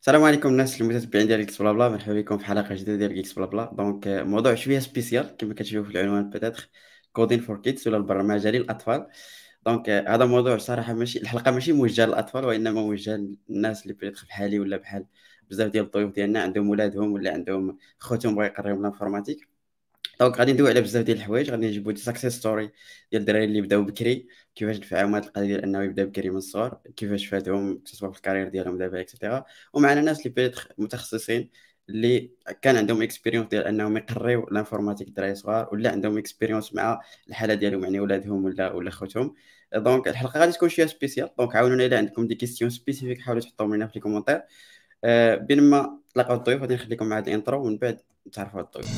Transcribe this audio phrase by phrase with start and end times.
[0.00, 1.88] السلام عليكم الناس المتتبعين ديال Geeks Blabla.
[1.88, 3.70] مرحبا بكم في حلقة جديدة ديال Geeks Blabla.
[3.74, 6.70] donc آه، موضوع شوية spécial كما كتشوفوا في العنوان peut-être
[7.12, 9.06] coding for kids ولا البرمجة للأطفال.
[9.66, 13.16] donc آه، هذا موضوع صراحة ماشي الحلقة ماشي موجهة للأطفال وإنما موجهة
[13.48, 15.06] للناس اللي peut-être بحالي ولا بحال
[15.50, 16.42] بزاف ديال الضيوف ديالنا.
[16.42, 19.49] عندهم ولادهم ولا عندهم خوتهم بغا يقريو l'informatique
[20.20, 22.70] donc غادي ندوي على بزاف ديال الحوايج غادي نجيبو des success stories
[23.12, 26.78] ديال الدراري اللي بداو بكري كيفاش نفعهم هاد القضية ديال أنه يبدأ بكري من الصغر
[26.96, 31.50] كيفاش فاتهم سواء في ال carrière ديالهم دابا et cetera ومعنا ناس اللي peut-être متخصصين
[31.88, 32.30] اللي
[32.62, 37.84] كان عندهم expérience ديال أنهم يقريو l'informatique الدراري صغار ولا عندهم expérience مع الحالة ديالهم
[37.84, 39.34] يعني ولادهم ولا ولا خوتهم.
[39.74, 43.74] donc الحلقة غادي تكون شوية spéciale donc عاونونا إلا عندكم des questions spécifiques حاولوا تحطوهم
[43.74, 44.42] لنا في les commentaires
[45.04, 48.00] أه بين ما تلاقاو الضيوف غادي نخليكم مع l'intro ومن بعد
[48.32, 48.88] تعرفوا الضيوف.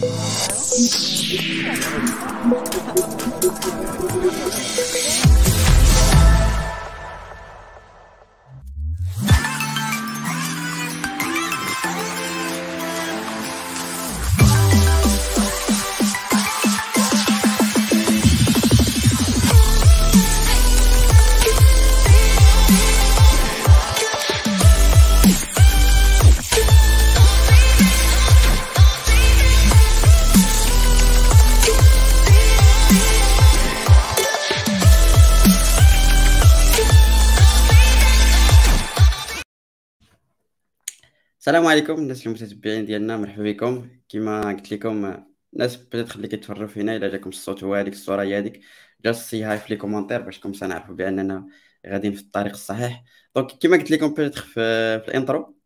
[41.43, 43.89] السلام عليكم الناس المتتبعين ديالنا مرحبا بكم.
[44.09, 48.39] كما قلت لكم الناس بدات اللي كيتفرجوا فينا إلا جاكم الصوت هو هذيك الصورة هي
[48.39, 48.61] هذيك.
[49.05, 51.47] just say hi في les commentaires باش كم نعرفوا بأننا
[51.87, 53.05] غاديين في الطريق الصحيح.
[53.37, 54.55] donc كما قلت لكم بدات في,
[55.01, 55.57] في l'intro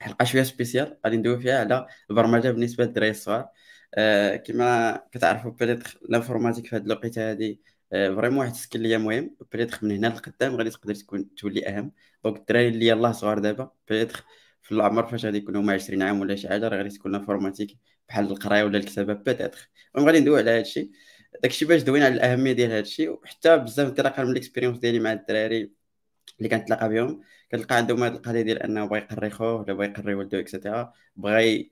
[0.00, 3.48] حلقة شوية spéciale غادي ندوي فيها على البرمجة بالنسبة للدراري الصغار.
[3.94, 7.56] آه كما كتعرفوا بدات l'informatique في هذه الوقيتة هذه
[7.90, 9.36] vraiment واحد ال skill اللي مهم.
[9.52, 11.92] بدات من هنا لقدام غادي تقدر تكون تولي أهم.
[12.24, 14.12] donc الدراري اللي يلاه صغار دابا بدات
[14.62, 17.78] في العمر فاش غادي يكونوا مع 20 عام ولا شي حاجة راه غادي تكون informatique
[18.08, 20.90] بحال القراية ولا الكتابة peut-être المهم غادي ندوي على هذا الشيء
[21.42, 24.98] داكشي باش دوينا على الأهمية ديال هذا الشيء وحتى بزاف انطلاقا من ال expérience ديالي
[24.98, 25.72] مع الدراري
[26.38, 27.20] اللي كنتلاقى بهم.
[27.52, 30.92] كنلقى عندهم هذه القضية ديال أنه بغى يقري خوه ولا بغى يقري ولده et cetera
[31.16, 31.70] بغى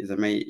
[0.00, 0.42] زعما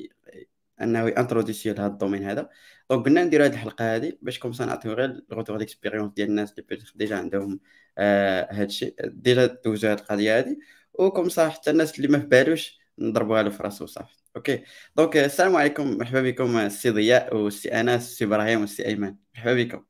[0.81, 2.49] أنه ي introduire لهذا ال domaine هذا.
[2.89, 6.29] donc قلنا نديرو هذه الحلقة هذه باش comme ça نعطيو غير ال retour d'expérience ديال
[6.29, 7.59] الناس اللي déjà عندهم
[7.97, 10.57] آه هذا الشيء déjà دوزو هذه القضية هذه
[10.99, 14.63] و comme ça حتى الناس اللي ما في بالوش نضربوها له في راسو صافي OK.
[14.95, 15.97] donc السلام عليكم.
[15.97, 19.15] مرحبا بكم السي ضياء والسي أنس والسي إبراهيم والسي أيمن.
[19.35, 19.83] مرحبا بكم.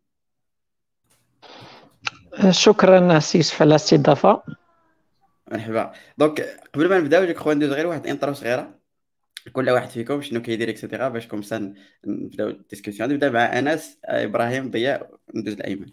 [2.49, 4.43] شكرا سي يوسف على الاستضافة.
[5.51, 5.93] مرحبا.
[6.17, 6.41] donc
[6.73, 8.79] قبل ما نبداو لك خويا ندوز غير واحد intro صغيرة.
[9.53, 11.75] كل واحد فيكم شنو كيدير et cetera باش comme ça
[12.05, 15.89] نبدأو ال discussion نبدأ مع أنس إبراهيم ضياء ندوز لأيمن.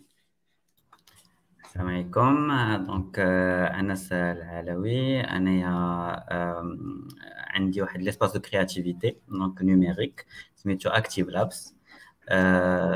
[1.74, 2.52] السلام عليكم.
[2.86, 5.20] donc انس العلوي.
[5.20, 5.68] انايا
[7.54, 11.74] عندي واحد l'espace de créativité donc numérique سميتو Active Labs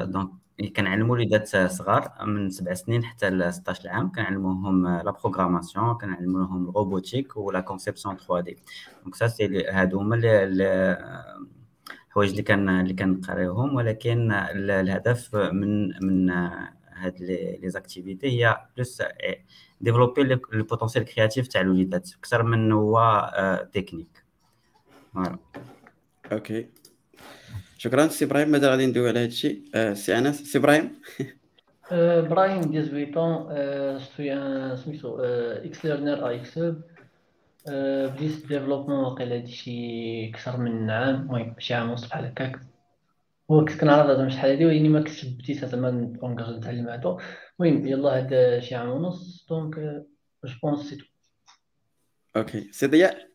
[0.05, 0.31] donc
[0.77, 6.76] كنعلموا وليدات صغار من سبع سنين حتى ل 16 عام كنعلموهم la programmation كنعلموهم ال
[6.76, 8.57] robotique و la conception 3 D
[9.03, 10.17] donc ça c'est هادو هما
[12.09, 16.31] الحوايج اللي كان اللي كنقريوهم ولكن الهدف من من
[16.99, 19.03] هاد les activités هي plus
[19.81, 24.25] développer le potentiel créatif تاع الوليدات أكثر من هو technique
[25.15, 25.39] voilà
[26.33, 26.69] OK
[27.79, 31.01] شكرا سي إبراهيم ماذا غادي ندوي على هذا الشيء سي انس سي إبراهيم
[31.91, 36.59] إبراهيم 18 ans suis سميتو ex learner et ex
[37.69, 42.61] بديت développement واقيلا هادشي شي أكثر من عام المهم شي عام ونص بحال هكاك
[43.51, 47.17] هو كنت كنعرض زعما شحال هادي ولكن ما كنتش بديت زعما ن engage نتعلم هذا
[47.61, 49.75] المهم يلاه هاد شي عام ونص donc
[50.45, 51.05] je pense c'est tout.
[52.37, 52.69] OK.
[52.73, 53.29] سي ضياء؟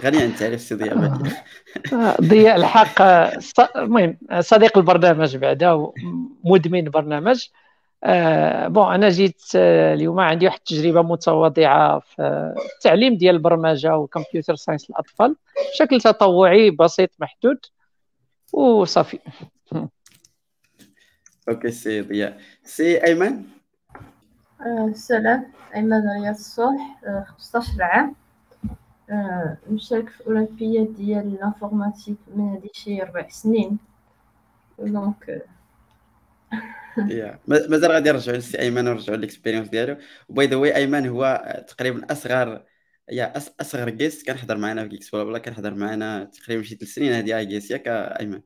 [0.00, 0.96] غني عن التعريف سي ضياء
[2.30, 3.02] ضياء الحق
[3.76, 5.92] المهم صديق البرنامج بعدا
[6.44, 7.48] مدمن برنامج.
[8.04, 14.54] آه bon أنا جيت اليوم عندي واحد التجربة متواضعة في التعليم ديال البرمجة وال computer
[14.54, 15.36] science للاطفال
[15.72, 17.58] بشكل تطوعي بسيط محدود
[18.52, 19.18] وصافي.
[21.48, 23.42] OK سي ضياء سي ايمن
[24.88, 25.52] السلام.
[25.74, 28.14] ايمن رياض الصلح 15 عام
[29.70, 33.78] مشارك في اولمبياد ديال ال informatique من هادي شي ربع سنين.
[34.78, 35.42] donc
[37.10, 37.38] yeah.
[37.48, 39.96] مازال غادي نرجعوا للسي أيمن ونرجعوا لل expérience ديالو.
[40.28, 42.64] و by the way أيمن هو تقريبا أصغر
[43.12, 47.70] yeah أصغر guest كنحضر معنا في GeeksBlabla كنحضر معنا تقريبا شي ثلاث سنين هذه guest
[47.70, 48.42] ياك ايمن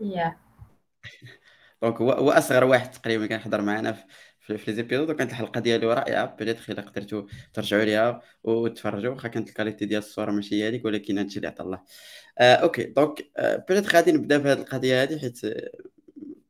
[0.00, 0.47] yeah.
[1.82, 6.36] donc هو اصغر واحد تقريبا كنحضر معنا في في les épisodes وكانت الحلقة ديالو رائعه
[6.36, 7.22] peut-être إلا قدرتوا
[7.54, 11.48] ترجعوا ليها وتفرجوا واخا كانت ال qualité ديال الصورة ماشي هي هذيك ولكن هادشي اللي
[11.48, 11.82] عطا الله.
[12.38, 12.84] آه OK.
[12.84, 15.40] donc آه peut-être غادي نبدأ بهذه القضية هذه حيت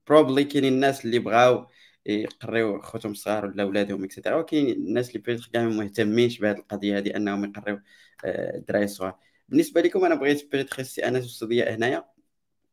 [0.08, 1.66] probably كاينين الناس اللي بغاو
[2.06, 6.98] يقريو خوتهم الصغار ولا ولادهم et cetera وكاين الناس اللي peut-être كاع مهتمينش بهذه القضية
[6.98, 7.80] هذه أنهم يقريو
[8.24, 9.18] الدراري الصغار
[9.48, 12.17] بالنسبة لكم أنا بغيت peut-être سي والصديق هنايا.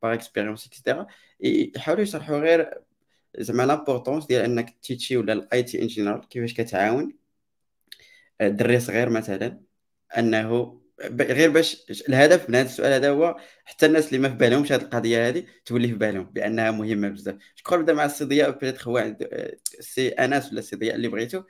[0.06, 1.08] par expérience et cetera
[1.40, 2.74] يحاولوا يشرحوا غير
[3.38, 7.16] زعما l'importance ديال إنك ت teach ي ولا ال IT engineer كيفاش كتعاون.
[8.42, 9.62] دري صغير مثلا
[10.18, 10.82] أنه
[11.22, 14.82] غير باش الهدف من هذا السؤال هذا هو حتى الناس اللي ما في بالهمش هذه
[14.82, 17.36] القضية هذه تولي في بالهم بأنها مهمة بزاف.
[17.56, 19.16] شكون نبدا مع السي ضياء peut-être هو
[19.80, 21.44] سي انس ولا سي ضياء اللي بغيتو.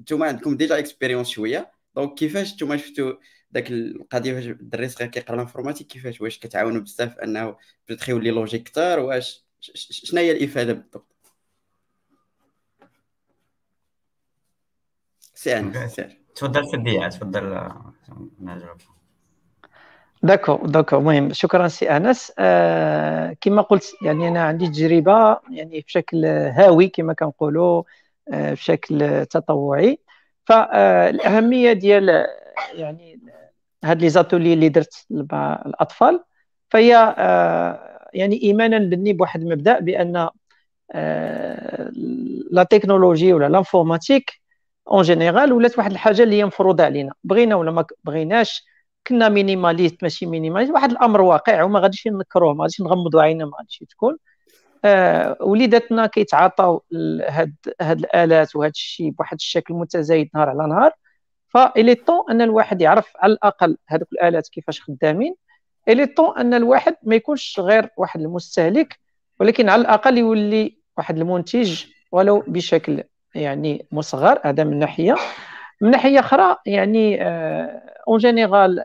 [0.00, 1.70] نتوما عندكم déjà expérience شوية.
[1.96, 3.12] donc كيفاش نتوما شفتوا
[3.52, 7.56] داك القضية فاش الدري صغير كيقرا ال informatique كيفاش؟ واش كتعاونوا بزاف انه
[7.88, 11.06] peut-être يولي logique كثر واش شنو هي الإفادة بالضبط؟
[15.34, 17.68] سي سير تفضل سي ضياء تفضل
[18.40, 18.78] نجاوب
[20.22, 20.96] d'accord d'accord.
[20.98, 22.32] المهم شكرا سي أنس.
[22.38, 27.82] آه كما قلت يعني أنا عندي تجربة يعني بشكل هاوي كما كنقولوا
[28.32, 29.98] آه بشكل تطوعي.
[30.44, 32.26] فالاهميه ديال
[32.74, 33.20] يعني
[33.84, 36.24] هاد les ateliers اللي درت مع الأطفال.
[36.70, 40.28] فهي آه يعني إيمانا بني بواحد المبدأ بأن
[40.92, 41.90] آه،
[42.50, 44.30] la technologie ولا l'informatique
[44.90, 47.12] en général ولات واحد الحاجة اللي هي مفروضة علينا.
[47.24, 48.64] بغينا ولا ما بغيناش
[49.06, 53.52] كنا minimaliste ماشي minimaliste واحد الأمر واقع وما غاديش نكروه ما غاديش نغمضوا عيننا ما
[53.58, 54.16] غاديش تكون.
[54.84, 56.84] آه وليداتنا كيتعاطاو
[57.28, 60.92] هاد هاد الآلات وهاد الشيء بواحد الشكل متزايد نهار على نهار.
[61.50, 65.34] فإلي طون أن الواحد يعرف على الأقل هذوك الآلات كيفاش خدامين
[65.88, 68.98] الي طون أن الواحد ما يكونش غير واحد المستهلك
[69.40, 73.02] ولكن على الأقل يولي واحد المنتج ولو بشكل
[73.34, 75.14] يعني مصغر هذا من ناحية.
[75.80, 77.22] من ناحية أخرى يعني
[78.08, 78.84] en général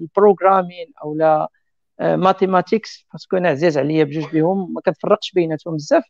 [0.00, 1.48] ال programming أو les
[2.00, 6.04] mathématiques parce que أنا عزيز عليا بجوج بهم ما كنفرقش بيناتهم بزاف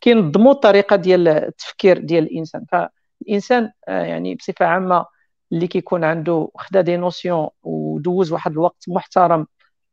[0.00, 2.64] كينظموا الطريقة ديال التفكير ديال الإنسان.
[3.20, 5.06] فالانسان آه، يعني بصفة عامة
[5.52, 9.46] اللي كيكون عنده خدا des notions ودوز واحد الوقت محترم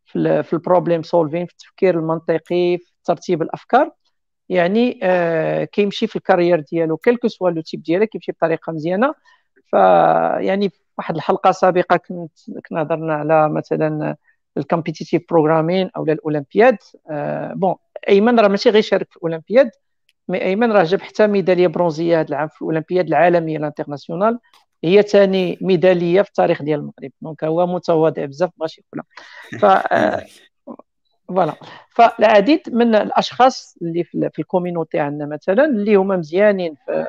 [0.06, 2.40] في في ال problem solving في التفكير المنطقي
[2.80, 3.92] في ترتيب الأفكار
[4.50, 8.74] يعني آه كيمشي في ال carrière ديالو quel que soit le type ديالو كيمشي بطريقة
[8.74, 9.14] مزيانة.
[9.72, 12.32] فيعني في واحد الحلقة سابقة كنت
[12.70, 14.16] كنا هضرنا على مثلا
[14.58, 16.78] ال competitive programming أو الأولمبياد
[17.12, 17.76] آه bon
[18.10, 19.72] أيمن راه ماشي غير شارك في الأولمبياد
[20.28, 24.40] mais ايمن راه جاب حتى ميدالية برونزية هذا العام في الاولمبياد العالمية ال internationale.
[24.84, 27.12] هي ثاني ميدالية في التاريخ ديال المغرب.
[27.22, 29.06] donc هو متواضع بزاف ماشي يقولها.
[29.62, 30.26] ف آه،
[31.28, 31.56] voilà.
[31.90, 37.08] فالعديد من الأشخاص اللي في ال community عندنا مثلا اللي هما مزيانين في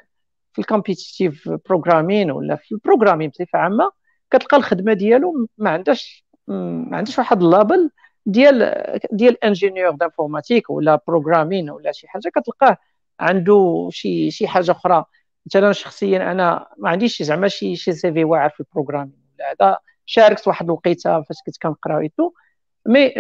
[0.52, 3.92] في ال competitive programming ولا في ال programming بصفة عامة
[4.30, 7.90] كتلقى الخدمة ديالو ما عندهاش ما عندهاش واحد ال label
[8.26, 8.74] ديال
[9.12, 12.76] ديال ingénieur d'informatique ولا programming ولا شي حاجة كتلقاه
[13.20, 15.04] عنده شي شي حاجة أخرى.
[15.46, 19.78] مثلا شخصيا أنا ما عنديش زعما شي شي CV واعر في ال programming ولا هذا
[20.06, 22.32] شاركت واحد الوقيتة فاش كنت كنقرأ et
[22.86, 23.14] même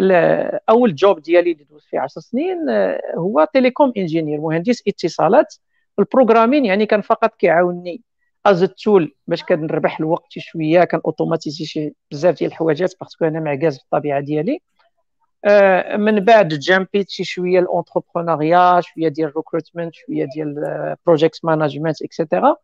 [0.70, 5.54] أول job ديالي اللي دوزت فيه 10 سنين آه، هو telecom engineer مهندس اتصالات.
[5.98, 8.02] ال programming يعني كان فقط كيعاونني
[8.46, 13.40] as tool باش كنربح الوقت شوية كن automatiser شي بزاف ديال الحوايجات parce que أنا
[13.40, 14.52] معكاز بالطبيعة ديالي.
[14.54, 14.58] آه،
[15.96, 21.44] من بعد jump يت شي شوية ال entrepreneuriat شوية ديال ال recruitment شوية ديال project
[21.44, 22.56] management et cetera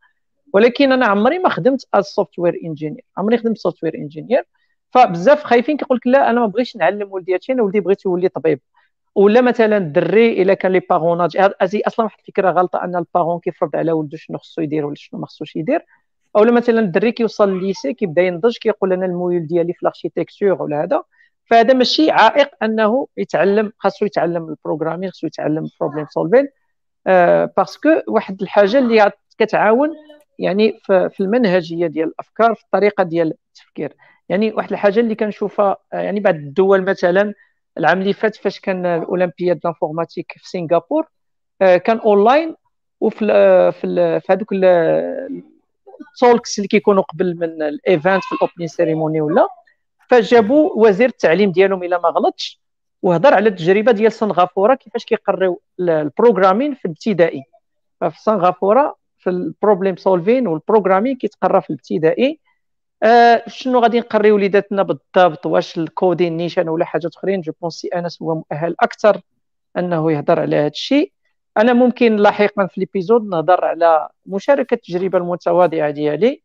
[0.52, 4.44] ولكن أنا عمري ما خدمت as software engineer عمري خدمت software engineer
[4.90, 8.60] فبزاف خايفين كيقول لك لا أنا ما بغيتش نعلم ولدي أنا ولدي بغيت يولي طبيب.
[9.14, 13.40] ولا مثلا الدري إلا كان les parents هذه أصلا واحد الفكرة غلطة أن ال parents
[13.40, 15.86] كيفرض على ولده شنو خصو يدير ولا شنو ما خصوش يدير.
[16.36, 20.62] اولا مثلا الدري كيوصل ل lycée كيبدا ينضج كيقول أنا الميول ديالي في ال architecture
[20.62, 21.02] ولا هذا.
[21.50, 26.48] فهذا ماشي عائق أنه يتعلم خاصو يتعلم ال programming خاصو يتعلم ال problem solving
[27.06, 29.90] آه parce que واحد الحاجة اللي كتعاون
[30.38, 33.96] يعني في المنهجية ديال الأفكار في الطريقة ديال التفكير.
[34.28, 37.34] يعني واحد الحاجة اللي كنشوفها آه، يعني بعض الدول مثلا
[37.78, 41.06] العام اللي فات فاش كان الأولمبياد l'informatique في سنغافور
[41.62, 42.54] آه، كان أونلاين
[43.00, 43.18] وفي
[43.72, 44.52] في في هذوك
[46.12, 49.48] ال talks اللي كيكونوا قبل من ال event في ال opening ceremony ولا.
[50.10, 52.60] فجابوا وزير التعليم ديالهم إلا ما غلطش
[53.02, 57.42] وهضر على التجربة ديال سنغافورة كيفاش كيقريو ال programming في الابتدائي.
[58.00, 62.40] ففي سنغافورة في ال problem solving وال programming كيتقرا في الابتدائي.
[63.02, 67.88] آه شنو غادي نقريو وليداتنا بالضبط؟ واش ال coding نيشان ولا حاجات أخرين؟ je pense
[67.88, 69.20] أنس هو مؤهل أكثر
[69.78, 71.12] أنه يهضر على هذا الشيء.
[71.58, 76.42] أنا ممكن لاحقا في l'épisode نهضر على مشاركة التجربة المتواضعة ديالي.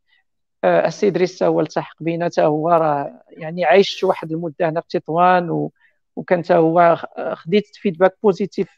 [0.65, 5.69] السيد ريسا هو التحق بينا حتى هو راه يعني عايش واحد المدة هنا في تطوان.
[6.15, 6.97] وكان هو
[7.33, 8.69] خديت feedback positif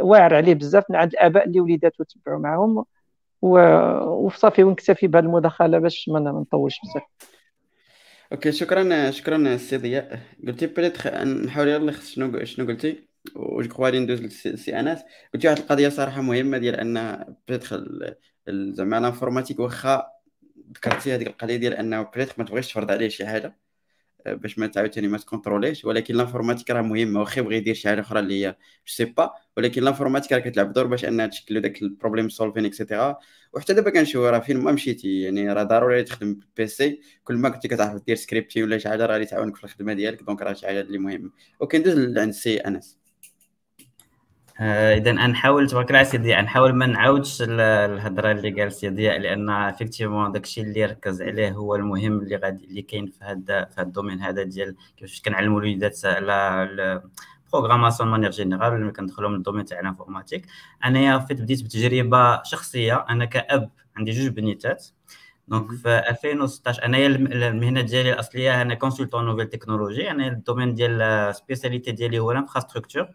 [0.00, 2.84] واعر عليه بزاف من عند الآباء اللي وليداتو تبعوا معاهم.
[3.42, 7.02] وصافي ونكتفي بهذه المداخلة باش ما نطولش بزاف
[8.32, 13.90] OK شكرا شكرا السي ضياء قلتي après نحاول يلا شنو شنو قلتي و je crois
[13.90, 15.00] ندوز للسي انس
[15.34, 17.64] قلتي واحد القضية صراحة مهمة ديال أن après
[18.48, 20.06] زعما ال informatique واخا
[20.72, 23.58] ذكرتي هذيك القضية ديال أنه après ما تبغيش تفرض عليه شي حاجة
[24.26, 27.88] باش ما تعاوتاني ما ت contrôler ش ولكن l'informatique راه مهمة واخا يبغي يدير شي
[27.88, 28.56] حاجة أخرى اللي هي
[28.86, 32.78] sais pas ولكن l'informatique راه كتلعب دور باش أنها تشكل داك ال problem solving et
[32.78, 33.18] cetera
[33.52, 37.48] وحتى دابا كنشوف راه فين ما مشيتي يعني راه ضروري تخدم بال PC كل ما
[37.48, 40.66] كنتي كتعرف دير سكريبتي ولا شي حاجة راه تعاونك في الخدمة ديالك donc راه شي
[40.66, 41.30] حاجة اللي مهمة.
[41.60, 42.98] وكندوز عند سي أنس.
[42.98, 43.01] آه،
[44.60, 50.60] اذا نحاول تبارك الله سيدي نحاول ما نعاودش الهضرة اللي قال سيدي لأن effectivement داكشي
[50.60, 54.20] اللي ركز عليه هو المهم اللي غادي اللي كاين في هذا في هذا ال domaine
[54.20, 57.02] هذا ديال كيفاش كنعلموا الوليدات على
[57.52, 60.46] programmation manière générale ملي كندخلوا من ال domaine تاع ال informatique.
[60.84, 63.04] أنايا فيت بديت بتجربة شخصية.
[63.10, 64.86] أنا كأب عندي جوج بنيتات.
[65.48, 71.34] donc في 2016 أنايا المهنة ديالي الأصلية أنا consultant nouvelles technologies أنا ال domaine ديال
[71.34, 73.08] spécialité ديالي هو ال infrastructure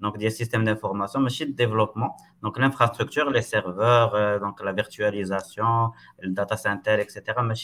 [0.00, 2.16] donc des systèmes d'information, mais aussi de développement.
[2.42, 7.22] Donc l'infrastructure, les serveurs, euh, donc la virtualisation, le data center, etc.
[7.42, 7.54] Mais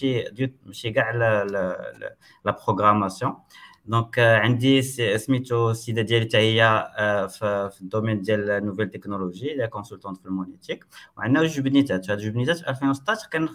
[0.68, 1.76] aussi la, la,
[2.44, 3.36] la programmation.
[3.86, 4.82] Donc عندي
[5.18, 6.88] سميتو السيده ديالي حتى هي
[7.30, 12.56] في الدومين ديال النوفيل تكنولوجي هي كونسلتونت في المونيتيك وعندنا جوج بنيتات هاد جوج بنيتات
[12.56, 13.48] في 2016 كان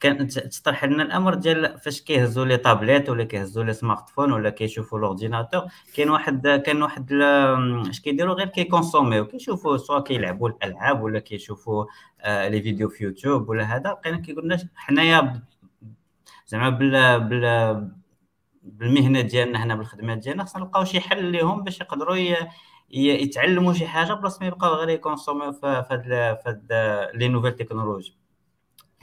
[0.00, 4.50] كان تطرح لنا الأمر ديال فاش كيهزوا لي طابليت ولا كيهزوا لي سمارت فون ولا
[4.50, 5.62] كيشوفوا لورديناتور
[5.94, 7.12] كاين واحد كان واحد
[7.88, 11.84] اش كيديروا غير كيكونسوميو كيشوفوا سواء كيلعبوا الألعاب ولا كيشوفوا
[12.20, 13.92] آه لي فيديو في يوتيوب ولا هذا.
[13.92, 15.42] بقينا كيقول لنا حنايا
[16.46, 17.90] زعما بال بال
[18.62, 22.16] بالمهنة ديالنا هنا بالخدمة ديالنا خصنا نلقاو شي حل لهم باش يقدروا
[22.90, 28.19] يتعلموا شي حاجة بلاص ما يبقاو غير ي consommer و في هاد les nouvelles technologies.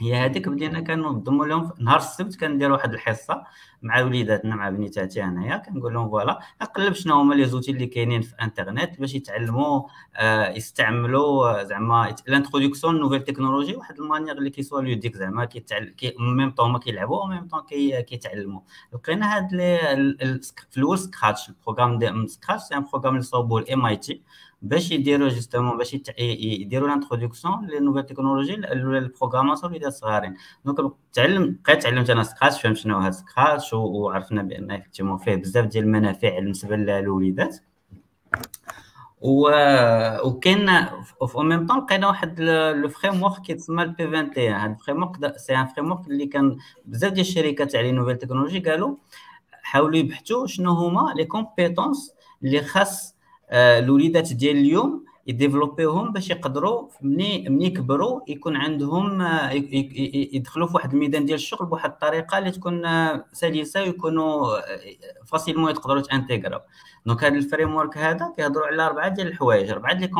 [0.00, 3.44] هي هذيك بدينا كننظموا لهم نهار السبت كندير واحد الحصة
[3.82, 8.22] مع وليداتنا مع بنيتاتي أنايا كنقول لهم voilà نقلب شنو هما les outils اللي كاينين
[8.22, 9.82] في إنترنت باش يتعلموا
[10.16, 15.94] آه يستعملوا زعما l'introduction nouvelles technologies واحد ال manière اللي qui soit ludique زعما كيتعلم
[15.96, 17.60] كي ميم طون كيلعبوا و même temps
[18.02, 18.60] كيتعلموا.
[18.92, 19.50] لقينا هاد
[20.70, 24.22] في الأول Scratch ال programme ديال Scratch c'est un programme اللي صوبوا ال MIT
[24.62, 30.34] باش يديروا justement باش يديروا l'introduction les nouvelles technologies ال programmation اللي صغارين.
[30.64, 35.66] donc تعلم بقيت تعلمت أنا Scratch فهمت شنو هاد Scratch وعرفنا بأن effectivement فيه بزاف
[35.66, 37.56] ديال المنافع بالنسبة للوليدات
[39.20, 39.50] و
[40.24, 40.66] وكاين
[41.26, 45.66] في même temps لقينا واحد le framework كيتسمى ال P21 هاد ال framework c'est un
[45.66, 48.96] framework اللي كان بزاف ديال الشركات les nouvelles technologies قالوا
[49.62, 53.17] حاولوا يبحثوا شنو هما les compétences اللي خاص
[53.52, 59.50] الوليدات ديال اليوم يديفلوبيوهم باش يقدروا ملي ملي يكبروا يكون عندهم آه،
[60.32, 64.46] يدخلوا في واحد الميدان ديال الشغل بواحد الطريقة اللي تكون آه، سلسة ويكونوا
[65.26, 66.60] facilement يقدروا تانتيغراو
[67.06, 70.10] donc هذا ال framework هذا كيهضروا على أربعة ديال الحوايج أربعة ديال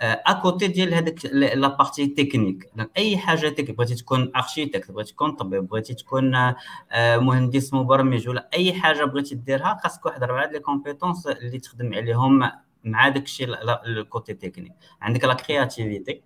[0.00, 5.12] compétences à côté ديال هذاك la partie technique أي حاجة تك بغيتي تكون architecte بغيتي
[5.12, 6.54] تكون طبيب بغيتي تكون
[6.96, 12.50] مهندس مبرمج ولا أي حاجة بغيتي ديرها خاصك واحد اربعه ديال compétences اللي تخدم عليهم
[12.84, 13.48] مع داك الشيء
[13.86, 16.22] ال côté technique عندك la créativité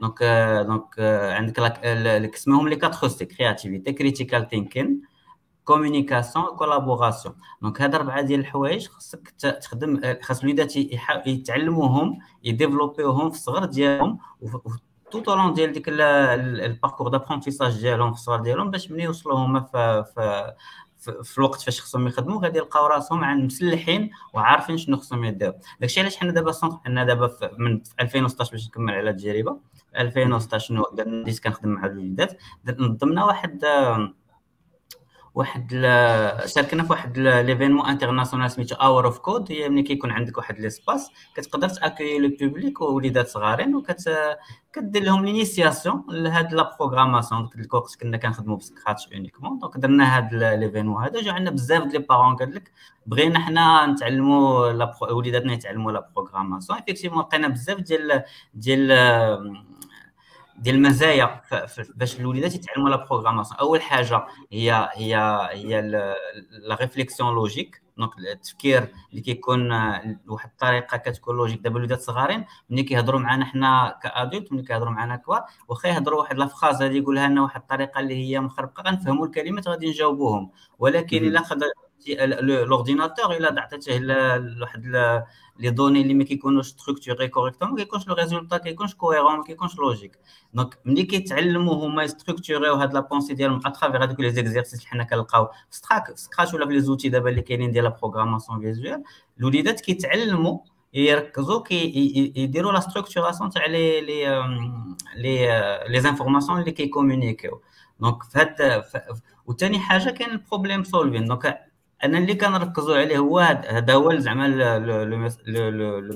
[0.00, 0.22] donc
[0.66, 1.00] donc
[1.36, 5.00] عندك لك اسمهم les quatre C créativité critical thinking
[5.68, 10.76] communication collaboration donc هاد اربعه ديال الحوايج خاصك تخدم خاص الوليدات
[11.26, 14.18] يتعلموهم يديفلوبيوهم في الصغر ديالهم
[15.10, 19.38] tout au long ديال ديك ال parcours d'apprentissage ديالهم في الصغر ديالهم باش ملي يوصلوا
[19.38, 20.54] هما في, في
[21.22, 26.00] في الوقت فاش خصهم يخدموا غادي يلقاو راسهم عن مسلحين وعارفين شنو خصهم يديروا داكشي
[26.00, 29.58] علاش حنا دابا ال centre حنا دابا من 2016 باش نكمل على التجربه
[29.98, 32.38] 2016 شنو بديت كنخدم مع الوليدات.
[32.78, 33.64] نظمنا واحد
[35.38, 35.70] واحد
[36.46, 41.10] شاركنا في واحد l'événement international سميتو Hour of Code هي ملي كيكون عندك واحد l'espace
[41.34, 44.10] كتقدر تاكيي le public ووليدات صغارين وكت
[44.72, 49.76] كدير لهم l'initiation لهاد la programmation ديك ال course كنا كنخدموا ب Scratch uniquement donc
[49.76, 52.72] درنا هاد l'événement هذا جا عندنا بزاف ديال les parents قال لك
[53.06, 54.72] بغينا حنا نتعلموا
[55.12, 58.22] وليداتنا يتعلموا la programmation effectivement لقينا بزاف ديال
[58.54, 58.92] ديال
[60.58, 61.40] ديال المزايا
[61.94, 65.16] باش الوليدات يتعلموا la programmation أول حاجة هي هي
[65.52, 65.80] هي
[66.50, 69.68] la réflexion logique donc التفكير اللي كيكون
[70.26, 74.92] بواحد الطريقة كتكون logique دابا الوليدات صغارين ملي كيهضروا معنا حنا ك adultes ملي كيهضروا
[74.92, 78.82] معنا كبار واخا يهضروا واحد la phrase هذه يقولها لنا واحد الطريقة اللي هي مخربقة
[78.82, 80.50] غنفهموا الكلمات غادي نجاوبوهم.
[80.78, 81.62] ولكن إلا خد
[82.40, 84.86] l'ordinateur إلا عطيته لواحد
[85.58, 89.78] les données اللي ما كيكونوش structurées correctement ما كيكونش le résultat كيكونش cohérent ما كيكونش
[89.78, 90.18] logique
[90.54, 94.86] donc ملي كيتعلموا هما يستركتوريو هاد la pensée ديالهم à travers هذوك les exercices اللي
[94.86, 98.60] حنا كنلقاو في ستراك Scratch ولا في les outils دابا اللي كاينين ديال la programmation
[98.60, 99.02] visuelle
[99.38, 100.58] الوليدات كيتعلموا
[100.94, 104.24] يركزوا يديروا la structuration تاع les les
[105.16, 107.62] les les informations اللي كيكومونيكيو.
[108.00, 108.84] donc في هاد
[109.46, 111.67] وثاني حاجة كاين ال problem solving donc
[112.04, 115.16] أنا اللي كنركزوا عليه هو هذا هو زعما le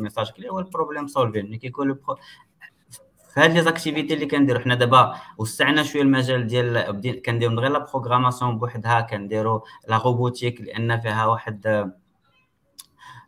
[0.03, 4.75] message clé هو ال problem solving اللي كيكون في هاد les activités اللي كنديرو حنا
[4.75, 6.47] دابا وسعنا شوية المجال
[7.01, 11.93] ديال كنديرو غير la programmation بوحدها كنديرو la robotique لأن فيها واحد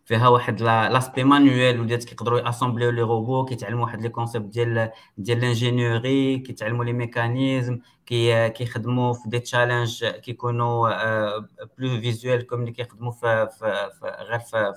[0.05, 5.41] فيها واحد l'aspect manuel ولات كيقدروا ياسومبليو لي روبو كيتعلموا واحد les concepts ديال ديال
[5.41, 10.89] l'ingénierie كيتعلموا les mécanismes كي كيخدموا في des challenges كيكونوا
[11.79, 13.91] plus visuel comme اللي كيخدموا في, في,
[14.31, 14.75] غير في,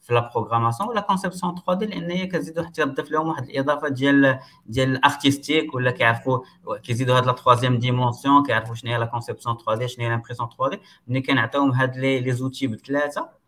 [0.00, 3.88] في la programmation ولا conception 3 D لأن هي كتزيدوا حتى تضيف لهم واحد الإضافة
[3.88, 6.38] ديال ديال ال artistique ولا كيعرفوا
[6.82, 10.48] كيزيدوا هاد la troisième dimension كيعرفوا شنو هي la conception 3 D شنو هي l'impression
[10.58, 10.82] 3 D.
[11.08, 13.43] ملي كنعطيوهم هاد les les outils بثلاثه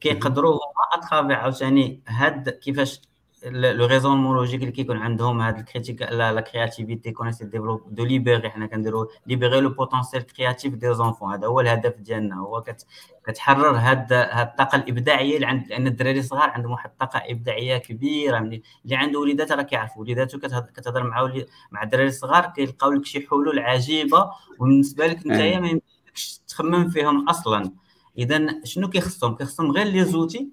[0.00, 3.00] كيقدروا هما à travers عاوتاني هاد كيفاش
[3.44, 8.50] le raisonnement logique اللي كيكون عندهم هاد ال critique la créativité qu'on développe de libérer
[8.50, 12.36] حنا كنديروا libérer le potentiel créatif des enfants هذا هو الهدف ديالنا.
[12.36, 12.86] هو كت
[13.26, 18.38] كتحرر هاد هاد الطاقة الإبداعية اللي عند لأن الدراري الصغار عندهم واحد الطاقة إبداعية كبيرة.
[18.38, 20.02] من اللي عنده وليدات راه كيعرفوا.
[20.02, 20.38] وليداته
[20.76, 21.30] كتهضر مع
[21.72, 24.30] مع الدراري الصغار كيلقاو لك شي حلول عجيبة.
[24.58, 27.83] وبالنسبة لك انت ما يمكنكش تخمم فيهم أصلا.
[28.18, 30.48] اذا شنو كيخصهم؟ كيخصهم غير les outils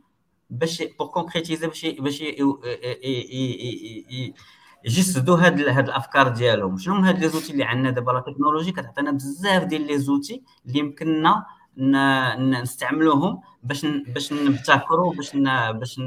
[0.50, 2.24] باش pour concrétiser باش باش
[4.86, 6.78] يجسدوا هاد هاد الأفكار ديالهم.
[6.78, 10.80] شنو هاد les outils اللي عندنا دابا؟ la technologie كتعطينا بزاف ديال les outils اللي
[10.80, 11.46] يمكننا
[12.62, 15.36] نستعملوهم باش باش نبتكروا باش
[15.80, 16.00] باش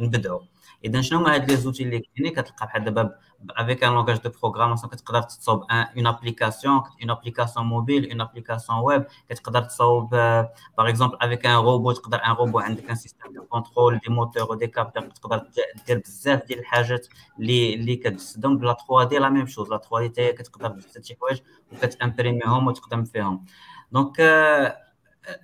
[0.00, 0.40] نبدعوا.
[0.84, 3.18] اذا شنو هما هاد les outils اللي كاينين كتلقى بحال دابا
[3.50, 9.04] avec un langage de programmation كتقدر تصاوب une application une application mobile une application web
[9.28, 13.98] كتقدر تصاوب par exemple avec un robot تقدر un robot عندك un système de contrôle
[13.98, 15.46] des moteurs و des capteurs تقدر
[15.86, 17.06] دير بزاف ديال الحاجات
[17.38, 20.80] اللي اللي كتجسدهم ب la 3 D la même chose la 3 D حتى كتقدر
[20.80, 21.38] تجسد شي حوايج
[21.72, 23.44] وكتامبريميهم وتقدم فيهم
[23.92, 24.20] donc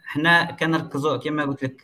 [0.05, 1.81] حنا كنركزوا كما قلت لك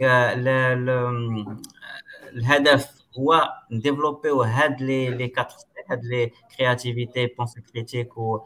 [2.33, 5.57] الهدف هو نديفلوبيو هاد les les quatre
[5.91, 8.41] هاد les créativité pensée critique و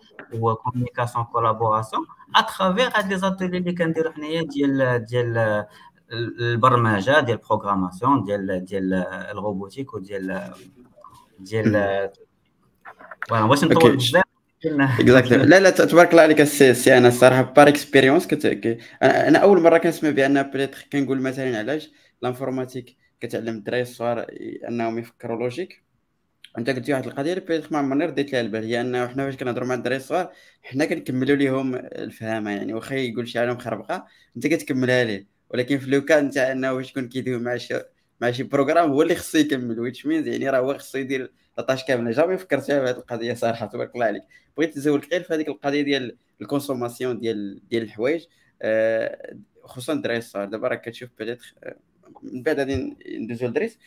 [0.54, 2.06] communication collaboration
[2.36, 5.64] à travers هاد les ateliers اللي كنديرو حنايا ديال ديال
[6.12, 10.52] البرمجه ديال ال programmation ديال ديال ال robotique وديال
[11.38, 12.10] ديال
[13.28, 14.24] voilà باش نطول بزاف
[14.64, 18.28] لا لا تبارك الله عليك سي أنا الصراحه par expérience
[19.02, 21.90] أنا اول مره كنسمع بان بريتر كنقول مثلا علاش
[22.22, 24.26] l'informatique كتعلم الدراري الصغار
[24.68, 25.84] انهم يفكروا logique.
[26.58, 29.68] انت قلتي واحد القضية اللي ما عمرني رديت لها البال هي انه حنا فاش كنهضروا
[29.68, 30.32] مع الدراري الصغار
[30.62, 32.74] حنا كنكملوا لهم الفهامة يعني.
[32.74, 34.06] واخا يقول شي حاجة مخربقه
[34.36, 37.74] انت كتكملها ليه؟ ولكن في le cas نتاع انه واش يكون كيدوي مع شي
[38.20, 41.66] مع شي programme هو اللي خصو يكمل which means يعني راه هو خصو يدير la
[41.66, 42.10] tâche كاملة.
[42.10, 44.22] jamais فكرت فيها بهذه القضية صراحة تبارك الله عليك.
[44.56, 48.24] بغيت نزولك غير في هذيك القضية ديال ال consommation ديال ديال الحوايج
[48.62, 50.44] آه، خصوصا الدراري الصغار.
[50.44, 51.54] دابا راك كتشوف peut-être
[52.22, 53.78] من بعد غادي ندوزو لدريس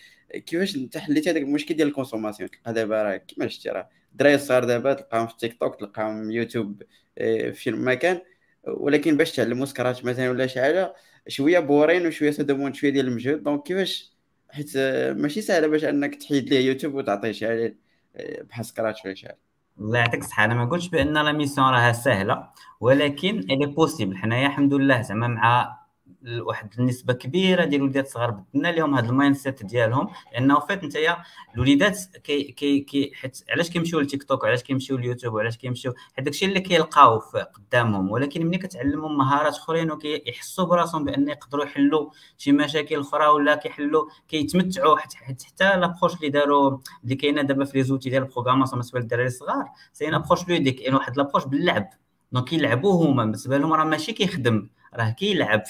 [0.46, 4.36] كيفاش انت حليتي هذاك المشكل ديال ال consommation؟ تلقى دابا راه كيما شفتي راه الدراري
[4.36, 6.84] الصغار دابا تلقاهم في تيك توك تلقاهم يوتيوب
[7.18, 8.22] آه، في مكان
[8.68, 10.96] ولكن باش تعلموا Scratch مثلا ولا شي حاجة
[11.28, 13.44] شوية boring وشوية تدمون شوية ديال المجهود.
[13.44, 14.12] donc كيفاش؟
[14.50, 19.14] حيت آه، ماشي سهله باش انك تحيد ليه يوتيوب وتعطيه شي آه، بحال Scratch ولا
[19.14, 19.38] شي حاجة.
[19.80, 20.46] الله يعطيك الصحة.
[20.46, 25.02] أنا ما قلتش بأن la mission راها سهلة ولكن elle est possible حنايا الحمد لله
[25.02, 25.80] زعما مع
[26.28, 31.18] واحد النسبة كبيرة ديال الوليدات الصغار بدلنا لهم هذا ال mindset ديالهم لأنه فات نتايا
[31.56, 36.26] الوليدات كي كي كي حيت علاش كيمشيو لتيك توك وعلاش كيمشيو ليوتيوب وعلاش كيمشيو حيت
[36.26, 37.20] داكشي اللي كيلقاو
[37.54, 43.56] قدامهم ولكن ملي كتعلمهم مهارات أخرين وكيحسوا براسهم بأن يقدروا يحلوا شي مشاكل أخرى ولا
[43.56, 48.28] كيحلوا كيتمتعوا حتى حتى l'approche اللي داروا اللي كاينة دابا في les outils ديال ال
[48.28, 51.90] programmation بالنسبة للدراري الصغار c'est approche ludique يعني واحد l'approche باللعب
[52.32, 55.66] donc كيلعبوا هما بالنسبة لهم راه ماشي كيخدم راه كيلعب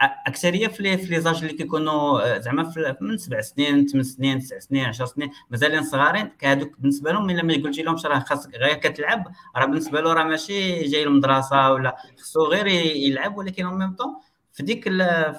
[0.00, 4.84] أكثرية في les âges اللي كيكونوا آه، زعما من سبع سنين ثمان سنين تسع سنين
[4.84, 9.32] 10 سنين مازالين صغارين هذوك بالنسبة لهم إلا ما قلتي لهمش راه خاصك غير كتلعب
[9.56, 14.16] راه بالنسبة له راه ماشي جاي المدرسة ولا خصو غير يلعب ولكن en même temps
[14.52, 14.84] في ديك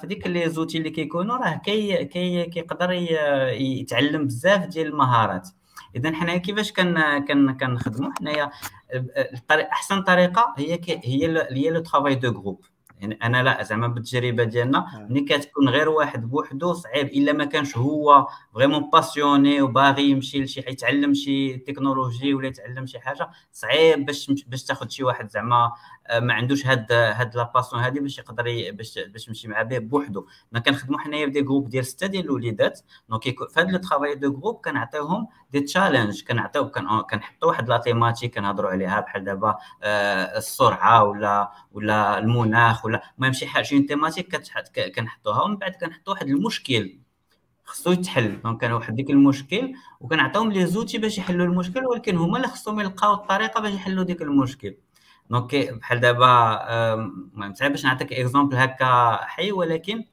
[0.04, 2.92] ديك les outils اللي كيكونوا راه كي كي كيقدر
[3.52, 5.48] يتعلم بزاف ديال المهارات.
[5.96, 8.50] اذا حنا كيفاش كان كان كنخدموا حنايا
[9.50, 12.64] أحسن طريقة هي هي هي le travail de groupe
[13.00, 15.06] يعني أنا لا زعما بالتجربة ديالنا آه.
[15.10, 20.60] ملي كتكون غير واحد بوحدو صعيب إلا ما كانش هو vraiment passionné وباغي يمشي لشي
[20.60, 25.72] يتعلم شي تكنولوجي ولا يتعلم شي حاجة صعيب باش باش تاخذ شي واحد زعما
[26.18, 30.26] ما عندوش هاد هاد la passion هادي باش يقدر باش باش يمشي مع به بوحدو.
[30.52, 32.80] ما كنخدموا حنايا ب des groupes ديال ستة ديال الوليدات.
[33.08, 38.34] donc في هاد le travail de groupe كنعطيوهم des challenges كنعطيو كنحطوا واحد la thématique
[38.34, 44.36] كنهضروا عليها بحال دابا آه، السرعة ولا ولا المناخ ولا المهم شي حاجة شي thématique
[44.96, 45.42] كنحطوها.
[45.42, 46.98] ومن بعد كنحطوا واحد المشكل.
[47.64, 48.40] خصو يتحل.
[48.42, 49.72] donc كان واحد ديك المشكل.
[50.00, 51.84] وكنعطيهم les outils باش يحلوا المشكل.
[51.86, 54.76] ولكن هما اللي خصهم يلقاو الطريقة باش يحلوا ديك المشكل.
[55.30, 60.04] donc بحال دابا صعيب باش نعطيك exemple هكا حي ولكن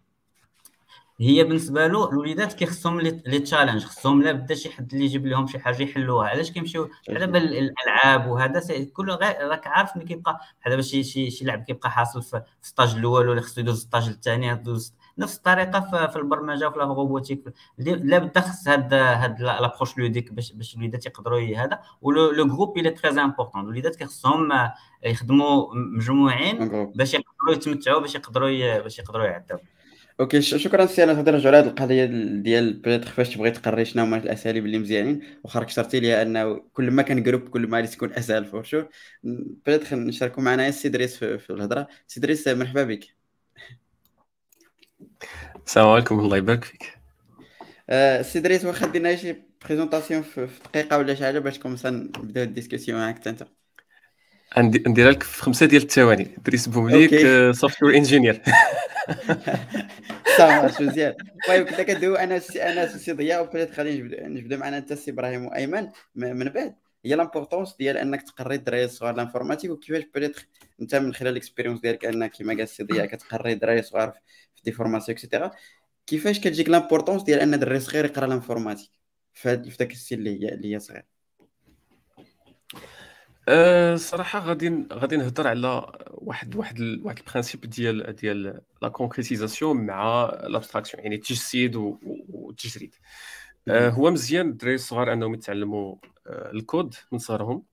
[1.19, 5.47] هي بالنسبة له الوليدات كيخصهم les challenges خصهم لا بدا شي حد اللي يجيب لهم
[5.47, 6.27] شي حاجة يحلوها.
[6.27, 8.61] علاش كيمشيو بحال دابا الألعاب وهذا
[8.93, 12.68] كل راك عارف ملي كيبقى بحال دابا شي شي شي لعب كيبقى حاصل في ال
[12.68, 16.84] stage الأول ولا خصو يدوز ال stage الثاني يدوز نفس الطريقة في البرمجة وفي ال
[16.84, 17.43] robotique
[17.77, 21.79] لا بد خص هاد هاد l'approche ludique باش باش الوليدات يقدروا هذا.
[22.01, 24.49] و le groupe il est très important الوليدات كيخصهم
[25.03, 26.57] يخدموا مجموعين
[26.95, 29.57] باش يقدروا يتمتعوا باش يقدروا باش يقدروا يعدوا
[30.19, 32.05] okay شكرا سي أنا تهضر على هذه القضية
[32.41, 35.21] ديال peut-être فاش تبغي تقري شنو هما الأساليب اللي مزيانين.
[35.43, 38.87] واخا كثرتي لي أنه كل ما كان groupe كل ما تكون أسهل for sure
[39.65, 41.87] peut-être نشاركوا معنا السي دريس في الهضرة.
[42.07, 43.16] سي دريس مرحبا بك.
[45.67, 46.97] السلام عليكم الله يبارك فيك.
[47.89, 51.89] آه، سي دريس واخا دينا شي présentation في دقيقه ولا شي حاجة باش comme ça
[51.89, 53.47] نبداو ال discussion معاك أنت.
[54.57, 57.11] نديرها لك في خمسة ديال الثواني دريس بومليك
[57.51, 58.41] software engineer
[60.37, 61.13] صافي مزيان
[61.47, 62.39] طيب كنت كدوي أنا
[62.87, 65.89] سي ضياء وبيت خلينا نبدا معنا أنت سي إبراهيم وأيمن.
[66.15, 66.75] من بعد
[67.05, 70.47] هي l'importance ديال أنك تقري الدراري الصغار l'informatique وكيفاش peut-être
[70.81, 74.13] أنت من خلال ال expérience ديالك أنك كيما قال السي ضياء كتقري الدراري الصغار
[74.57, 75.51] في des formations et cetera
[76.07, 78.89] كيفاش كتجيك l'importance ديال أن دري صغير يقرا l'informatique
[79.33, 81.05] في ذاك السن اللي هي اللي هي صغير؟
[83.49, 89.77] أه صراحة غادي غادي نهضر على واحد واحد واحد ال principe ديال ديال la concrétisation
[89.77, 91.75] مع l'abstraction يعني التجسيد
[92.29, 92.95] والتجريد.
[93.67, 95.95] أه هو مزيان الدراري الصغار أنهم يتعلموا
[96.27, 97.63] أه الكود من صغرهم.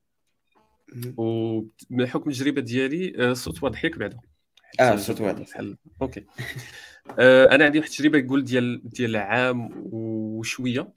[1.17, 4.19] وبحكم التجربه ديالي أه الصوت واضح ياك بعدا
[4.79, 5.61] آه الصوت واضح.
[6.01, 6.25] okay.
[7.19, 10.93] أه أنا عندي واحد التجربه يقول ديال ديال عام وشوية.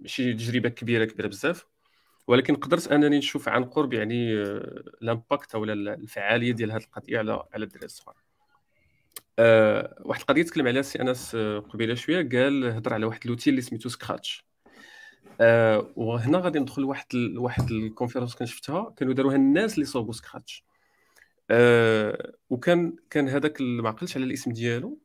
[0.00, 1.66] ماشي تجربة كبيرة كبيرة بزاف.
[2.26, 4.32] ولكن قدرت أنني نشوف عن قرب يعني
[5.02, 8.16] ال impact أو الفعالية ديال هذه القضية على على الدراري الصغار.
[9.38, 12.28] أه واحد القضية تكلم عليها سي انس قبيلة شوية.
[12.28, 14.44] قال هضر على واحد l'outil اللي سميتو Scratch
[15.40, 17.38] أه وهنا غادي ندخل واحد ال...
[17.38, 20.64] واحد conférence كان شفتها كانوا داروها الناس اللي صوبوا Scratch
[21.52, 24.98] أه وكان كان هذاك ما عقلتش على الاسم ديالو.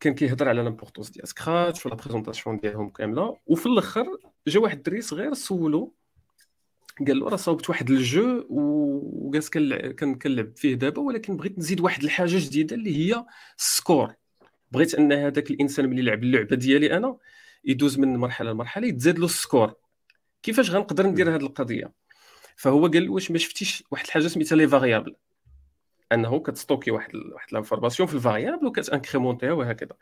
[0.00, 3.36] كان كيهضر على l'importance ديال Scratch و la présentation ديالهم كاملة.
[3.46, 4.06] وفي الأخر
[4.46, 5.94] جا واحد الدري صغير سولو.
[7.06, 11.80] قال له راه صاوبت واحد ال jeu وجالس كان كنلعب فيه دابا ولكن بغيت نزيد
[11.80, 13.24] واحد الحاجة جديدة اللي هي
[13.58, 14.14] ال score
[14.70, 17.16] بغيت أن هذاك الإنسان ملي يلعب اللعبة ديالي أنا
[17.64, 19.74] يدوز من مرحلة لمرحلة يتزاد له ال score
[20.42, 21.92] كيفاش غنقدر ندير هذه القضية؟
[22.56, 25.16] فهو قال واش ما شفتيش واحد الحاجة سميتها les variables
[26.12, 29.96] أنه كت stocker واحد واحد l'information في ال variable وكت incrémenter ها وهكذا.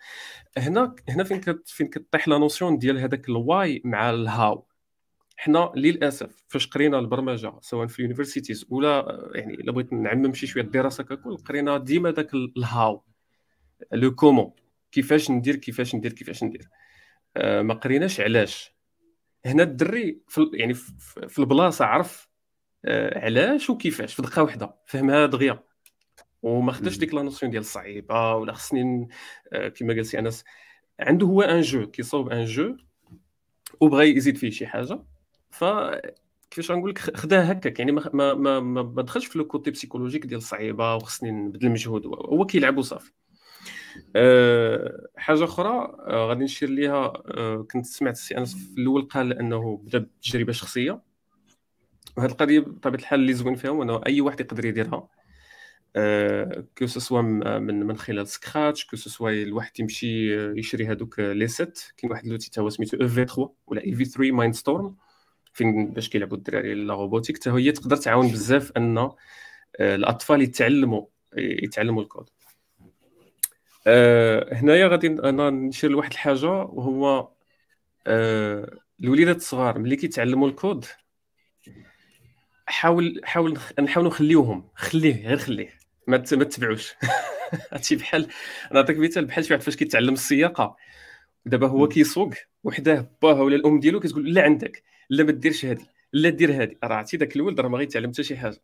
[0.58, 4.68] هنا هنا فين كت فين كطيح la notion ديال هذاك ال why مع ال how
[5.36, 10.46] حنا للأسف فاش قرينا البرمجة سواء في ال universities ولا يعني إلا بغيت نعمم شي
[10.46, 13.04] شوية الدراسة ككل قرينا ديما داك ال
[13.92, 14.52] how le comment
[14.92, 16.68] كيفاش ندير كيفاش ندير كيفاش ندير.
[17.36, 18.74] آه ما قريناش علاش.
[19.46, 20.74] هنا الدري في يعني
[21.28, 22.28] في البلاصة عرف
[22.84, 24.74] آه علاش وكيفاش في دقة واحدة.
[24.86, 25.67] فهمها دغيا
[26.42, 29.08] وما خداش ديك la notion ديال الصعيبة ولا خصني
[29.52, 30.44] آه كما قال سي أنس
[31.00, 32.76] عنده هو un jeu كيصوب un jeu
[33.80, 35.04] وبغى يزيد فيه شي حاجة.
[35.50, 35.64] ف
[36.50, 40.26] كيفاش غنقول لك خداها هكاك يعني ما ما ما, ما دخلش في le côté psychologique
[40.26, 43.12] ديال صعيبه وخصني نبذل المجهود هو كيلعب وصافي
[44.16, 49.32] أه حاجة أخرى أه غادي نشير ليها أه كنت سمعت السي أنس في الأول قال
[49.32, 51.02] أنه بدا بتجربة شخصية.
[52.16, 55.08] وهذه القضية بطبيعة الحال اللي زوين فيها أنه أي واحد يقدر يديرها.
[56.78, 61.48] que ce soit من من خلال Scratch que ce soit الواحد يمشي يشري هذوك les
[61.48, 64.96] sets كاين واحد l'outil تا هو سميتو FV 3 ولا EV 3 Mindstorm
[65.52, 67.36] فين باش كيلعبوا الدراري la robotique.
[67.36, 69.10] حتى هي تقدر تعاون بزاف أن
[69.80, 72.28] الأطفال يتعلموا يتعلموا الكود.
[74.52, 77.30] هنايا غادي أنا نشير لواحد الحاجة وهو
[79.00, 80.84] الوليدات الصغار ملي كيتعلموا الكود
[82.66, 84.68] حاول حاول نحاول نخليوهم.
[84.74, 85.77] خليه غير خليه.
[86.08, 86.94] ما ما تتبعوش.
[87.72, 88.28] هادشي بحال
[88.72, 90.76] نعطيك مثال بحال شي واحد فاش كيتعلم السياقة.
[91.46, 95.84] دابا هو كيسوق وحداه باه ولا الأم ديالو كتقول لا عندك لا ما ديرش هادي
[96.12, 96.78] لا دير هادي.
[96.84, 98.60] راه عرفتي داك الولد راه ما غيتعلم حتى شي حاجة.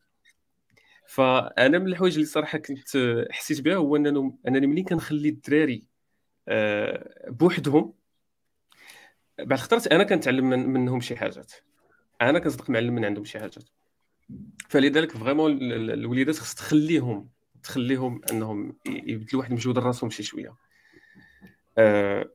[1.07, 2.89] فأنا من الحوايج اللي صراحة كنت
[3.31, 5.85] حسيت بها هو انه أنني ملي كنخلي الدراري
[6.49, 7.95] آه، بوحدهم
[9.39, 11.53] بعد خطرت أنا كنتعلم من منهم شي حاجات.
[12.23, 13.65] أنا كنصدق معلم من عندهم شي حاجات.
[14.69, 17.34] فلذلك vraiment الوليدات خص تخليهم
[17.64, 20.55] تخليهم انهم يبدلوا واحد المجهود لراسهم شي شوية.
[21.79, 22.31] أه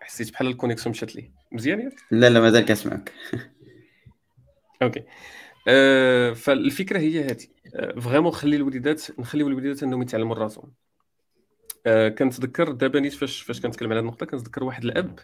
[0.00, 1.32] حسيت بحال ال connexion مشات لي.
[1.52, 3.12] مزيان ياك؟ لا لا مازال كنسمعك.
[4.82, 5.02] OK.
[5.68, 10.72] أه فالفكرة هي هذه أه vraiment خلي الوليدات نخلي الوليدات انهم يتعلموا راسهم.
[11.86, 15.18] أه كنتذكر دابا نيت فاش فاش كنتكلم على هذه النقطة كنتذكر واحد الأب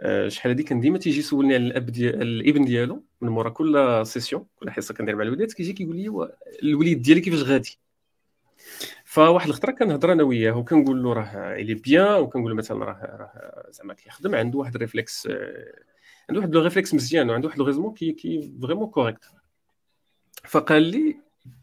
[0.00, 4.02] أه شحال هذه كان ديما تيجي يسولني على الأب ديال الابن ديالو من مورا كل
[4.06, 6.28] session كل حصة كندير مع الوليدات كيجي كيقول لي
[6.62, 7.78] الوليد ديالي كيفاش غادي؟
[9.04, 13.16] فواحد الخطرة كنهضر أنا وياه وكنقول له راه il est bien وكنقول له مثلا راه
[13.16, 15.26] راه زعما كيخدم عنده واحد ال réflexe
[16.28, 19.24] عنده واحد ال réflexe مزيان وعنده واحد ال raisonnement كي كي vraiment correct
[20.44, 21.16] فقال لي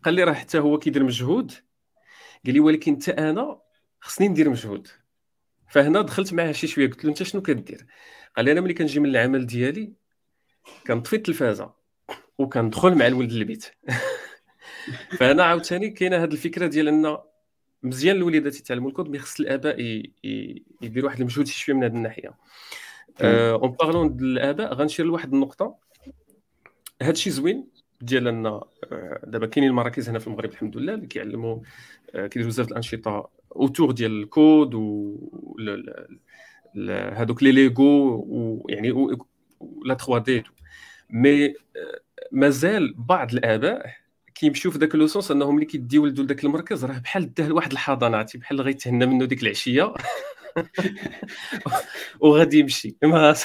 [0.03, 1.51] قال لي راه حتى هو كيدير مجهود
[2.45, 3.59] قال لي ولكن حتى أنا
[3.99, 4.87] خصني ندير مجهود.
[5.69, 7.85] فهنا دخلت معاه شي شوية قلت له أنت شنو كدير؟
[8.37, 9.93] قال لي أنا ملي كنجي من العمل ديالي
[10.87, 11.73] كنطفي التلفازة
[12.37, 13.65] وكندخل مع الولد للبيت.
[15.17, 17.17] فهنا عاوتاني كاينة هذه الفكرة ديال أن
[17.83, 19.79] مزيان الوليدات يتعلموا ال code mais خص الاباء
[20.81, 22.33] يديروا واحد المجهود شوية من هذه الناحية.
[23.21, 25.75] en parlant الاباء غنشير لواحد النقطة.
[27.01, 27.67] هذا الشيء زوين
[28.01, 28.63] ديال أن آه،
[29.23, 31.59] دابا كاينين المراكز هنا في المغرب الحمد لله اللي كيعلموا
[32.15, 35.15] آه، كيديروا بزاف الأنشطة autour ديال الكود و
[36.89, 39.17] هذوك les Lego ويعني
[39.85, 40.43] la 3D
[41.09, 41.53] mais
[42.31, 43.95] مازال بعض الآباء
[44.37, 47.71] كيمشيو في ذاك le sens انهم ملي كيديو ولدو لذاك المركز راه بحال داه لواحد
[47.71, 49.93] الحضانة عرفتي؟ بحال غيتهنى منه ديك العشية.
[52.21, 52.97] وغادي يمشي.
[53.03, 53.35] ما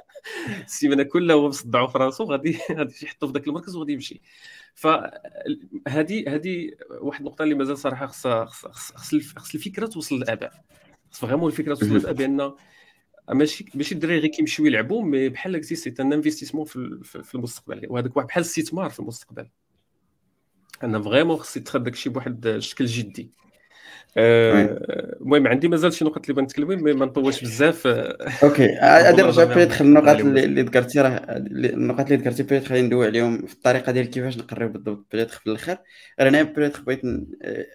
[0.66, 4.20] السيمانة كلها هو مصدعو في راسو غادي غادي يحطو في ذاك المركز وغادي يمشي.
[4.74, 8.92] فهذه هذه واحد النقطة اللي مازال صراحة خص خص
[9.36, 10.64] خص الفكرة توصل للآباء.
[11.10, 12.52] خص vraiment الفكرة توصل للآباء بان
[13.28, 16.64] ماشي ماشي الدراري غير كيمشيو يلعبوا mais بحال قلتي سي un investissement
[17.04, 17.86] في المستقبل.
[17.90, 19.48] وهذاك واحد بحال الاستثمار في المستقبل.
[20.82, 23.30] أنا vraiment خصني يتخذ داكشي بواحد الشكل جدي.
[24.18, 27.86] آه، المهم عندي مازال شي نقط اللي بغيت نتكلم mais ما نطولش بزاف.
[27.86, 28.78] OK.
[28.82, 33.54] غادي نرجع peut-être النقط اللي ذكرتي راه النقط اللي ذكرتي peut-être خلينا ندوي عليهم في
[33.54, 35.78] الطريقة ديال كيفاش نقرب بالضبط peut-être في الآخر
[36.20, 37.00] أنا peut-être بغيت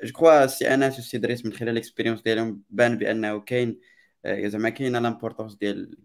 [0.03, 3.79] je crois سي انس وسي دريس من خلال ال expérience ديالهم بان بأنه كاين
[4.25, 5.95] آه، زعما كاينة l'importance ديال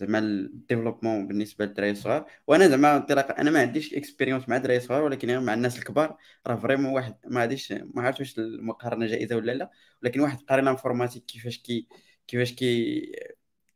[0.00, 2.26] زعما ال développement بالنسبة للدراري الصغار.
[2.46, 6.56] وأنا زعما انطلاقا أنا ما عنديش expérience مع الدراري الصغار ولكن مع الناس الكبار راه
[6.56, 9.70] vraiment واحد ما غاديش ما عرفتش واش المقارنة جائزة ولا لا.
[10.02, 11.88] ولكن واحد قاري l'informatique كيفاش كي
[12.28, 13.12] كيفاش كي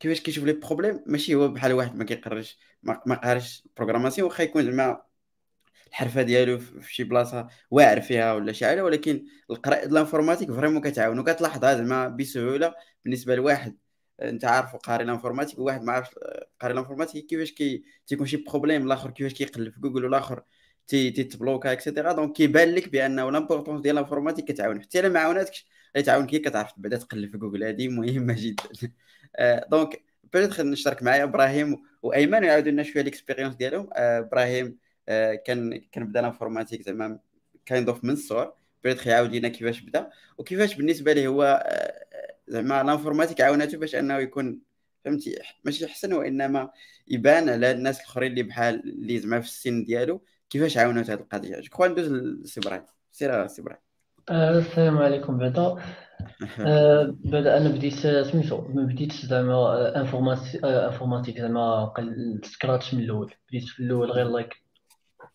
[0.00, 4.64] كيفاش كيشوف les problèmes ماشي هو بحال واحد ما كيقرش ما قارش programmation واخا يكون
[4.64, 5.02] زعما
[5.88, 10.80] الحرفة ديالو في شي بلاصة واعر فيها ولا شي حاجة ولكن القراءة ال informatique vraiment
[10.80, 12.74] كتعاون وكتلاحظها زعما بسهولة
[13.04, 13.76] بالنسبة لواحد
[14.22, 16.14] أنت عارف قاري ال informatique وواحد ما عارفش
[16.60, 20.42] قاري ال informatique كيفاش كي تيكون شي problème الآخر كيفاش كيقلب في جوجل والآخر
[20.88, 24.82] تي تيتبلوكا et cetera donc كيبان لك بأنه l'importance ديال ال informatique كتعاون.
[24.82, 25.66] حتى إلا ما عاوناتكش
[26.06, 27.64] تعاون كي كتعرف بعدا تقلب في جوجل.
[27.64, 28.92] هذه مهمة جدا.
[29.70, 30.02] donc
[30.32, 33.88] peut-être نشترك معايا إبراهيم وايمن ويعاودوا لنا شوية ال expérience ديالهم.
[33.92, 37.18] آه، إبراهيم آه، كان كان بدا ال informatique زعما
[37.66, 38.52] kind of من الصغر.
[38.84, 43.94] peut-être يعاود لنا كيفاش بدا وكيفاش بالنسبة ليه هو آه، زعما ال informatique عاونته باش
[43.94, 44.60] انه يكون
[45.04, 46.70] فهمتي؟ ماشي احسن وإنما
[47.08, 51.60] يبان على الناس الآخرين اللي بحال اللي زعما في السن ديالو كيفاش عاونوا هذه القضية.
[51.60, 52.60] je crois ندوز لسي
[53.12, 53.62] سير سي
[54.30, 55.76] آه، السلام عليكم بعدا
[56.66, 59.96] آه، بعدا أنا بديت سميتو ما بديتش زعما
[60.88, 61.92] informatique زعما
[62.42, 63.34] Scratch من الأول.
[63.48, 64.54] بديت في الأول غير like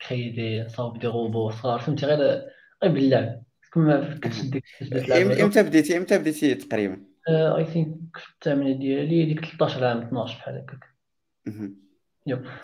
[0.07, 2.41] créer des صاوب des robots صغار فهمتي؟ غير
[2.83, 3.43] غير باللعب.
[3.73, 4.61] كما كتشد
[5.41, 10.57] إمتى بديتي؟ إمتى بديتي تقريبا؟ I think في الثامنة ديالي ديك 13 عام 12 بحال
[10.57, 10.91] هكاك.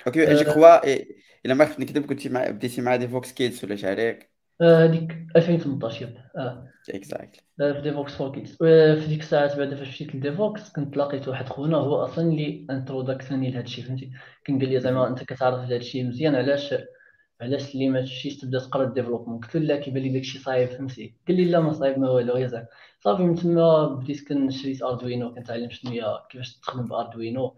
[0.08, 0.86] OK je crois
[1.46, 5.18] إلا ما خفت نكذب كنتي مع بديتي مع Devoxx Kids ولا شي هكاك آه، هذيك
[5.36, 6.18] 2018 yep.
[6.38, 6.68] آه.
[6.90, 10.98] exactly آه، في Devoxx for Kids في ديك الساعات بعد فاش مشيت ل Devoxx كنت
[10.98, 14.12] لقيت واحد خونا هو أصلا اللي introduce ني لهذا الشيء فهمتي؟
[14.46, 16.74] كان قال لي زعما أنت كتعرف هذا الشيء مزيان علاش
[17.42, 18.06] علاش اللي ما
[18.42, 21.16] تبدا تقرا ال développement قلت له لا كيبان لي داكشي صعيب فهمتي.
[21.28, 22.68] قال لي لا ما صعيب ما والو غير زعما.
[23.00, 27.56] صافي من تما بديت كنشريت Arduino كنتعلم شنو هي كيفاش تخدم ب Arduino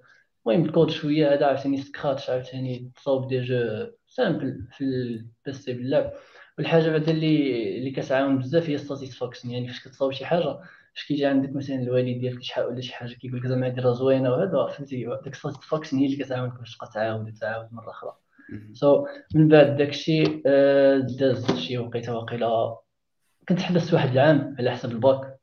[0.48, 6.14] المهم الكود شوية هذا عاوتاني Scratch عاوتاني تصاوب des jeux simples في ال PC باللعب
[6.58, 10.60] والحاجة بعدا اللي اللي كتعاون بزاف هي ال satisfaction يعني فاش كتصاوب شي حاجة
[10.96, 13.82] فاش كيجي عندك مثلا الوالد ديالك شي حاجة ولا شي حاجة كيقول لك زعما هادي
[13.82, 15.06] راه زوينة وهذا فهمتي.
[15.06, 18.16] داك ال satisfaction هي اللي كتعاونك باش تبقى تعاود وتعاود مرة أخرى.
[18.74, 22.78] so من بعد داكشي آه، داز شي وقيته واقيلا
[23.50, 25.40] كنت حبست واحد العام على حسب الباك.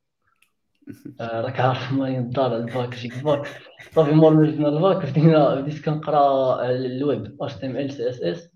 [1.21, 3.47] آه، راك عارف مالين الدار الباك شي الباك.
[3.93, 8.21] صافي مور ما جبنا الباك بدينا بديت كنقرا الويب اتش تي إم إل سي إس
[8.21, 8.51] إس.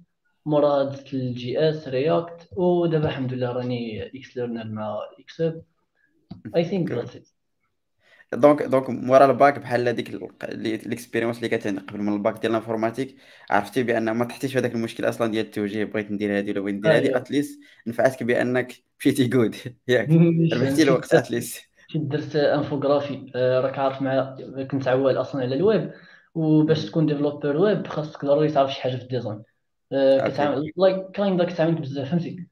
[0.47, 5.63] مورا دزت ال JS React ودابا الحمد لله راني ex-learner مع اكسب
[6.57, 7.29] اي ثينك ذاتس ات
[8.33, 10.11] دونك دونك مورا الباك بحال هذيك
[10.87, 13.16] l'expérience اللي كانت عندك قبل من الباك ديال ال informatique
[13.51, 16.97] عرفتي بأن ما تحتيش هذاك المشكل أصلا ديال التوجيه بغيت ندير هذه ولا بغيت ندير
[16.97, 17.16] هذه أيوة.
[17.16, 19.57] at least نفعتك بأنك مشيتي جود
[19.88, 20.09] ياك
[20.53, 21.62] ربحتي الوقت at least
[21.93, 24.37] كنت درت infographie آه، راك عارف مع
[24.71, 25.93] كنت عوال أصلا على الويب
[26.35, 29.42] وباش تكون développeur web خاصك ضروري تعرف شي حاجة في ال design.
[29.93, 32.47] كتعامل like kinda كتعامل بزاف فهمتي.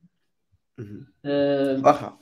[1.24, 2.18] آه، واخا.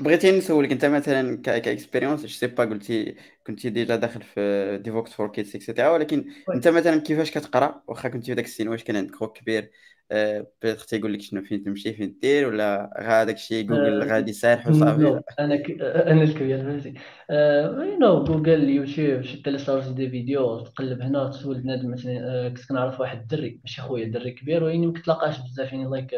[0.00, 5.12] بغيتي نسولك أنت مثلا ك expérience je sais pas قلتي كنتي déjà داخل في Devoxx
[5.12, 6.24] for Kids et cetera ولكن.
[6.54, 9.70] أنت مثلا كيفاش كتقرأ؟ واخا كنتي في داك السن واش كان عندك خوك كبير؟
[10.10, 14.04] آه، peut-être تيقول لك شنو فين تمشي فين دير ولا غا داك الشيء جوجل آه،
[14.04, 15.70] غادي سارح وصافي أنا ك...
[15.82, 16.94] أنا الكبير فهمتي
[17.30, 22.66] آه، no Google YouTube شي télécharger des vidéos تقلب هنا تسول بنادم مثلا آه، كنت
[22.68, 26.14] كنعرف واحد الدري ماشي خويا دري كبير ولكن ما كتلاقاش بزاف يعني like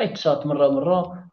[0.00, 1.30] غير تشات مرة مرة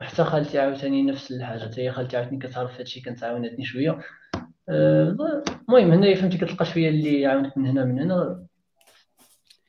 [0.00, 4.00] وحتى خالتي عاوتاني نفس الحاجة حتى هي خالتي عاوتاني كتعرف هادشي كانت عاونتني شوية.
[4.68, 5.16] آه،
[5.68, 8.46] المهم هنايا فهمتي كتلقى شوية اللي يعاونك من هنا من هنا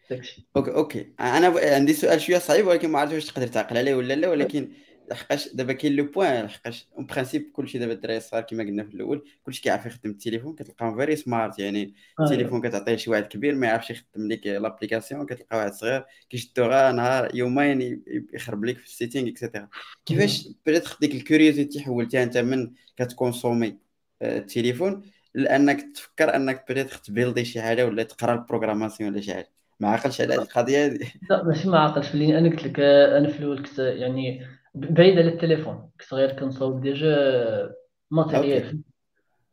[0.10, 0.48] داكشي.
[0.58, 1.14] okay okay.
[1.20, 4.72] أنا عندي سؤال شوية صعيب ولكن ما عرفتش واش تقدر تعقل عليه ولا لا ولكن
[5.14, 8.94] لحقاش دابا كاين le point لحقاش en principe كلشي دابا الدراري الصغار كما قلنا في
[8.94, 13.56] الأول كلشي كيعرف يخدم التليفون كتلقاهم very smart يعني آه، التليفون كتعطيه شي واحد كبير
[13.56, 18.86] ما يعرفش يخدم لك l'application كتلقى واحد صغير كيشدو غير نهار يومين يخرب لك في
[18.86, 19.68] ال setting et cetera
[20.06, 23.78] كيفاش بدأت ديك ال curiosité حولتيها انت من كت consommer
[24.22, 25.02] آه، التليفون
[25.34, 29.34] لأنك تفكر أنك بدأت ت build ي شي حاجة ولا تقرا ال programmation ولا شي
[29.34, 29.52] حاجة.
[29.80, 33.18] ما عقلش على هذه القضية هذه؟ لا ماشي ما عاقلش لأن أنا قلت لك آه،
[33.18, 37.76] أنا في الأول كنت يعني ب- بعيد على التليفون كنت غير كنصاوب déjà
[38.12, 38.82] matériel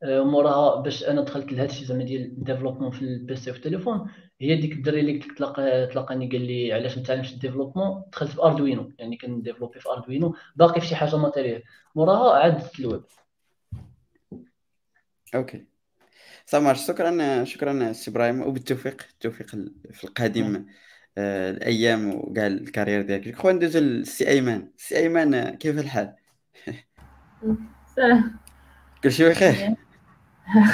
[0.02, 3.58] آه، موراها باش أنا دخلت لهذا الشيء زعما ديال ال développement في ال PC وفي
[3.58, 8.30] التليفون هي ديك الدري اللي تلاقى تلاقاني قال لي علاش ما تعلمش ال développement؟ دخلت
[8.30, 11.62] في Arduino يعني كن développer في Arduino باقي في شي حاجة matériel
[11.94, 13.02] موراها عاد ال web
[15.34, 15.64] okay.
[16.46, 20.54] سامر شكرا شكرا سي إبراهيم وبالتوفيق التوفيق ال- في القادم.
[20.56, 20.64] آه،
[21.18, 23.36] الأيام وكاع ال carrière ديالك.
[23.36, 26.14] خويا ندوزو للسي ايمن سي ايمن كيف الحال؟
[27.96, 28.36] سلام
[29.04, 29.74] كلشي بخير.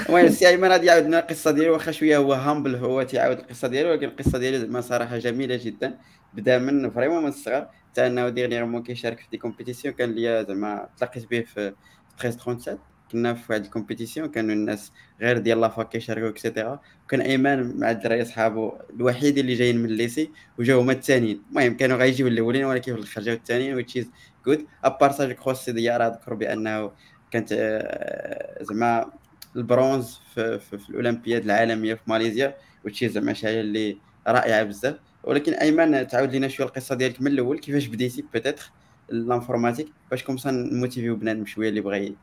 [0.08, 1.72] المهم السي ايمن غادي يعاود لنا القصة ديالو.
[1.72, 5.98] واخا شوية هو humble هو تيعاود القصة ديالو ولكن القصة ديالو زعما صراحة جميلة جدا.
[6.34, 7.68] بدا من فريمون من الصغر.
[7.90, 11.74] حتى أنه ديغنيغمون كيشارك في دي كومبيتيسيون كان ليا زعما تلاقيت به في
[12.14, 12.78] 1337
[13.14, 18.24] كنا في واحد الكومبيتيسيون كانوا الناس غير ديال لافاك كيشاركوا اكسيتيرا وكان إيمان مع الدراري
[18.24, 22.98] صحابو الوحيد اللي جايين من الليسي وجاو هما الثانيين المهم كانوا غيجيو الأولين ولكن في
[22.98, 24.06] الآخر جاو الثانيين which is
[24.48, 24.60] good.
[24.84, 26.90] أبار سا جو كخوا السي ديار ذكر بأنه
[27.30, 29.12] كانت آه، زعما
[29.56, 34.96] البرونز في, في, في الأولمبياد العالمية في ماليزيا وشي زعما شي حاجة اللي رائعة بزاف.
[35.24, 38.70] ولكن ايمن تعاود لنا شوية القصة ديالك من الأول كيفاش بديتي peut-être
[39.12, 42.16] ال informatique باش comme ça ن motiver و بنادم شوية اللي بغى.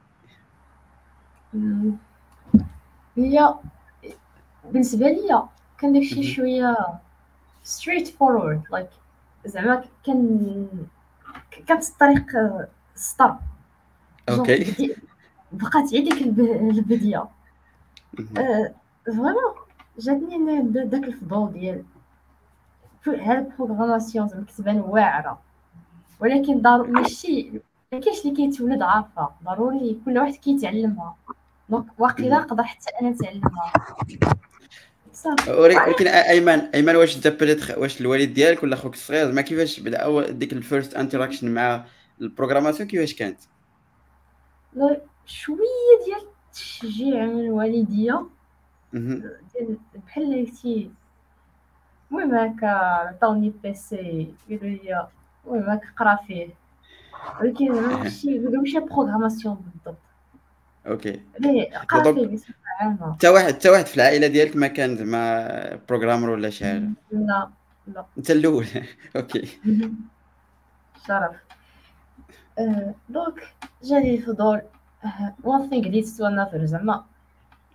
[3.18, 3.56] هي
[4.72, 6.24] بالنسبة ليا كان داكشي.
[6.24, 6.78] شوية
[7.64, 8.90] straightforward like
[9.46, 10.68] زعما كان
[11.68, 12.26] كانت الطريق
[12.96, 13.36] سطر
[14.30, 14.96] okay.
[15.52, 17.26] بقات غير ديك الب- البدية.
[19.06, 19.34] vraiment
[20.00, 21.84] جاتني أنا د- داك الفضول ديال
[23.08, 25.42] هاد ال programmation زعما كتبان واعرة.
[26.20, 27.52] ولكن ضروري ماشي
[27.94, 29.30] ما كاينش اللي كيتولد عارفة.
[29.44, 31.16] ضروري كل واحد كيتعلمها.
[31.72, 32.40] donc واقيلا.
[32.40, 33.74] نقدر حتى أنا نتعلمها
[35.48, 39.98] ولكن أيمن أيمن واش انت peut-être واش الوالد ديالك ولا خوك الصغير؟ زعما كيفاش بدأ
[39.98, 41.86] أول ديك ال first interaction مع
[42.22, 43.40] ال programmation كيفاش كانت؟
[45.26, 45.58] شوية
[46.06, 48.26] ديال التشجيع من الوالدية.
[48.94, 49.24] مهم.
[49.54, 49.78] ديال
[50.08, 50.92] بحال قلتي.
[52.12, 55.08] المهم هكا عطاوني PC قالوا لي
[55.48, 56.50] المهم كنقرا فيه.
[57.42, 60.02] ولكن ماشي ماشي programmation بالضبط.
[60.88, 61.22] okay.
[62.34, 66.66] بصفه عامه حتى واحد حتى واحد في العائلة ديالك ما كان زعما programmer ولا شي
[66.66, 67.50] حاجة؟ لا
[67.88, 68.06] لا.
[68.18, 68.66] أنت الأول.
[69.16, 69.60] okay.
[71.08, 71.36] شرف.
[72.60, 73.54] آه، donc
[73.84, 74.62] جاني الفضول
[75.44, 77.04] one thing leads to another زعما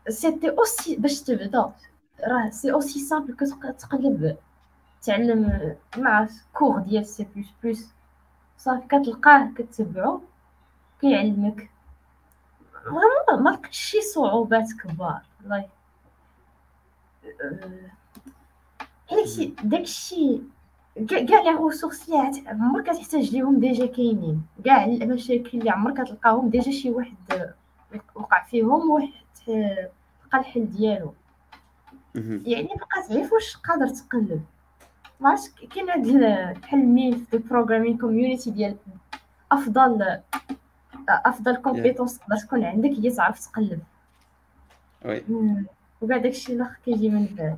[0.09, 1.73] c'était aussi باش تبدا
[2.29, 4.37] راه c'est aussi simple que تقلب
[5.03, 7.89] تعلم مع cours ديال سي بلس بلس
[8.59, 10.21] صافي كتلقاه كتبعو
[11.01, 11.71] كيعلمك.
[12.87, 15.69] vraiment ما لقيتش شي صعوبات كبار والله.
[19.11, 20.41] داكشي داكشي
[21.09, 24.47] كاع les ressources اللي عمرك كتحتاج ليهم déjà كاينين.
[24.65, 27.17] كاع المشاكل اللي عمرك تلقاهم déjà شي واحد
[28.15, 29.13] وقع فيهم واحد
[29.49, 31.15] لقى الحل ديالو.
[32.15, 34.45] يعني بقى تعرف واش قادر تقلب.
[35.21, 36.07] ما عرفتش كاين هاد
[36.61, 38.77] بحال الميل في ال programming community ديال
[39.53, 40.21] أفضل
[41.09, 43.81] أفضل compétence تقدر تكون عندك هي تعرف تقلب.
[45.05, 45.25] oui.
[46.01, 47.57] وكاع داكشي الآخر كيجي من بعد.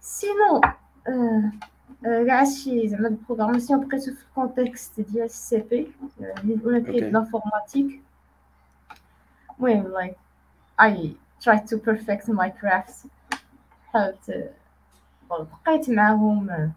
[0.00, 0.60] sinon
[1.08, 1.52] آه
[2.02, 5.92] كاع هادشي زعما ال programmation بقيتو في ال context ديال ال CP
[6.64, 8.02] ولا بقيت l'informatique
[9.58, 10.16] المهم like
[10.80, 11.14] I
[11.44, 13.06] tried to perfect my crafts.
[13.92, 14.52] حاولت
[15.30, 16.72] بقيت معاهم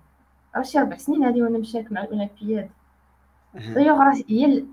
[0.56, 2.70] راه شي ربع سنين هادي وأنا مشارك مع الأولمبياد.
[3.54, 4.64] دايوغ راه هي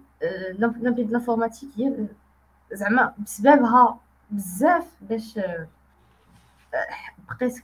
[0.50, 2.06] الاولمبياد l'informatique هي
[2.72, 4.00] زعما بسببها
[4.30, 5.38] بزاف باش
[7.28, 7.58] بقيت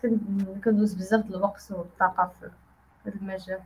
[0.64, 2.50] كندوز بزاف الوقت والطاقه في
[3.06, 3.61] هذا المجال.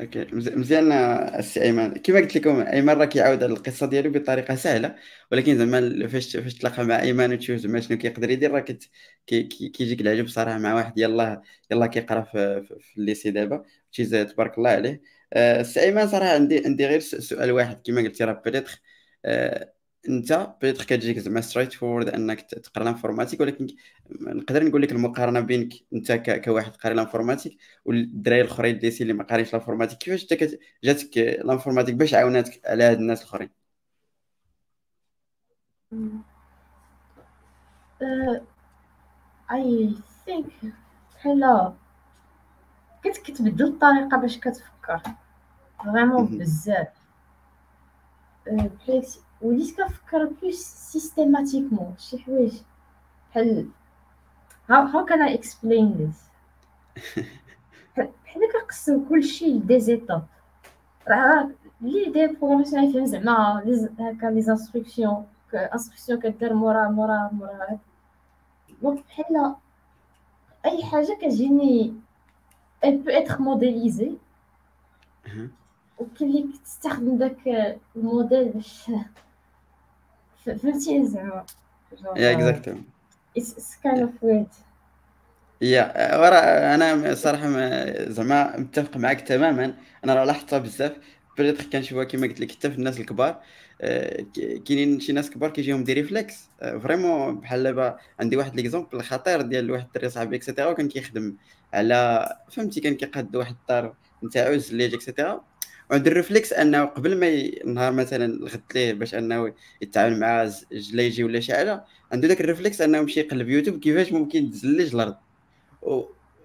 [0.00, 0.26] okay.
[0.32, 1.94] مزيان السي أيمن.
[1.94, 4.96] كما قلت لكم أيمن راه كيعاود القصة ديالو بطريقة سهلة.
[5.32, 8.90] ولكن زعما فاش فاش تلاقى مع أيمن وتشوف زعما شنو كيقدر يدير راه كت...
[9.26, 9.42] كي...
[9.42, 13.64] كيجيك العجب صراحة مع واحد يلاه يلاه كيقرا في, في الليسي دابا
[14.32, 15.02] تبارك الله عليه.
[15.34, 18.80] آه، ايمن صراحة عندي عندي غير سؤال واحد كما قلتي راه peut-être
[19.24, 19.72] آه،
[20.08, 23.66] أنت peut-être كتجيك زعما straightforward أنك تقرأ l'informatique ولكن
[24.20, 29.52] نقدر نقول لك المقارنة بينك أنت كواحد قاري l'informatique والدراري الأخرين اللي اللي ما قاريش
[29.52, 33.64] l'informatique كيفاش أنت جاتك l'informatique باش عاوناتك على هاد الناس الأخرين؟
[39.50, 39.94] I
[40.26, 40.74] think
[41.14, 41.72] بحال
[43.24, 45.00] كتبدل الطريقة باش كتفكر.
[45.84, 46.88] vraiment بزاف
[48.46, 52.52] بحيث وليت كنفكر plus systématiquement شي حوايج
[53.30, 53.68] بحال
[54.70, 56.18] how, how can I explain this
[57.96, 60.26] بحال كنقسم كلشي ل des étapes
[61.08, 63.58] راه لي de programmation يفهم زعما
[64.00, 67.78] هكا les instructions instruction كدير مورا مورا مورا
[68.82, 69.54] donc بحال
[70.66, 71.94] اي حاجة كتجيني
[72.84, 74.14] elle peut être modélisée
[75.98, 77.38] وكاين تستخدم داك
[77.96, 78.90] الموديل باش
[80.46, 81.46] فهمتي زعما؟
[82.16, 82.82] yeah exactly
[83.36, 84.46] it's kind of weird
[85.60, 87.48] yeah ورا أنا صراحة
[88.10, 89.74] زعما متفق معك تماما.
[90.04, 90.92] أنا راه لاحظتها بزاف.
[91.38, 93.42] بديت كنشوفها كما قلت لك حتى في الناس الكبار.
[93.80, 94.24] آه،
[94.66, 99.70] كاينين شي ناس كبار كيجيهم des réflexes vraiment بحال دابا عندي واحد l'exemple خطير ديال
[99.70, 101.36] واحد الدري صاحبي et cetera وكان كيخدم
[101.74, 105.44] على فهمتي كان كيقاد واحد الدار نتاعو زليج et cetera
[105.90, 107.28] وعنده ال réflexe أنه قبل ما
[107.64, 112.45] النهار مثلا غدا ليه باش أنه يتعامل مع زليجي ولا شي حاجة عنده داك ال
[112.45, 115.16] réflexe أنه يمشي يقلب يوتيوب كيفاش ممكن تزلج الأرض.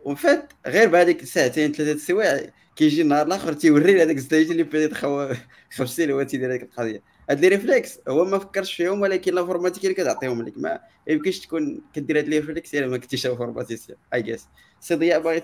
[0.05, 5.33] وفات غير بهذيك ساعتين ثلاثة السوايع كيجي النهار الآخر تيوري هذاك الزيت اللي بديت خو
[5.71, 7.01] خرجتي له تيدير هذيك القضية.
[7.29, 10.53] هاد لي ريفلكس هو ما فكرش فيهم ولكن لافورماتيك اللي كتعطيهم لك.
[10.57, 14.47] ما يمكنش تكون كدير هاد لي ريفلكس إلا ما كنتيش انفورماتيسيان اي جيس
[14.79, 15.39] سي ضياء باغي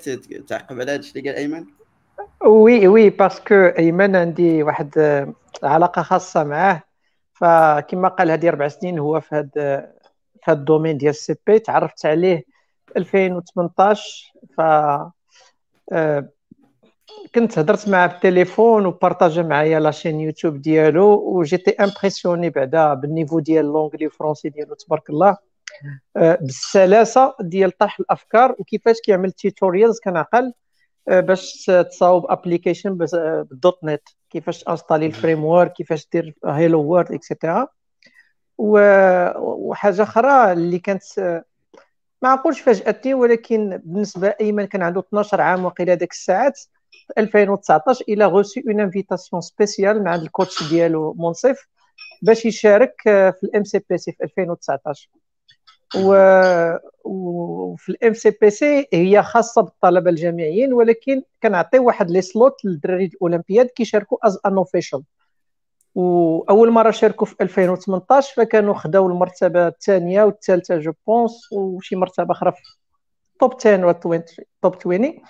[0.48, 1.66] تعقب على هذا الشيء اللي قال ايمن
[2.44, 5.34] وي وي باسكو ايمن عندي واحد آه،
[5.64, 6.82] علاقة خاصة معاه.
[7.34, 9.92] فكما قال هذه أربع سنين هو في هذا
[10.42, 12.46] في هذا ال domaine ديال ال CP تعرفت عليه
[12.88, 14.62] في 2018 ف
[15.92, 16.30] آه،
[17.36, 23.05] كنت هضرت معاه بالتليفون وبارطاجا معايا la chaîne YouTube ديالو و j'étais impressionné بعدا بال
[23.05, 25.38] niveau ديال l'anglais français ديالو تبارك الله.
[26.18, 30.54] آه، بالسلاسة ديال طرح الأفكار وكيفاش كيعمل tutorials كنعقل.
[31.08, 37.68] باش تصاوب application بال .NET كيفاش installer ال framework كيفاش دير hello world et cetera
[38.58, 41.04] وحاجه أخرى اللي كانت
[42.22, 46.60] ما نقولش فاجأتني ولكن بالنسبة ايمن كان عنده 12 عام وقيله ديك الساعات
[46.92, 51.68] في 2019 il a reçu une invitation spéciale مع ال coach ديالو منصف
[52.22, 55.10] باش يشارك في ال MCPC في 2019
[57.06, 64.28] وفي ال MCPC هي خاصة بالطلبة الجامعيين ولكن كنعطي واحد les slots للدراري الأولمبياد كيشاركوا
[64.28, 65.04] as unofficial
[65.96, 72.52] وأول مرة شاركوا في 2018 فكانوا خداو المرتبة الثانية والثالثة je pense وشي مرتبة أخرى
[72.52, 72.62] في
[73.40, 73.92] top 10 و
[74.62, 75.22] top 20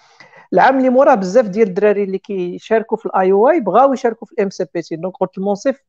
[0.54, 4.50] العام اللي موراه بزاف ديال الدراري اللي كيشاركوا في ال IOI بغاو يشاركوا في ال
[4.50, 5.82] MCPC donc قلت المنصف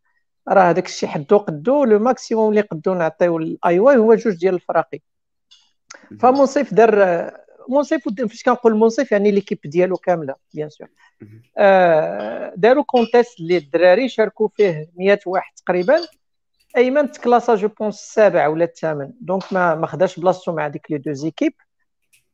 [0.48, 4.54] راه هذاك الشيء حدو قدو le maximum اللي قدو نعطيو ال IOI هو جوج ديال
[4.54, 5.00] الفراقي.
[6.20, 7.30] فمنصف دار
[7.68, 10.88] منصف فاش كنقول منصف يعني l'équipe ديالو كاملة bien sûr
[11.58, 15.96] آه داروا كونتيست اللي الدراري شاركوا فيه 100 واحد تقريبا.
[16.76, 20.98] أيمن تكلاسا جو بونس السابع ولا الثامن دونك ما ما خداش بلاصتو مع ديك لي
[20.98, 21.52] دو زيكيب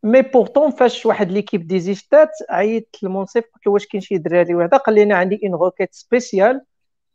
[0.03, 4.77] مي بورتون فاش واحد ليكيب ديزيستات عيطت للمنصف قلت له واش كاين شي دراري وهذا؟
[4.77, 6.61] قال لي أنا عندي اون روكيت سبيسيال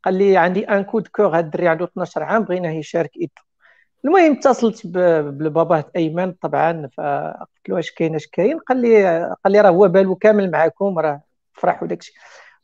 [0.08, 3.43] قال لي عندي ان كود كور هاد الدري عنده 12 عام بغيناه يشارك ايتو.
[4.05, 9.62] المهم اتصلت بباباه ايمن طبعا فقلت له واش كاين اش كاين؟ قال لي قال لي
[9.62, 11.22] راه هو بالو كامل معاكم راه
[11.53, 12.14] فرح وداكشي.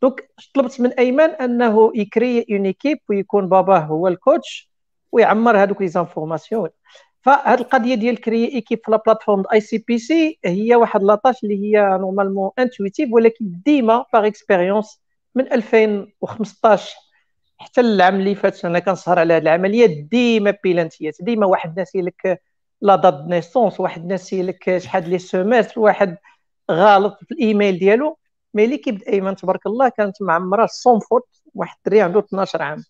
[0.02, 4.72] donc طلبت من ايمن انه يكري une équipe ويكون باباه هو ال coach
[5.12, 6.70] ويعمر هذوك les informations.
[7.22, 11.98] فهاد القضية ديال كري équipe في la plateforme ICPC هي واحد la tâche اللي هي
[12.02, 15.02] normalement intuitive ولكن ديما par expérience
[15.36, 17.04] من 2015
[17.64, 22.42] حتى العام اللي فات أنا كنسهر على هذه العملية ديما بيلانتيات ديما واحد ناسي لك
[22.82, 26.18] la date de naissance واحد ناسي لك شحال les semestres واحد
[26.72, 28.18] غلط في الإيميل ديالو.
[28.54, 32.84] mais l'équipe أيمن تبارك الله كانت معمرة sans faute واحد الدري عنده 12 عام.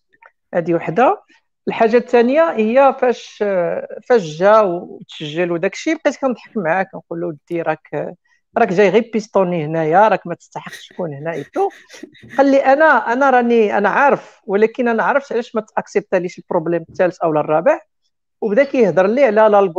[0.54, 1.22] هذه وحدة.
[1.68, 3.44] الحاجة الثانية هي فاش
[4.08, 8.16] فاش جا وتسجل وداك الشيء بقيت كنضحك معاه كنقول له ودي راك
[8.58, 11.68] راك جاي غير pistonné هنايا راك ما تستحقش تكون هنا et tout
[12.38, 16.84] قال لي أنا أنا راني أنا عارف ولكن أنا عرفت علاش ما تأكسبتاليش ال problème
[16.88, 17.80] الثالث أو الرابع.
[18.40, 19.72] وبدا كيهضر لي على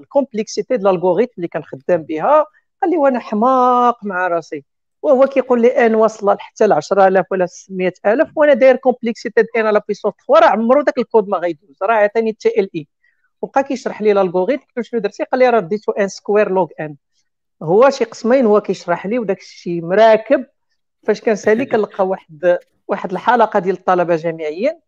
[0.00, 2.46] ال complexité ديال ال algorithm اللي كنخدم بها.
[2.82, 4.64] قال لي وأنا حماق مع راسي.
[5.02, 9.66] وهو كيقول لي n واصلة حتى ل 10000 ولا 600000 وأنا داير complexité ديال n
[9.66, 12.88] à la puissance 3 راه عمرو داك الكود ما غيدوز راه عطاني TLE
[13.42, 16.96] وبقى كيشرح لي ال algorithm شنو درتي؟ قال لي راه درتو n square log n
[17.62, 20.46] هو شي قسمين هو كيشرح لي وداك الشيء مراكب
[21.02, 24.80] فاش كنسالي كنلقى واحد واحد الحلقة ديال الطلبة جامعيين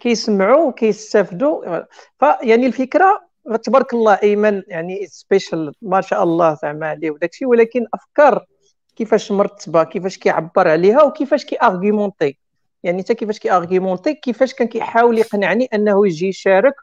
[0.00, 1.84] كيسمعوا وكيستافدوا
[2.18, 3.30] فيعني الفكرة
[3.62, 8.44] تبارك الله ايمن يعني special ما شاء الله زعما عليه وداك الشيء ولكن أفكار
[8.96, 12.38] كيفاش مرتبة كيفاش كيعبر عليها وكيفاش كي argumenter
[12.82, 16.74] يعني حتى كيفاش كي argumenter كيفاش كان كيحاول يقنعني أنه يجي يشارك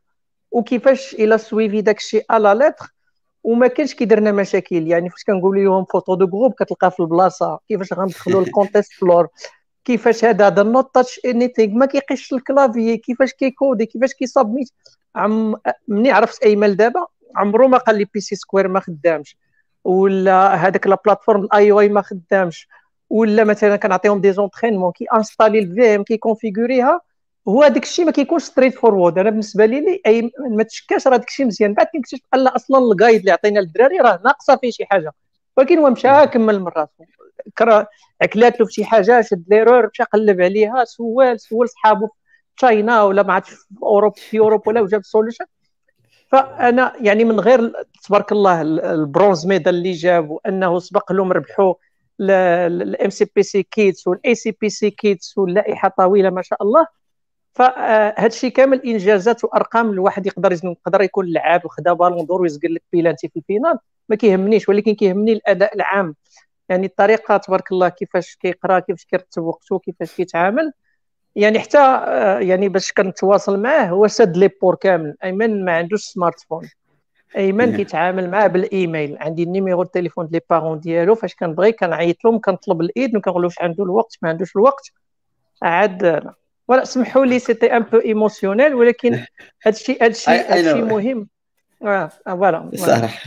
[0.52, 2.94] وكيفاش il a suivi داك الشيء à la lettre
[3.44, 4.88] وما كانش كيدير لنا مشاكل.
[4.88, 9.28] يعني فاش كنقول لهم photo de groupe كتلقى في البلاصة كيفاش غندخلوا ال contest floor
[9.86, 14.26] كيفاش هذا هذا not touch anything ما كيقيش ال clavier كيفاش كي coder كيفاش كي
[14.26, 14.70] submit.
[15.16, 15.56] عم
[15.88, 19.38] مني عرفت ايميل دابا؟ عمرو ما قال لي PC square ما خدامش.
[19.84, 22.68] ولا هذاك la plateforme ال IOI ما خدامش.
[23.10, 27.02] ولا مثلا كنعطيهم des entraînements كي installer ال VM كي configurer ها
[27.50, 31.46] هو هذاك الشيء ما كيكونش straightforward أنا بالنسبة لي أيمن ما تشكاش راه داك الشيء
[31.46, 31.74] مزيان.
[31.74, 35.12] بعد كنكتشف أن أصلا ال guide اللي عطينا للدراري راه ناقصة فيه شي حاجة.
[35.58, 37.86] ولكن هو مشى كمل من راسو
[38.22, 42.14] عكلات له في شي حاجة شد l'erreur مشى قلب عليها سوال سول صحابه في
[42.58, 45.46] China ولا ما عرفتش في Europe في Europe ولا وجاب solution
[46.28, 47.74] فأنا يعني من غير
[48.08, 51.74] تبارك الله ال bronze medal اللي جاب وانه سبق لهم ربحوا
[52.22, 56.88] ال MCPC Kids وال ACPC Kids واللائحة طويلة ما شاء الله.
[57.58, 62.84] فهذا الشيء كامل إنجازات وأرقام الواحد يقدر يقدر يكون لعاب وخدا Ballon d'Or ويزقل لك
[62.92, 63.80] بيلانتي في ال finale
[64.10, 66.16] ما كيهمنيش ولكن كيهمني الأداء العام.
[66.70, 70.72] يعني الطريقة تبارك الله كيفاش كيقرأ كيفاش كيرتب وقته كيفاش كيتعامل.
[71.36, 75.16] يعني حتى آه، يعني باش كنتواصل معاه هو سد لي بور كامل.
[75.24, 76.70] أيمن ما عندوش smartphone.
[77.38, 79.18] أيمن كيتعامل معاه بالإيميل.
[79.20, 81.16] عندي ال numéro التليفون ديال les parents ديالو.
[81.16, 84.92] فاش كنبغي كنعيط لهم كنطلب ال aide وكنقول له واش عنده الوقت ما عندوش الوقت.
[85.64, 86.24] عاد
[86.68, 89.26] voilà سمحوا لي c'était un peu émotionnel ولكن
[89.66, 91.28] هادشي هادشي هادشي مهم.
[91.80, 93.24] voilà صح.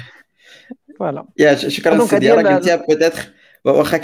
[0.99, 1.25] voilà.
[1.39, 2.31] يا شكرا سيدي.
[2.31, 3.23] راه قلتيها peut-être
[3.65, 3.97] واخا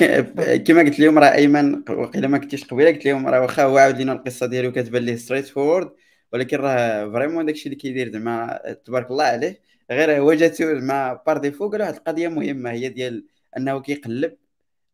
[0.57, 4.01] كما قلت لهم راه أيمن وقيلا ما كنتيش قبيلة قلت لهم راه واخا هو عاود
[4.01, 5.91] لنا القصة ديالو كتبان ليه straightforward
[6.33, 9.61] ولكن راه vraiment داكشي اللي كيدير زعما تبارك الله عليه.
[9.91, 13.25] غير هو جاتو زعما par défaut قال واحد القضية مهمة هي ديال
[13.57, 14.37] أنه كيقلب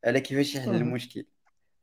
[0.05, 1.25] على كيفاش يحل المشكل.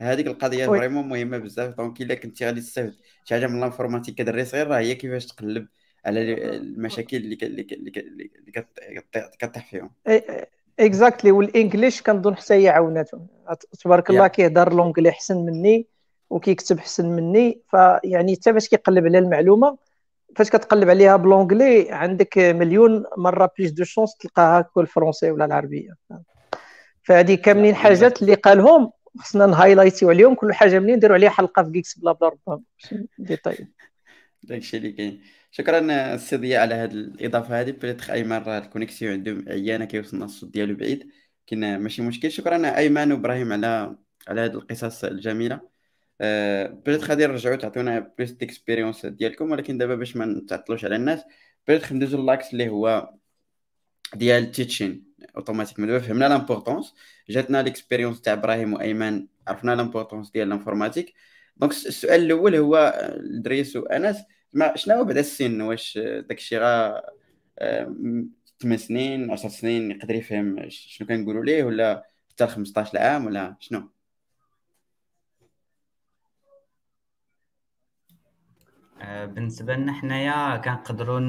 [0.02, 4.16] هذيك القضية vraiment مهمة بزاف donc إلا كنتي غادي تستافد شي حاجة من ال informatique
[4.16, 5.68] كدري صغير راه هي كيفاش تقلب
[6.06, 8.66] على المشاكل اللي اللي
[9.40, 9.92] كطيح فيهم.
[10.80, 13.28] exactly وال English كنظن حتى هي عاوناتهم
[13.84, 15.88] تبارك الله كيهضر l'anglais أحسن مني
[16.30, 19.78] وكيكتب أحسن مني فيعني حتى باش كيقلب على المعلومة
[20.36, 25.32] فاش كتقلب عليها ب l'anglais عندك مليون مرة plus de chance تلقاها que le français
[25.32, 25.96] ولا العربية.
[27.04, 28.92] فهذه كاملين حاجات اللي قالهم.
[29.18, 32.62] خصنا ن highlight يو عليهم كل حاجة منين نديروا عليها حلقة في Geeks Blabla ربما
[33.18, 33.68] détail
[34.44, 35.22] داكشي اللي كاين.
[35.52, 40.26] شكرا السي ضياء على هذه الإضافة هذه peut-être ايمن راه ال connexion عنده عيانة كيوصلنا
[40.26, 41.10] الصوت ديالو بعيد.
[41.48, 42.32] كاين ماشي مشكل.
[42.32, 43.96] شكرا ايمن وإبراهيم على
[44.28, 45.62] على هذه القصص الجميلة.
[46.22, 51.24] أه بليت غادي نرجعوا تعطونا plus d'expérience ديالكم ولكن دابا باش ما نتعطلوش على الناس
[51.68, 53.14] بليت ندوزو l'axe اللي هو
[54.16, 55.04] ديال ال teaching
[55.38, 56.96] automatiquement دابا فهمنا l'importance
[57.30, 61.14] جاتنا l'expérience تاع إبراهيم وايمن عرفنا l'importance ديال ال informatique
[61.58, 64.18] donc السؤال الأول هو لدريس وأنس
[64.54, 67.02] ما شنو هو بعدا السن؟ واش داكشي غا
[68.62, 73.90] 8 سنين 10 سنين يقدر يفهم شنو كنقولوا ليه؟ ولا حتى 15 عام ولا شنو؟
[79.02, 81.20] آه، بالنسبة لنا حنايا كنقدروا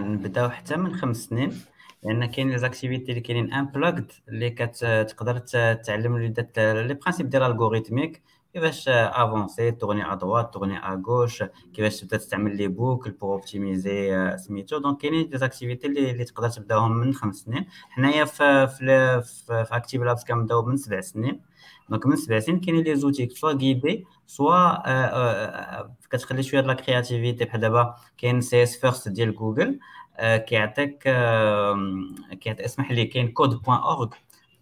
[0.00, 1.60] نبداو حتى من خمس سنين.
[2.02, 5.38] لأن كاين les activités اللي كاينين unplugged اللي كتقدر
[5.74, 8.22] تعلم les principes ديال ال algorithmique
[8.52, 11.42] كيفاش avancer tourner à droite tourner à gauche
[11.74, 14.78] كيفاش تبدا تستعمل les boucles pour optimiser سميتو.
[14.78, 17.66] donc كاينين des activités اللي, اللي تقدر تبداهم من خمس سنين.
[17.90, 21.40] حنايا في في في, Active Labs كنبداو من سبع سنين.
[21.90, 24.76] donc من سبع سنين كاينين les outils soit guidés soit
[26.10, 29.78] كتخلي شوية la créativité بحال دابا كاين CS First ديال جوجل
[30.20, 30.98] كيعطيك
[32.40, 34.08] كيعطي اسمح لي كاين code point org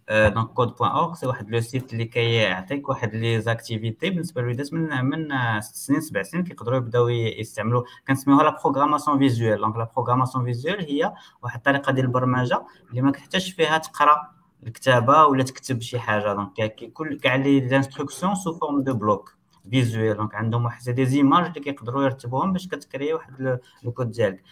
[0.09, 4.73] donc code point org c'est واحد le site اللي كيعطيك واحد les activités بالنسبة للوليدات
[4.73, 5.27] من من
[5.61, 7.83] ست سنين سبع سنين كيقدروا يبداو يستعملوا.
[8.07, 13.11] كنسميوها la programmation visuelle donc la programmation visuelle هي واحد الطريقة ديال البرمجة اللي ما
[13.11, 16.33] كتحتاجش فيها تقرا الكتابة ولا تكتب شي حاجة.
[16.33, 19.34] donc كل كاع les instructions sous forme de blocs
[19.71, 24.43] visuel donc عندهم واحد des images اللي كيقدروا يرتبوهم باش كتكري واحد le code ديالك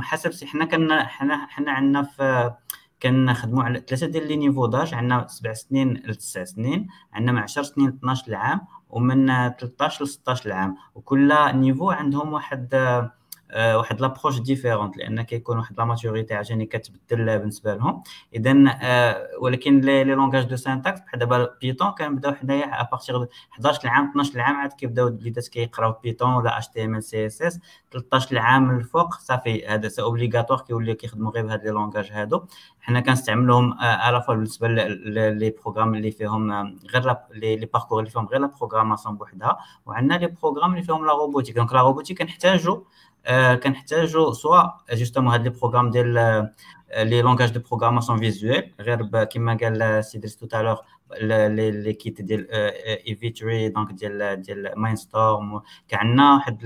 [0.00, 2.52] حسب حنا كنا حنا حنا عندنا في
[3.02, 7.38] كنخدموا على ثلاثة ديال les niveaux d'âge عندنا سبع سنين ل تسع سنين عندنا من
[7.38, 8.60] 10 سنين ل 12 عام
[8.90, 12.68] ومن 13 ل 16 عام وكل niveau عندهم واحد
[13.54, 18.02] واحد l'approche différente لأن كيكون واحد la maturité عاوتاني كتبدل بالنسبة لهم.
[18.34, 23.88] اذا آه، ولكن les langages de syntaxe بحال دابا Python كنبداو حنايا à partir 11
[23.88, 27.42] عام 12 عام عاد كيبداو الوليدات كيقراو Python ولا اتش تي ام ال سي اس
[27.42, 27.60] اس
[27.92, 32.44] 13 عام الفوق صافي هذا c'est obligatoire كيوليو كيخدموا غير بهاد les langages هادو.
[32.80, 36.52] حنا كنستعملوهم على فوا بالنسبة les programmes اللي فيهم
[36.90, 39.58] غير les parcours اللي فيهم غير la programmation بوحدها.
[39.86, 42.82] وعندنا les programmes اللي فيهم la robotique donc la robotique كنحتاجو آه،
[43.62, 46.14] كنحتاجوا soit justement هاد les programmes ديال
[46.98, 50.76] les langages de programmation visuelle غير كيما قال سي دريس tout à l'heure
[51.20, 52.46] les kits ديال
[53.08, 56.64] EV3 donc ديال ديال Mindstorms كعندنا واحد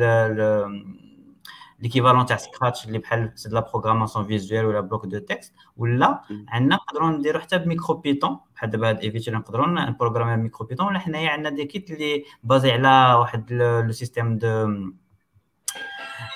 [1.80, 6.74] l'équivalent تاع Scratch اللي بحال c'est la programmation visuelle ولا blocs de texte ولا عندنا
[6.76, 11.30] نقدروا نديروا حتى ب MicroPython بحال دابا هاد EV3 نقدروا نبروغرامي ب MicroPython ولا حنايا
[11.30, 14.68] عندنا des kits اللي basés على واحد le système de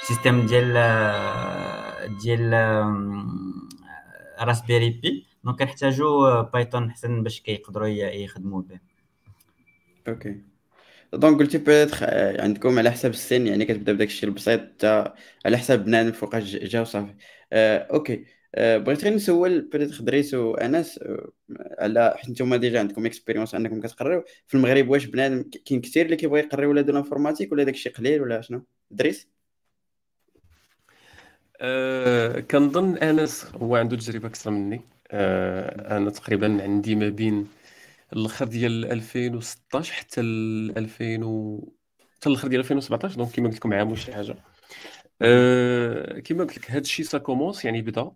[0.02, 0.72] système ديال
[2.22, 2.52] ديال
[4.40, 8.80] Raspberry Pi donc كنحتاجو Python حسن باش كيقدروا يخدموا به.
[10.08, 10.40] أوكي
[11.12, 11.96] donc قلتي peut-être
[12.40, 15.12] عندكم على حسب السن يعني كتبدا بداك الشيء البسيط حتى
[15.46, 17.14] على حسب بنادم فوقاش جا وصافي.
[17.52, 18.24] أوكي
[18.58, 21.32] بغيت غير نسول peut-être دريس وأنس آه،
[21.78, 24.24] على حيت نتوما déjà عندكم expérience أنكم كتقريو.
[24.46, 27.92] في المغرب واش بنادم كاين كثير اللي كيبغي يقري ولادو ال informatique ولا داك الشيء
[27.92, 29.28] قليل ولا شنو؟ دريس؟
[31.60, 34.80] أه كنظن آنس هو عنده تجربة أكثر مني.
[35.10, 37.48] أه أنا تقريبا عندي ما بين
[38.12, 41.60] الأخر ديال 2016 حتى ل 2000 و...
[42.14, 44.36] حتى الأخر ديال 2017 donc كما قلت لكم عام وشي حاجة.
[45.22, 48.12] أه كما قلت لك هذا الشيء ça commence يعني بدا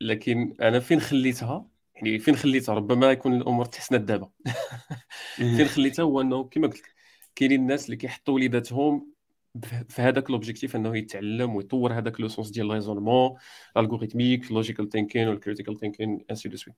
[0.00, 4.30] لكن أنا فين خليتها؟ يعني فين خليتها؟ ربما يكون الأمور تحسنت دابا.
[5.56, 6.94] فين خليتها؟ هو إنه كما قلت لك
[7.34, 9.13] كاينين الناس اللي كيحطوا وليداتهم
[9.62, 13.36] في هذاك l'objectif إنه يتعلم ويطور هذاك le sens ديال ال raisonnement
[13.76, 16.76] ال algorithmique logical thinking وال critical thinking ainsi de suite.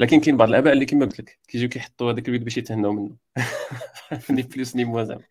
[0.00, 3.16] لكن كاين بعض الآباء اللي كما قلت لك كيجيو كيحطوا هذاك البيت باش يتهناو منه.
[4.30, 5.24] ni plus ni moins زعما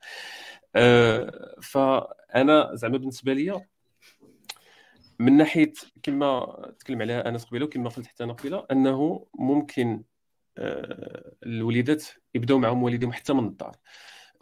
[1.62, 3.68] فانا زعما بالنسبة ليا
[5.20, 5.74] من ناحية
[6.04, 10.04] كما تكلم عليها أنس قبيلة وكما قلت حتى أنا قبيلة أنه ممكن
[10.58, 13.76] أه الوليدات يبداو معهم والديهم حتى من الدار.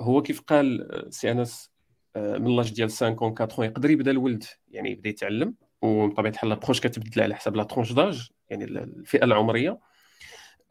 [0.02, 1.75] هو كيف قال سي أنس آه،
[2.16, 4.44] من l'âge ديال 5 ans 4 يقدر يبدا الولد.
[4.72, 9.80] يعني يبدا يتعلم وبطبيعة الحال l'approche كتبدل على حسب la tranche d'âge يعني الفئة العمرية.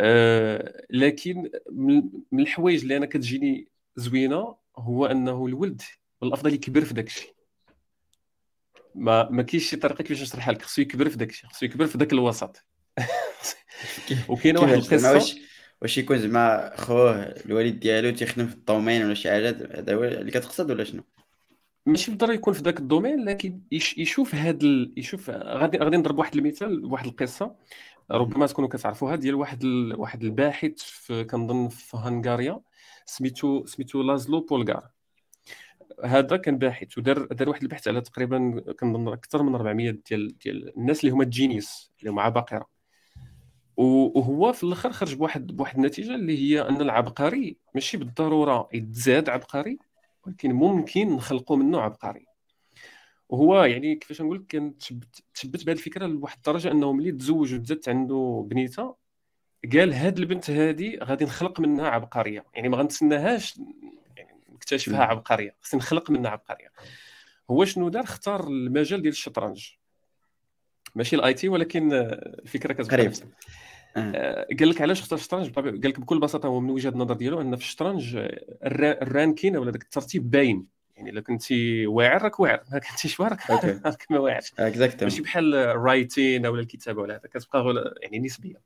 [0.00, 5.82] أه لكن من الحوايج اللي أنا كتجيني زوينة هو أنه الولد
[6.20, 7.34] بالأفضل يكبر في داك الشيء
[8.94, 10.62] ما ما كاينش شي طريقة كيفاش نشرحها لك.
[10.62, 12.64] خصو يكبر في داك الشيء خصو يكبر في داك الوسط.
[14.28, 15.36] وكاينة واحد القصة.
[15.82, 20.04] واش يكون زعما خوه الوالد ديالو تيخدم في ال domaine ولا شي حاجة هذا هو
[20.04, 21.02] اللي كتقصد ولا شنو؟
[21.86, 24.92] ماشي بالضروره يكون في ذاك ال domaine لكن يشوف هاد ال...
[24.96, 27.54] يشوف غادي غادي نضرب واحد المثال واحد القصة.
[28.10, 30.00] ربما تكونوا كتعرفوها ديال واحد ال...
[30.00, 32.60] واحد الباحث في كنظن في هنغاريا
[33.06, 34.90] سميتو سميتو لازلو بولغار.
[36.04, 40.76] هذا كان باحث ودار دار واحد البحث على تقريبا كنظن أكثر من 400 ديال ديال
[40.78, 42.66] الناس اللي هما ال genius اللي هما عباقره
[43.76, 49.78] وهو في الآخر خرج بواحد بواحد النتيجة اللي هي أن العبقري ماشي بالضرورة يتزاد عبقري
[50.26, 52.26] ولكن ممكن نخلقوا منه عبقري.
[53.28, 54.78] وهو يعني كيفاش نقول لك كان
[55.34, 58.96] تشبت بهذه الفكرة لواحد الدرجة أنه ملي تزوج وتزادت عنده بنيته
[59.72, 62.44] قال هاد البنت هذه غادي نخلق منها عبقرية.
[62.54, 63.60] يعني ما غنتسناهاش
[64.16, 66.68] يعني نكتشفها عبقرية خصني نخلق منها عبقرية.
[67.50, 69.68] هو شنو دار؟ اختار المجال ديال الشطرنج.
[70.94, 72.96] ماشي ال IT ولكن الفكرة كتبقى.
[74.60, 77.56] قال لك علاش اختار الشطرنج قال لك بكل بساطة هو من وجهة النظر ديالو أن
[77.56, 78.18] في الشطرنج
[78.64, 80.66] ال ranking ولا داك الترتيب باين.
[80.96, 84.52] يعني إلا كنتي واعر راك واعر ما كنتيش واعر راك ما واعرش.
[85.04, 88.60] ماشي بحال ال writing ولا الكتابة ولا هذا كتبقى يعني نسبية.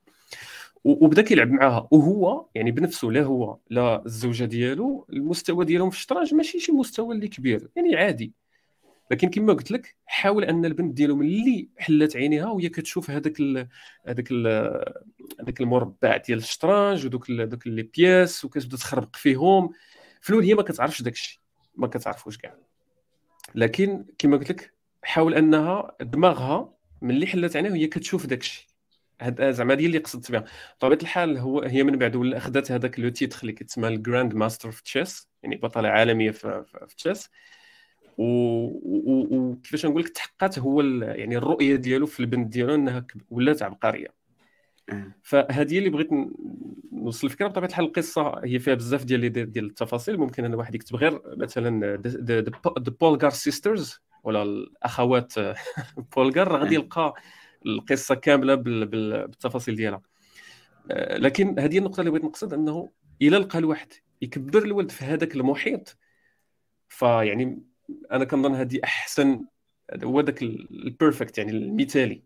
[0.85, 1.89] وبدا كيلعب معاها.
[1.91, 7.15] وهو يعني بنفسه لا هو لا الزوجة ديالو المستوى ديالهم في الشطرنج ماشي شي مستوى
[7.15, 8.33] اللي كبير يعني عادي.
[9.11, 13.41] لكن كما قلت لك حاول أن البنت ديالو ملي حلات عينيها وهي كتشوف هذاك
[14.07, 14.33] هذاك
[15.41, 19.71] هذاك المربع ديال الشطرنج ودوك دوك les pièces وكتبدا تخربق فيهم.
[20.21, 21.41] في الأول هي ما كتعرفش داك الشيء
[21.75, 22.55] ما كتعرفوش كاع.
[23.55, 28.69] لكن كما قلت لك حاول أنها دماغها ملي حلات عينيها وهي كتشوف داك الشيء.
[29.21, 30.45] هذا زعما هذه اللي قصدت بها.
[30.77, 34.35] بطبيعة الحال هو هي من بعد ولا أخذت هذاك le titre اللي كيتسمى ال grand
[34.35, 37.31] master في chess يعني بطلة عالمية في, في chess
[38.19, 44.09] وكيفاش نقول لك تحققت هو يعني الرؤية ديالو في البنت ديالو إنها ولات عبقرية.
[44.93, 45.13] آه.
[45.23, 46.09] فهذه اللي بغيت
[46.93, 47.49] نوصل الفكرة.
[47.49, 50.19] بطبيعة الحال القصة هي فيها بزاف ديال ديال التفاصيل.
[50.19, 52.45] ممكن أن واحد يكتب غير مثلا the
[53.01, 55.35] Polgár sisters ولا الأخوات
[56.17, 57.15] بولغار غادي يلقى
[57.67, 60.03] القصة كاملة بالتفاصيل ديالها.
[60.91, 62.91] آه، لكن هذه النقطة اللي بغيت نقصد إنه
[63.23, 63.93] إلى لقى الواحد
[64.23, 65.99] يكبر الولد في هذاك المحيط
[66.89, 67.63] فيعني
[68.13, 69.45] أنا كنظن هذه أحسن
[70.05, 72.23] هو ذاك ال perfect يعني المثالي.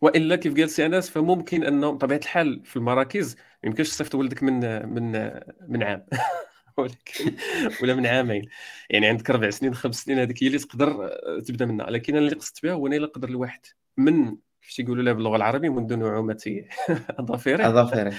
[0.00, 4.42] وإلا كيف قال سي أنس فممكن أنه بطبيعة الحال في المراكز ما يمكنش تصيفط ولدك
[4.42, 6.06] من من من عام.
[6.76, 7.36] ولكن
[7.82, 8.48] ولا من عامين.
[8.90, 11.08] يعني عندك أربع سنين خمس سنين هذيك هي اللي تقدر
[11.46, 11.90] تبدأ منها.
[11.90, 13.60] لكن أنا اللي قصدت بها هو أنا قدر الواحد
[13.96, 14.36] من
[14.68, 16.64] كيفاش تيقولوا لها باللغة العربية منذ نعومة
[17.20, 17.68] أظافره.
[17.68, 18.14] أظافره.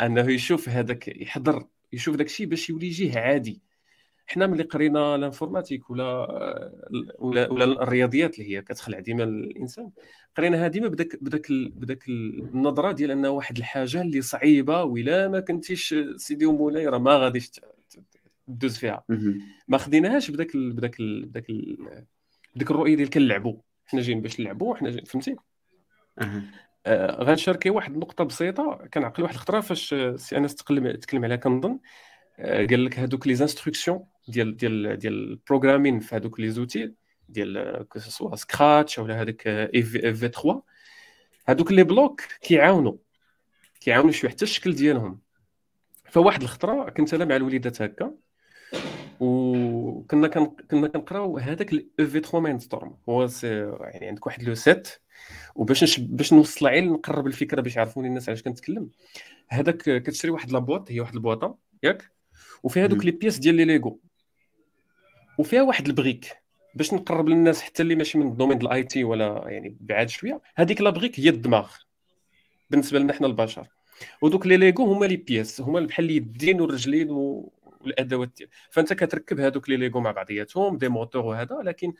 [0.00, 3.62] أنه يشوف هذاك يحضر يشوف داك الشيء باش يولي يجيه عادي.
[4.32, 6.26] حنا ملي قرينا ال informatique ولا
[7.18, 9.90] ولا, ولا الرياضيات اللي هي كتخلع ديما الإنسان
[10.36, 15.94] قريناها ديما بداك بداك بداك النظرة ديال ان واحد الحاجة اللي صعيبة ولا ما كنتيش
[16.16, 17.50] سيدي ومولاي راه ما غاديش
[18.48, 19.04] دوز فيها.
[19.68, 21.46] ما خديناهاش بداك بداك بداك
[22.54, 23.56] بداك الرؤية ديال كنلعبوا
[23.86, 25.36] حنا جايين باش نلعبوا حنا جايين فهمتي؟
[26.86, 28.88] آه غنشارك واحد النقطة بسيطة.
[28.94, 31.78] كنعقل واحد الخطرة فاش سي أنس تكلم تكلم عليها كنظن.
[32.38, 36.92] آه قال لك هذوك les instructions ديال ديال ديال ال programming في هذوك les outils
[37.28, 40.62] ديال que ce soit Scratch ولا هذاك EV3
[41.46, 42.96] هذوك les blocs كيعاونوا
[43.80, 45.20] كيعاونوا شوية حتى الشكل ديالهم.
[46.10, 48.14] فواحد الخطرة كنت أنا مع الوليدات هكا
[49.20, 53.28] وكنا كنا كنقراو هذاك ال EV3 Mindstorms هو
[53.80, 54.88] يعني عندك واحد le set
[55.54, 56.00] وباش نش...
[56.00, 58.90] باش نوصل عين نقرب الفكرة باش يعرفوني الناس علاش كنتكلم.
[59.48, 62.12] هذاك كتشري واحد la boîte هي واحد البواطة ياك؟
[62.62, 64.00] وفيها دوك les pièces ديال les Lego.
[65.38, 66.42] وفيها واحد ال brique
[66.74, 70.08] باش نقرب للناس حتى اللي ماشي من ال domaine ديال ال IT ولا يعني بعاد
[70.08, 70.40] شوية.
[70.56, 71.70] هذيك la brique هي الدماغ
[72.70, 73.66] بالنسبة لنا حنا البشر.
[74.22, 78.48] ودوك les Lego هما les pièces هما بحال اليدين والرجلين والأدوات ديال.
[78.70, 81.92] فأنت كتركب هذوك les Lego مع بعضياتهم des moteurs وهذا لكن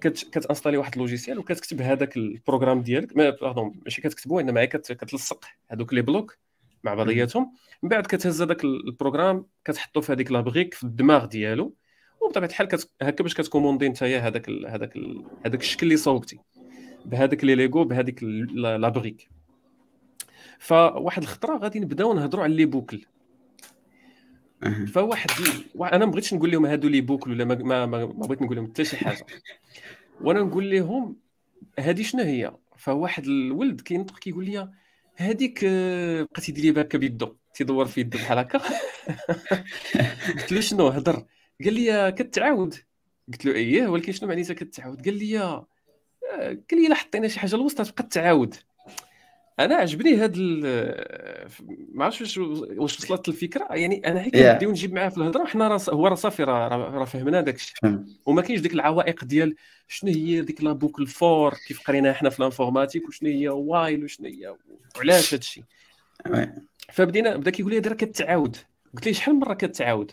[0.00, 3.16] كتانستالي واحد ال logiciel وكتكتب هذاك ال programme ديالك.
[3.16, 6.38] mais pardon ماشي كتكتبو إنما كتلصق هذوك les blocs
[6.84, 7.54] مع بعضياتهم.
[7.82, 11.74] من بعد كتهز هذاك ال programme كتحطو في هذيك la brique في الدماغ ديالو.
[12.26, 12.68] وبطبيعة الحال.
[13.02, 14.50] هكا باش كتكوموندي انت هذاك.
[14.50, 14.98] هذاك.
[15.46, 16.38] هذاك الشكل اللي صوبتي
[17.04, 19.28] بهذاك les Lego بهذيك la brique
[20.58, 23.06] فواحد الخطرة غادي نبداو نهضروا على les boucles
[24.92, 25.30] فواحد
[25.80, 28.66] أنا ما بغيتش نقول لهم هادو les boucles ولا ما ما, ما بغيت نقول لهم
[28.66, 29.26] حتى شي حاجة
[30.24, 31.16] وأنا نقول لهم
[31.78, 34.68] هذه شنو هي فواحد الولد كينطق كيقول لي
[35.16, 38.60] هذيك آه، بقى تيدير لي هكا بيدو تيدور في يدو بحال هكا
[40.38, 41.24] قلت له شنو هضر
[41.64, 42.74] قال لي كتعاود.
[43.32, 45.66] قلت له اييه ولكن شنو معنيتها كتعاود؟ قال لي آه،
[46.40, 48.54] قال لي إلا حطينا شي حاجة الوسط تبقى تعاود.
[49.60, 50.38] أنا عجبني هاد
[51.92, 53.66] ما عرفتش واش واش وصلت الفكرة.
[53.70, 54.38] يعني أنا هيك Yeah.
[54.38, 58.42] نبداو نجيب معاه في الهضرة وحنا راه هو راه صافي راه فهمنا داك الشيء وما
[58.42, 59.54] كاينش ديك العوائق ديال
[59.88, 64.04] شنو هي ديك la boucle for كيف قريناها حنا في ال informatique وشنو هي while
[64.04, 64.56] وشنو هي
[64.96, 65.64] وعلاش هاد الشيء.
[66.92, 68.56] فبدينا بدا كيقول لي راه كتعاود.
[68.94, 70.12] قلت ليه شحال من مرة كتعاود؟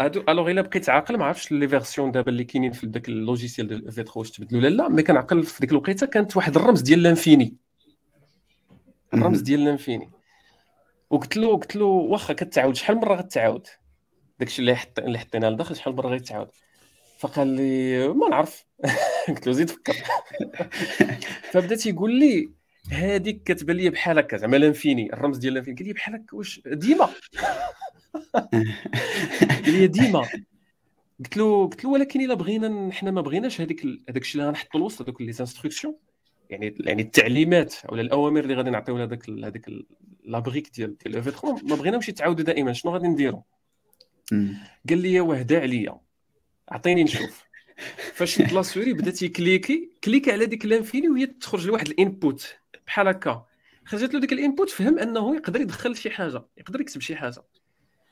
[0.00, 3.15] هادو alors إلا بقيت عاقل ما عرفتش les versions دابا اللي كاينين في داك ال
[3.15, 6.80] logiciel ديال EV3 واش تبدلوا ولا لا mais كنعقل في ديك الوقيته كانت واحد الرمز
[6.80, 7.56] ديال l'infini
[9.14, 10.10] الرمز ديال l'infini
[11.10, 13.66] وقلت له قلت له واخا كتعاود شحال مرة غتعاود؟
[14.38, 16.48] داكشي اللي حط اللي حطينا لداخل شحال مرة غيتعاود.
[17.18, 18.64] فقال لي ما نعرف.
[19.28, 19.94] قلت له زيد فكر.
[21.52, 22.50] فبدا تيقول لي
[22.92, 26.60] هذيك كتبان لي بحال هكا زعما l'infini الرمز ديال l'infini قال لي بحال هكا واش؟
[26.66, 27.08] ديما.
[28.34, 30.28] قال لي ديما.
[31.18, 34.80] قلت له قلت له ولكن الا بغينا حنا ما بغيناش هذيك هذاك الشيء اللي غنحطوا
[34.80, 35.96] الوسط هذوك les instructions
[36.50, 39.70] يعني يعني التعليمات ولا الأوامر اللي غادي نعطيو لهذاك هذاك
[40.24, 42.72] la brique ديال ديال 3 ما بغيناهمش يتعاودوا دائما.
[42.72, 43.42] شنو غادي نديروا.
[44.88, 46.00] قال لي وهدا عليا.
[46.68, 47.44] عطيني نشوف.
[48.14, 51.98] فاش شد la souris بدا تيكليكي clic على ديك l'infini وهي تخرج له واحد ال
[51.98, 52.56] input.
[52.86, 53.46] بحال هكا.
[53.84, 57.42] خرجت له ديك ال input فهم أنه يقدر يدخل شي حاجة يقدر يكتب شي حاجة.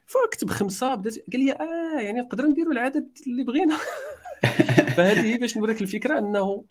[0.06, 3.76] فكتب خمسه بدات قال لي آه يعني نقدر نديروا العدد اللي بغينا.
[4.96, 6.64] فهذه هي باش نقول لك الفكرة إنه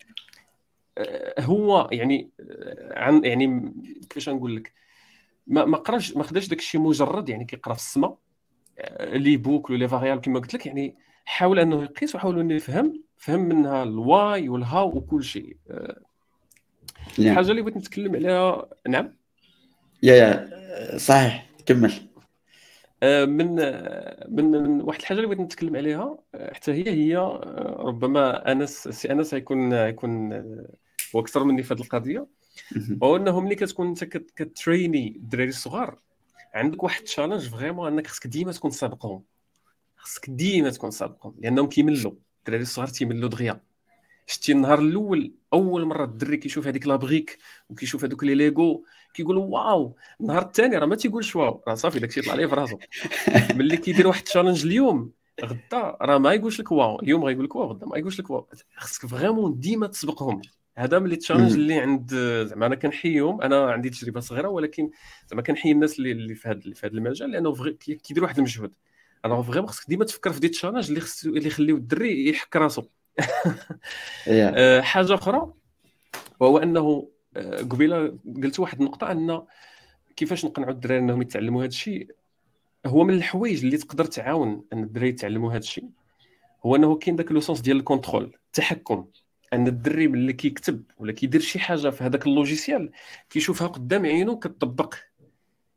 [0.98, 3.72] آه، هو يعني آه، عن يعني
[4.10, 4.72] كيفاش نقول لك
[5.46, 8.18] ما ما قراش ما خداش داك الشيء مجرد يعني كيقرا في السماء
[8.78, 12.54] آه، les boucles و les variables كما قلت لك يعني حاول أنه يقيس وحاول أنه
[12.54, 15.56] يفهم فهم منها ال why وال how وكل شيء.
[17.18, 19.16] الحاجة اللي بغيت نتكلم عليها نعم؟
[20.02, 21.92] يا يا صحيح كمل.
[23.26, 27.76] من آه، من من واحد الحاجة اللي بغيت نتكلم عليها آه، حتى هي هي آه،
[27.78, 29.96] ربما أنس سي أنس هيكون آه،
[31.16, 32.26] هو أكثر مني في هذه القضية.
[33.02, 35.98] هو إنه ملي كتكون أنت كت- كتريني الدراري الصغار
[36.54, 39.22] عندك واحد ال challenge vraiment أنك خصك ديما تكون سابقهم.
[39.96, 42.12] خصك ديما تكون سابقهم لأنهم كيملوا.
[42.38, 43.60] الدراري الصغار تيملوا دغيا.
[44.26, 47.38] شتي النهار الأول أول مرة الدري كيشوف هذيك la brique
[47.70, 48.84] وكيشوف هذوك les Lego
[49.14, 51.62] كيقول wow النهار الثاني راه ما تيقولش wow.
[51.68, 52.78] راه صافي داكشي طلع ليه في راسو
[53.54, 55.12] ملي كيدير واحد ال challenge اليوم
[55.44, 57.00] غدا راه ما يقولش لك wow.
[57.00, 58.48] اليوم غيقول لك wow غدا ما يقولش لك wow.
[58.76, 60.42] خصك vraiment ديما تسبقهم.
[60.78, 61.56] هذا من les challenges مم.
[61.56, 62.14] اللي عند
[62.48, 64.90] زعما أنا كنحيهم أنا عندي تجربة صغيرة ولكن
[65.30, 68.74] زعما كنحيي الناس اللي اللي في هذا في هذا المجال لأنه كيدير واحد المجهود.
[69.24, 72.82] أنا vraiment خصك ديما تفكر في des challenges اللي خصو اللي يخليو الدري يحك راسو.
[74.28, 75.52] آه، حاجة أخرى
[76.40, 77.08] وهو أنه
[77.70, 79.42] قبيلة قلت واحد النقطة أن
[80.16, 82.08] كيفاش نقنعوا الدراري أنهم يتعلموا هذا الشيء؟
[82.86, 85.88] هو من الحوايج اللي تقدر تعاون أن الدراري يتعلموا هذا الشيء
[86.66, 89.06] هو أنه كاين داك le sens ديال ال contrôle التحكم.
[89.52, 92.90] أن الدري ملي كيكتب ولا كيدير شي حاجة في هذاك ال logiciel
[93.30, 94.94] كيشوفها قدام عينه كتطبق.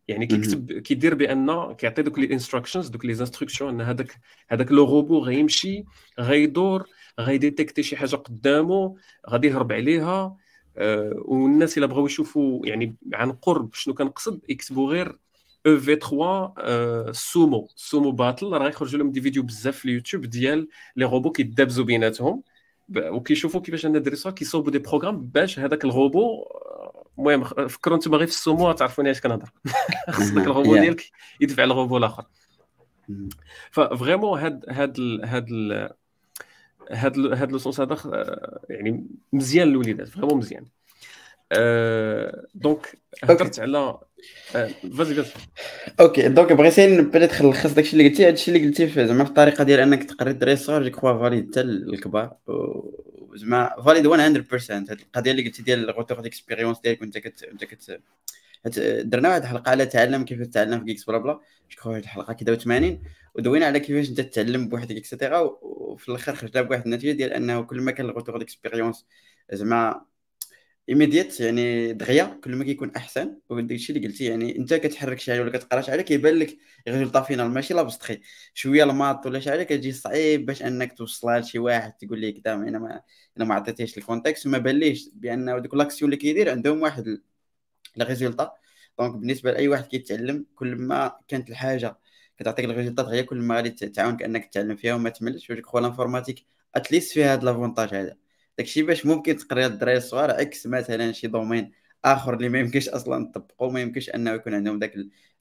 [0.08, 4.86] يعني كيكتب كيدير بأن كيعطي دوك les instructions دوك les instructions أن هذاك هذاك le
[4.86, 5.86] robot غيمشي
[6.20, 6.90] غيدور
[7.20, 8.96] غيديتيكتي شي حاجة قدامه
[9.30, 10.38] غادي يهرب عليها.
[11.16, 15.20] والناس إلا بغاو يشوفوا يعني عن قرب شنو كنقصد يكتبوا غير
[15.68, 20.26] أو في 3 آه، sumo sumo battle راه يخرجوا لهم des vidéos بزاف في اليوتيوب
[20.26, 22.44] ديال لي روبو كيدابزوا بيناتهم.
[22.98, 28.16] وكيشوفوا كيفاش ان الدري صغار كيصوبوا des programmes باش هذاك الروبو آه، المهم فكروا أنتم
[28.16, 29.50] غير في السومو تعرفوني اش كنهضر.
[30.10, 30.76] خص داك الروبو.
[30.76, 31.12] ديالك
[31.42, 32.26] يدفع الروبو الآخر.
[33.72, 35.48] ف vraiment هاد هاد هاد
[36.92, 37.98] هاد هاد le sens هذا
[38.70, 40.66] يعني مزيان للوليدات vraiment مزيان.
[41.52, 43.78] آه، donc هضرت على
[44.56, 45.34] آه، vas-y vas-y.
[46.00, 48.28] okay donc بغيتي بدات نلخص داكشي اللي قلتي.
[48.28, 51.52] هادشي اللي قلتي في زعما في الطريقة ديال أنك تقري الدراري الصغار je crois valide
[51.52, 52.38] حتى الكبار
[53.36, 57.64] زعما valide 100% هاد القضية اللي قلتي ديال ال retour d'expérience ديالك وانت كت انت
[57.64, 58.00] كت
[59.04, 61.40] درنا واحد الحلقة على تعلم كيف تتعلم في GeeksBlabla.
[61.70, 63.02] crois واحد الحلقة كذا 80
[63.36, 67.62] ودوينا على كيفاش أنت تتعلم بوحدك et cetera وفي الآخر خرجنا بواحد النتيجة ديال أنه
[67.62, 69.06] كل ما كان ال retour d'expérience
[69.54, 70.06] زعما
[70.90, 73.40] immédiat يعني دغيا كل ما كيكون أحسن.
[73.50, 76.58] وداك الشيء اللي قلتي يعني أنت كتحرك شي حاجة ولا كتقرا شي حاجة كيبان لك
[76.88, 78.20] résultat final ماشي l'abstrait
[78.54, 82.36] شوية ال maths ولا شي حاجة كتجي صعيب باش أنك توصلها لشي واحد تقول ليه
[82.36, 83.02] قدام أنا ما
[83.38, 87.22] أنا ما عطيتيش ال contexte وما باليش بان دوك l'action اللي كيدير عندهم واحد
[87.98, 88.54] ال- ال résultat
[89.00, 91.98] donc بالنسبة لأي واحد كيتعلم كل ما كانت الحاجة
[92.38, 95.50] كتعطيك ال résultat دغيا كل ما غادي تعاونك أنك تتعلم فيها وما تملش.
[95.50, 96.46] وديك خو ال informatique
[96.76, 98.18] at least فيها هاد l'avantage هذا.
[98.58, 101.72] داكشي باش ممكن تقري الدراري الصغار عكس مثلا شي domaine
[102.06, 104.94] آخر اللي ما يمكنش أصلا تطبقوا ما يمكنش أنه يكون عندهم داك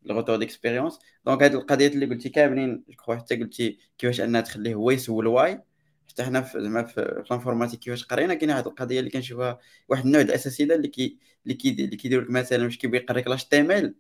[0.07, 4.75] ال retour d'expérience donc هاد القضيات اللي قلتي كاملين je حتى قلتي كيفاش أنها تخليه
[4.75, 5.63] هو يسول واي
[6.09, 10.05] حتى حنا في زعما في ال informatique كيفاش قرينا كاينة واحد القضية اللي كنشوفها واحد
[10.05, 13.95] النوع ديال الاساسيات اللي كي اللي كي اللي كيديروا لك مثلا واش كيبغي يقريك l'HTML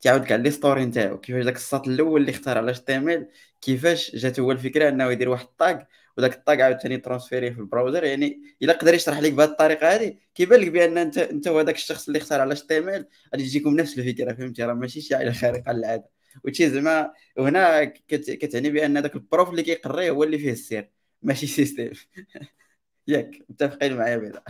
[0.00, 1.18] تعاود كاع l'histoire نتاعو.
[1.20, 3.28] كيفاش داك الساط الأول اللي اختار على تي ام ال
[3.62, 5.86] كيفاش جات هو الفكرة أنه يدير واحد ال tag
[6.18, 8.04] وداك ال tag عاوتاني transféré في ال browser.
[8.04, 12.06] يعني إلا قدر يشرح لك بهذه الطريقة هذه كيبان لك بأن أنت أنت وهذاك الشخص
[12.06, 15.30] اللي اختار على تي ام ال غادي تجيكم نفس الفكرة فهمتي؟ راه ماشي شي حاجة
[15.30, 16.10] خارقه للعاده
[16.44, 20.90] وشي زعما وهنا كتعني بأن هذاك ال prof اللي كيقري هو اللي فيه السير.
[21.22, 21.92] ماشي système
[23.08, 24.42] ياك متفقين معايا بعدا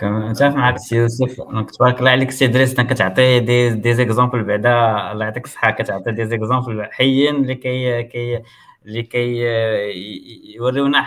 [0.00, 1.36] كنتفق معاك سي يوسف
[1.76, 4.70] تبارك الله عليك سي دريس كتعطي des des exemples بعدا
[5.12, 8.42] الله يعطيك الصحة كتعطي دي زيكزامبل حيين اللي كي كي
[8.86, 9.42] اللي كي
[10.56, 11.06] يوريونا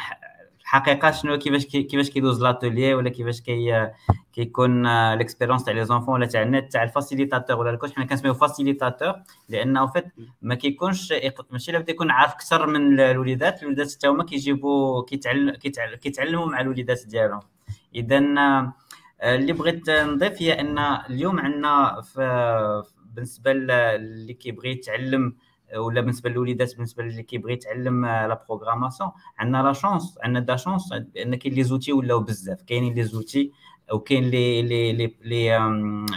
[0.74, 3.90] الحقيقة شنو كيفاش كيفاش كيدوز l'atelier ولا كيفاش كي
[4.34, 8.06] كيكون l'expérience تاع les enfants ولا تاع النت تاع ال facilitateur ولا ال coach حنا
[8.06, 9.14] كنسميو facilitateur
[9.50, 10.06] لأن en fait
[10.42, 11.14] ما كيكونش
[11.52, 15.52] ماشي لابد يكون عارف أكثر من الوليدات الوليدات حتى هما كيجيبوا كيتعلم
[16.02, 17.42] كيتعلموا مع الوليدات ديالهم
[17.96, 18.18] اذا
[19.24, 20.78] اللي بغيت نضيف هي ان
[21.10, 22.02] اليوم عندنا
[23.06, 25.36] بالنسبة اللي كيبغي يتعلم
[25.78, 30.94] ولا بالنسبة للوليدات بالنسبة اللي كيبغي يتعلم la programmation عندنا la chance عندنا la chance
[30.94, 32.62] بأن كاين les outils ولاو بزاف.
[32.62, 33.52] كاينين les outils
[33.94, 35.58] وكاين لي لي لي لي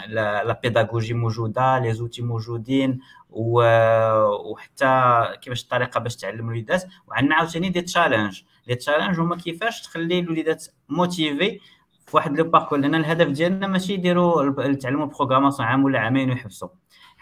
[0.09, 2.99] لا بيداغوجي موجودة les outils موجودين
[3.31, 6.85] وحتى كيفاش الطريقة باش تعلم الوليدات.
[7.07, 11.61] وعندنا عاوتاني des challenges les challenges هما كيفاش تخلي الوليدات motivés
[12.07, 16.69] في واحد le parcours لأن الهدف ديالنا ماشي يديروا يتعلموا programmation عام ولا عامين ويحبسوا.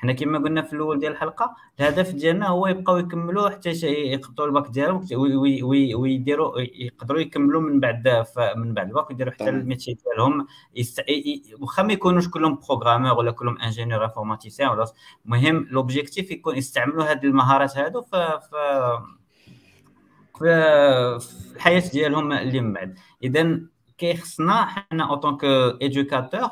[0.04, 4.68] حنا كما قلنا في الأول ديال الحلقة الهدف ديالنا هو يبقاو يكملوا حتى يقطعوا الباك
[4.68, 5.06] ديالهم
[5.94, 8.24] ويديروا يقدروا يكملوا من بعد
[8.56, 10.46] من بعد الباك ويديروا حتى ال métier ديالهم.
[11.60, 14.86] واخا ما يكونوش كلهم programmeurs ولا كلهم ingénieurs informaticiens ولا
[15.24, 18.40] المهم l'objectif يكون يستعملوا هذه المهارات هادو في
[20.38, 20.46] في
[21.56, 22.98] الحياة ديالهم اللي من بعد.
[23.22, 23.60] اذا
[23.98, 25.46] كيخصنا حنا en tant que
[25.82, 26.48] éducateur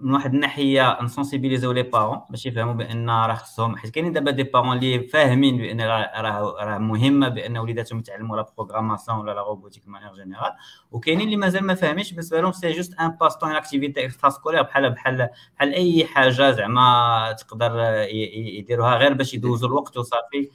[0.00, 4.42] من واحد الناحية نسونسيبيليزيو les parents باش يفهموا بأن راه خصهم حيت كاينين دابا des
[4.42, 6.10] parents اللي فاهمين بأن راه
[6.64, 10.52] راه مهمه بأن وليداتهم يتعلموا la programmation ولا la robotique manière générale
[10.90, 15.28] وكاينين اللي مازال ما فاهمينش بالنسبة لهم c'est juste un passe-temps activité extrascolaire بحال بحال
[15.56, 17.72] بحال أي حاجة زعما تقدر
[18.10, 20.50] يديروها غير باش يدوزوا الوقت وصافي.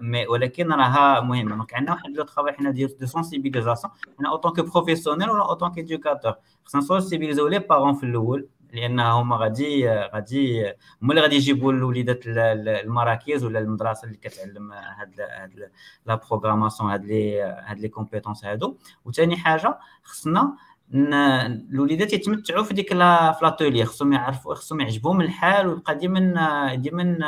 [0.00, 4.37] mais ولكن راها مهمه donc عندنا واحد le travail حنا ديال de sensibilisation حنا en
[4.37, 6.34] tant que professionnels ولا en tant que éducateur
[6.64, 10.62] خصنا نسونسيبيليزيو les parents في الأول لأن هما غادي غادي
[11.02, 15.70] هما اللي غادي يجيبوا الوليدات المراكز ولا المدرسة اللي كتعلم هاد هاد
[16.06, 18.76] la programmation هاد les هاد les compétences هادو.
[19.04, 20.56] وثاني حاجة خصنا
[20.94, 27.18] الوليدات يتمتعوا في ديك la في l'atelier خصهم يعرفوا خصهم يعجبهم الحال ويبقى ديما ديما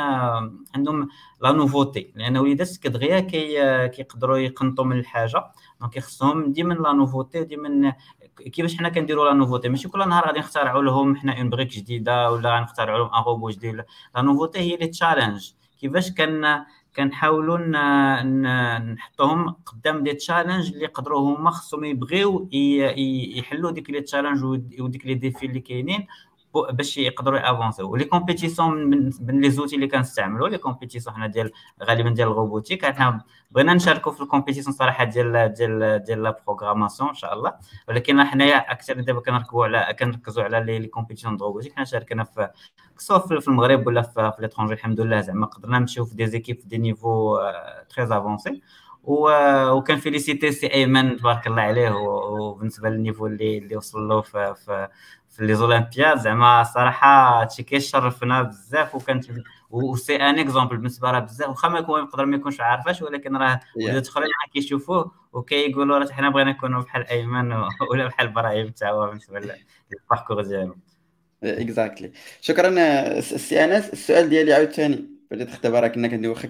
[0.75, 1.09] عندهم
[1.41, 2.13] la nouveauté.
[2.15, 5.43] لأن الوليدات كدغيا كي كيقدروا يقنطوا من الحاجة.
[5.81, 7.93] donc خصهم ديما la nouveauté وديما
[8.53, 12.31] كيفاش حنا كنديروا la nouveauté؟ ماشي كل نهار غادي نخترعوا لهم حنا une brique جديدة
[12.31, 13.75] ولا غنخترعوا لهم un robot جديد.
[14.15, 16.65] la nouveauté هي les challenges كيفاش كان
[16.95, 17.57] كنحاولوا
[18.79, 22.47] نحطوهم قدام des challenges اللي يقدروا هما خصهم يبغيو
[23.37, 24.43] يحلوا ديك les challenges
[24.79, 26.07] وديك les défis اللي كاينين.
[26.71, 27.95] باش يقدروا يافونسيو.
[27.95, 28.89] les compétitions
[29.21, 31.51] من les outils اللي كنستعملوا les compétitions حنا ديال
[31.83, 32.85] غالبا ديال la robotique.
[32.85, 37.53] حنا بغينا نشاركوا في ال compétition صراحة ديال ديال ديال la programmation إن شاء الله.
[37.87, 42.49] ولكن حنايا أكثر دابا كنركبوا على كنركزوا على les compétitions robotiques حنا شاركنا في
[42.97, 45.21] سواء في المغرب ولا في l'étranger الحمد لله.
[45.21, 47.37] زعما قدرنا نمشيو في des équipes في des niveaux
[47.89, 48.61] très avancés.
[49.03, 54.55] وكان félicité سي ايمن تبارك الله عليه وبالنسبة لل niveau اللي اللي وصل له في,
[54.55, 54.87] في
[55.29, 59.25] في les olympiades زعما الصراحه هادشي كيشرفنا بزاف وكانت
[59.69, 63.35] و c'est un exemple بالنسبة راه بزاف واخا ما يكون يقدر ما يكونش عارفاش ولكن
[63.37, 67.53] راه ولاد أخرين كيشوفوه وكيقولوا راه حنا بغينا نكونوا بحال ايمن
[67.91, 70.75] ولا بحال إبراهيم حتى هو بالنسبة لل parcours ديالو.
[71.43, 72.11] exactly
[72.41, 75.12] شكرا سي أنس السؤال ديالي عاوتاني.
[75.33, 76.47] بديت دابا كنا كندير واخا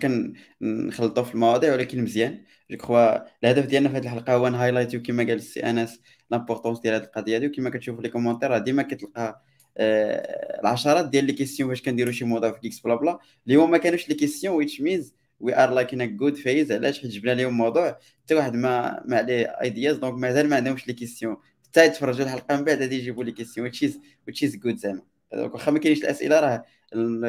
[0.62, 2.44] كنخلطوا في المواضيع ولكن مزيان.
[2.72, 6.00] جو كخوا الهدف ديالنا في هذه الحلقة هو ن highlight يو كما قال السي أنس
[6.32, 9.44] l'importance ديال هذه القضية هذه وكما كتشوف les commentaires راه ديما كتلقى
[9.78, 13.20] آه العشرات ديال les questions فاش كنديروا شي موضوع في geeks blabla.
[13.48, 17.02] اللي هما ما كانوش les questions which means we are like in good phase علاش؟
[17.02, 20.94] حيت جبنا لهم موضوع حتى واحد ما ما عليه ideas donc مازال ما عندهمش les
[20.94, 21.38] questions.
[21.64, 25.02] حتى يتفرجوا الحلقة من بعد غادي يجيبوا les questions which is which is good زعما.
[25.34, 26.66] واخا ما كاينش الأسئلة راه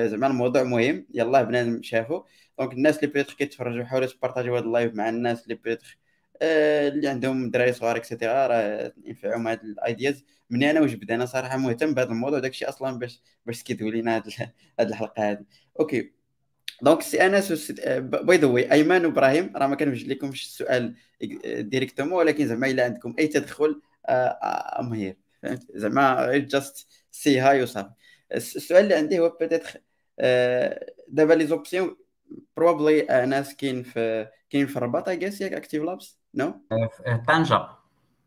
[0.09, 1.07] زعما الموضوع مهم.
[1.15, 2.25] يلاه بنادم شافو.
[2.59, 5.55] donc الناس اللي peut-être كيتفرجوا حاولوا ت partager يو هذا ال live مع الناس اللي
[5.55, 5.99] peut-être
[6.43, 10.25] آه، اللي عندهم دراري صغار et cetera راه ينفعهم هاد ال ideas.
[10.51, 14.17] مني أنا واش أنا صراحة مهتم بهذا الموضوع داكشي أصلا باش باش سكيتوا لينا
[14.81, 15.45] هاد الحلقة هذه
[15.81, 16.13] أوكي.
[16.83, 20.95] دونك سي انس باي ذا واي ايمن وإبراهيم راه ما كنوجد لكمش السؤال
[21.59, 23.81] ديريكتومون ولكن زعما إلا عندكم أي تدخل
[24.81, 25.17] ام هير
[25.75, 27.91] زعما جاست سي هاي وصافي.
[28.35, 29.81] السؤال اللي عندي هو بيتيتر
[31.09, 31.97] دابا لي زوبسيون
[32.57, 36.55] بروبلي ناس كاين في كاين في الرباط جيس ياك اكتيف لابس نو؟
[37.27, 37.69] طنجة.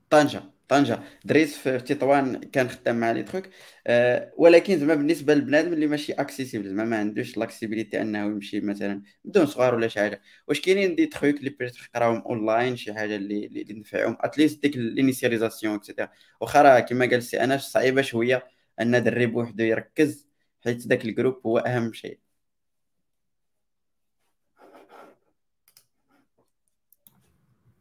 [0.09, 0.99] طنجة طنجة.
[1.25, 3.43] دريت في تطوان كان خدام مع les trucs
[3.87, 9.01] أه ولكن زعما بالنسبة للبنادم اللي ماشي accessible زعما ما عندوش l'accessibilité أنه يمشي مثلا
[9.25, 10.21] بدون صغار ولا شي حاجة.
[10.47, 14.61] واش كاينين des trucs اللي peut-être يقراوهم اونلاين شي حاجة اللي اللي تنفعهم؟ at least
[14.61, 16.09] ديك ال initialisation et cetera
[16.41, 20.27] واخا راه كما قال سي أنس صعيبة شوية أن دري بوحدو يركز
[20.63, 22.19] حيت ذاك ال groupe هو أهم شيء.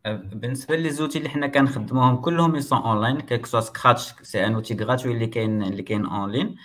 [0.06, 4.46] بالنسبة les outils اللي حنا كنخدموهم كلهم ils sont online que ce soit Scratch c'est
[4.46, 6.56] un outil gratuit اللي كاين اللي كاين online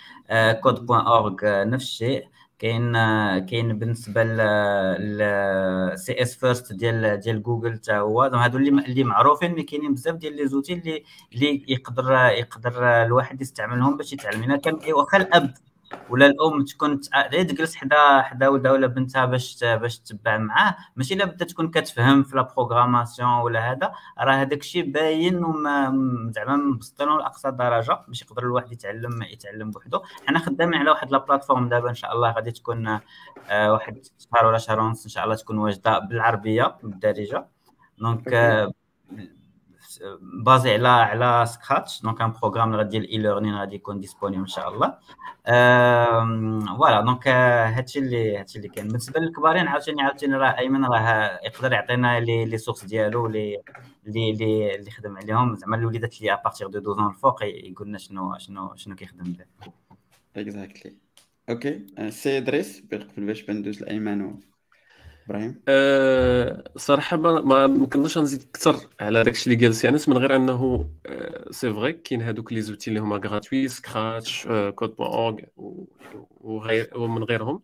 [0.62, 2.28] Code point org نفس الشيء.
[2.62, 2.92] كاين
[3.46, 4.38] كاين بالنسبة ل
[5.98, 8.22] CS First ديال ديال جوجل حتى هو.
[8.22, 11.04] هادو اللي اللي معروفين mais كاينين بزاف ديال les outils اللي
[11.34, 14.56] اللي يقدر يقدر الواحد يستعملهم باش يتعلم.
[14.56, 15.54] كان واخا الأب
[16.10, 17.00] ولا الأم تكون
[17.32, 21.70] غير تجلس حدا حدا ولدها ولا بنتها باش باش تتبع معاه ماشي إلا بدات تكون
[21.70, 25.42] كتفهم في la programmation ولا هذا راه هذاك الشيء باين
[26.32, 30.00] زعما مبسطينه لاقصى درجة باش يقدر الواحد يتعلم يتعلم بوحدو.
[30.26, 33.00] حنا خدامين على واحد la plateforme دابا إن شاء الله غادي تكون
[33.50, 37.46] آه، واحد شهر ولا شهر ونص إن شاء الله تكون واجدة بالعربية بالدارجة.
[37.98, 38.28] donc
[40.44, 44.98] basé على على Scratch donc un programme ديال e-learning غادي يكون disponible ان شاء الله
[46.76, 48.88] voilà donc هادشي اللي هادشي اللي كاين.
[48.88, 53.62] بالنسبة للكبارين عاوتاني عاوتاني راه أيمن راه يقدر يعطينا les les sources ديالو les
[54.06, 55.56] اللي اللي اللي خدم عليهم.
[55.56, 59.44] زعما الوليدات اللي à partir de 12 الفوق يقول لنا شنو شنو شنو كيخدم به.
[60.36, 60.96] exactly
[61.50, 64.40] okay سي ادريس قبل باش بندوز لأيمن
[65.26, 70.36] إبراهيم؟ أه صراحة ما نقدرش نزيد أكثر على داكشي اللي قال سي انس من غير
[70.36, 70.88] أنه
[71.50, 75.38] c'est vrai كاين هذوك les outils اللي هما gratuits Scratch Code point org
[76.40, 77.62] وغير ومن غيرهم.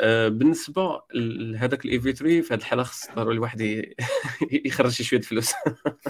[0.00, 3.60] أه بالنسبة لهذاك ال EV3 في هذه الحالة خص ضروري الواحد
[4.66, 5.52] يخرج شوية فلوس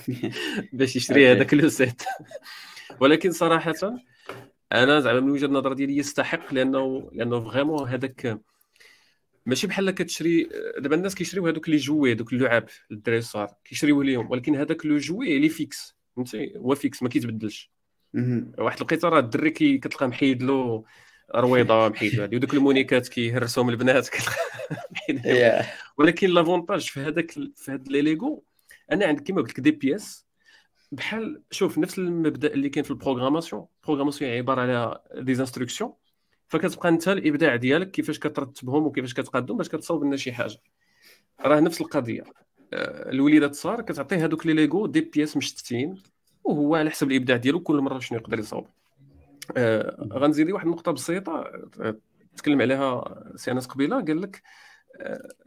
[0.72, 2.02] باش يشري هذاك le set
[3.00, 3.74] ولكن صراحة
[4.72, 8.40] أنا زعما من وجهة النظر ديالي يستحق لأنه لأنه vraiment هذاك
[9.46, 14.30] ماشي بحال كتشري دابا الناس كيشريو هذوك les jouets هذوك اللعاب الدراري الصغار كيشريوه ليهم
[14.30, 17.70] ولكن هذاك le jouet les fixes فهمتي؟ هو fixe ما كيتبدلش.
[18.58, 20.84] واحد الوقيته راه الدري كي كتلقى محيد له
[21.34, 24.08] رويضة محيد له ودوك المونيكات كيهرسوهم البنات
[25.98, 28.44] ولكن l'avantage في هذاك في هاد les Lego
[28.92, 30.26] أنا عندك كيما قلت لك des pièces
[30.92, 33.66] بحال شوف نفس المبدأ اللي كاين في ال programmation.
[33.80, 35.92] ال programmation عبارة على des instructions
[36.48, 40.56] فكتبقى انت الابداع ديالك كيفاش كترتبهم وكيفاش كتقادهم باش كتصاوب لنا شي حاجة.
[41.40, 42.24] راه نفس القضية.
[42.72, 46.02] آه، الوليدات الصغار كتعطيه هذوك les Lego des pièces مشتتين
[46.44, 48.66] وهو على حسب الابداع ديالو كل مرة شنو يقدر يصاوب.
[49.56, 51.32] آه غنزيد واحد النقطة بسيطة
[51.80, 51.96] آه،
[52.36, 54.42] تكلم عليها سي أنس قبيلة قال لك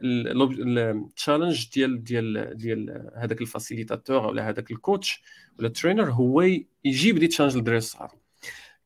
[0.02, 5.22] ال challenge ديال ديال ديال هذاك ال facilitateur ولا هذاك ال coach
[5.58, 6.42] ولا ال trainer هو
[6.84, 8.14] يجيب des challenges للدراري الصغار.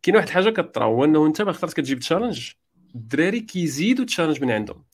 [0.02, 2.50] كاين واحد الحاجة كطرا هو إنه أنت ما اخترت كتجيب challenge
[2.94, 4.84] الدراري كيزيدوا challenge من عندهم.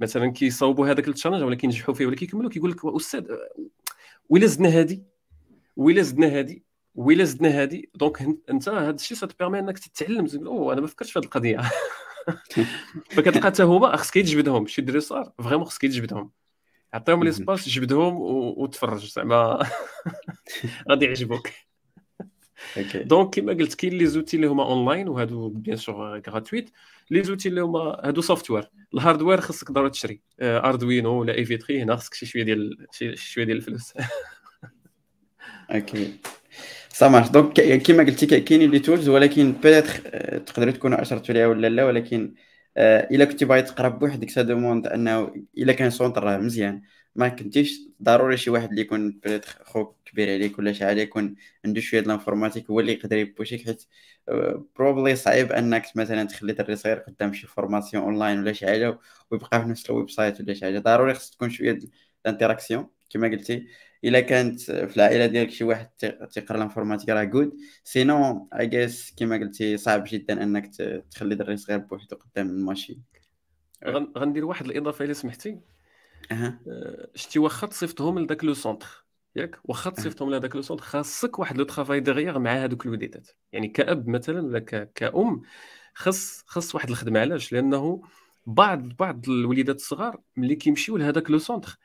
[0.00, 3.24] مثلا كيصاوبوا هذاك ال challenge ولا كينجحوا فيه ولا كيكملوا كيقول لك أستاذ
[4.28, 5.02] ويلا زدنا هذه
[5.76, 6.60] ويلا زدنا هذه
[6.94, 10.46] ويلا زدنا هذه donc أنت هذا الشيء ça te permet إنك تتعلم.
[10.46, 11.60] أوه أنا ما فكرتش في هذه القضية.
[13.14, 14.66] فكتلقى حتى هما خصك يتجبدهم.
[14.66, 16.30] شي دري صغار vraiment خصك يتجبدهم.
[16.94, 18.16] عطيهم لي space جبدهم
[18.58, 19.12] وتفرج.
[19.12, 19.66] زعما.
[20.90, 21.48] غادي يعجبوك.
[22.94, 26.70] donc كما قلت كاين les outils اللي هما اونلاين وهادو bien sûr gratuits
[27.10, 30.20] les outils اللي هما هادو software ال hardware خصك ضروري تشري.
[30.40, 33.92] Arduino ولا EV3 هنا خصك شي شوية ديال شي شوية ديال الفلوس.
[35.70, 36.12] OK
[36.88, 39.92] سامح donc كما قلتي كاينين les tools ولكن peut-être
[40.38, 42.34] تقدروا تكونوا اشرتوا ليها ولا لا ولكن
[42.78, 46.82] إلا كنتي باغي تقرا بوحدك ça demande أنه إلا كان centre مزيان.
[47.14, 49.20] ما كنتيش ضروري شي واحد اللي يكون
[49.64, 53.64] خوك كبير عليك ولا شي يكون عنده شوية د ال informatique هو اللي يقدر يبوشيك
[53.64, 53.84] حيت
[54.78, 58.98] probablement آه، صعيب أنك مثلا تخلي دري صغير قدام شي formation online ولا شي حاجة
[59.30, 60.78] ويبقى في نفس ال website ولا شي حاجة.
[60.78, 61.78] ضروري خص تكون شوية
[62.26, 63.66] ال interaction كما قلتي.
[64.04, 65.88] إلا كانت في العائلة ديالك شي واحد
[66.30, 70.70] تيقرا ال informatique راه جود sinon اي جيس كما قلتي صعب جدا إنك
[71.10, 73.02] تخلي دري صغير بوحدو قدام ال machine.
[74.18, 75.60] غندير واحد الإضافة الا سمحتي.
[76.32, 76.58] أه.
[77.14, 79.06] شتي واخا تصيفطهم لذاك le centre.
[79.36, 83.68] ياك؟ واخا تصيفطهم لهذاك le centre خاصك واحد le travail dur مع هذوك الوليدات يعني
[83.68, 84.58] كأب مثلا ولا
[84.94, 85.42] كأم
[85.94, 88.02] خص خص واحد الخدمة علاش؟ لأنه
[88.46, 91.78] بعض بعض الوليدات الصغار ملي كيمشيو لهذاك le centre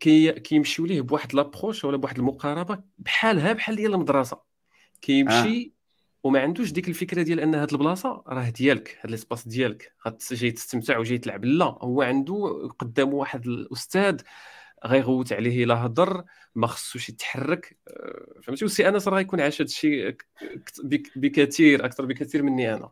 [0.00, 4.40] كي كيمشيو ليه بواحد l'approche ولا بواحد المقاربة بحالها بحال ديال المدرسة.
[5.02, 5.78] كيمشي آه.
[6.22, 9.92] وما عندوش ديك الفكرة ديال أن هاد البلاصة راه ديالك هاد ليسباس ديالك.
[10.32, 11.44] جاي تستمتع وجاي تلعب.
[11.44, 14.20] لا هو عنده قدامه واحد الأستاذ
[14.86, 17.78] غيغوت عليه الا هضر ما خصوش يتحرك.
[17.88, 20.16] آه، فهمتي؟ وسي أنس راه يكون عاش هذا الشيء
[21.16, 22.90] بكثير أكثر بكثير مني أنا.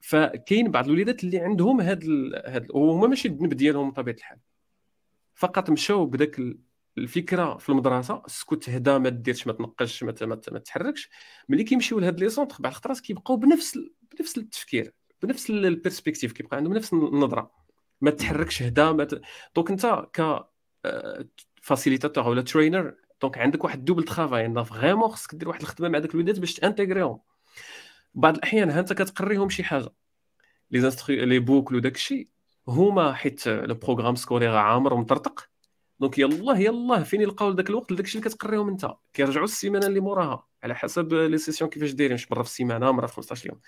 [0.00, 2.42] فكاين بعض الوليدات اللي عندهم هاد ال...
[2.46, 4.38] هاد وهما ماشي الذنب ديالهم بطبيعة الحال.
[5.34, 6.40] فقط مشاو بداك
[6.98, 11.10] الفكرة في المدرسة اسكت هدا ما ديرش ما تنقش ما, ما, تحركش.
[11.48, 13.78] ملي كيمشيو لهاد les centres بعض الخطرات كيبقاو بنفس
[14.18, 17.50] بنفس التفكير بنفس ال perspective كيبقى عندهم نفس النظرة.
[18.00, 19.20] ما تحركش هدا ما ت...
[19.56, 20.44] donc انت ك
[21.62, 25.98] facilitateur ولا trainer donc عندك واحد double travail وان vraiment خصك دير واحد الخدمة مع
[25.98, 27.20] داك الوليدات باش تانتيغريهم
[28.14, 29.88] بعض الأحيان ها انت كتقريهم شي حاجة
[30.70, 32.28] les les boucles وداك الشيء.
[32.68, 35.48] هما حيت le programme scolaire عامر ومطرطق
[36.00, 40.00] donc يلاه يلاه فين يلقاو ذاك الوقت داك الشيء اللي كتقريهم انت؟ كيرجعوا السيمانة اللي
[40.00, 43.60] موراها على حسب les sessions كيفاش دايرين مرة في السيمانة مرة في 15 يوم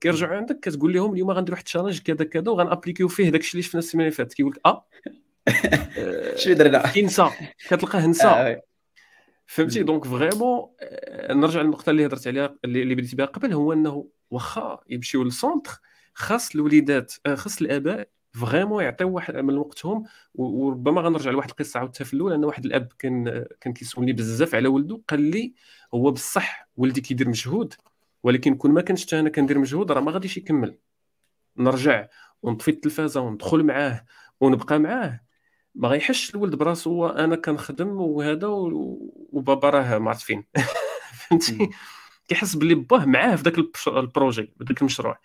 [0.00, 3.52] كيرجعوا عندك كتقول لهم اليوم غندير واحد ال challenge كذا كذا وغنابليكيو فيه داك الشيء
[3.52, 4.34] اللي شفنا السيمانة اللي فاتت.
[4.34, 4.86] كيقول لك آه.
[6.40, 6.86] شنو درنا.
[6.94, 7.30] كينسى
[7.68, 8.26] كتلقاه نسى.
[8.28, 8.62] آه،
[9.46, 10.68] فهمتي؟ donc vraiment
[11.30, 15.80] نرجع للنقطة اللي هضرت عليها اللي بديت بها قبل هو إنه واخا يمشيو لل centre
[16.14, 20.04] خاص الوليدات آه، خاص الآباء فريمون يعطيو واحد من وقتهم
[20.34, 24.68] وربما غنرجع لواحد القصة عاودتها في الأول أن واحد الأب كان كان كيسولني بزاف على
[24.68, 25.54] ولده قال لي
[25.94, 27.74] هو بصح ولدي كيدير مجهود
[28.22, 30.78] ولكن كون ما كنتش أنا كندير مجهود راه ما غاديش يكمل.
[31.56, 32.08] نرجع
[32.42, 34.04] ونطفي التلفازة وندخل معاه
[34.40, 35.20] ونبقى معاه.
[35.74, 40.44] ما غيحش الولد براسو أنا كنخدم وهذا وبابا راه ما عرفت فين.
[41.28, 41.70] فهمتي؟
[42.28, 43.58] كيحس بلي باه معاه في ذاك
[43.88, 45.18] ال projet ذاك المشروع.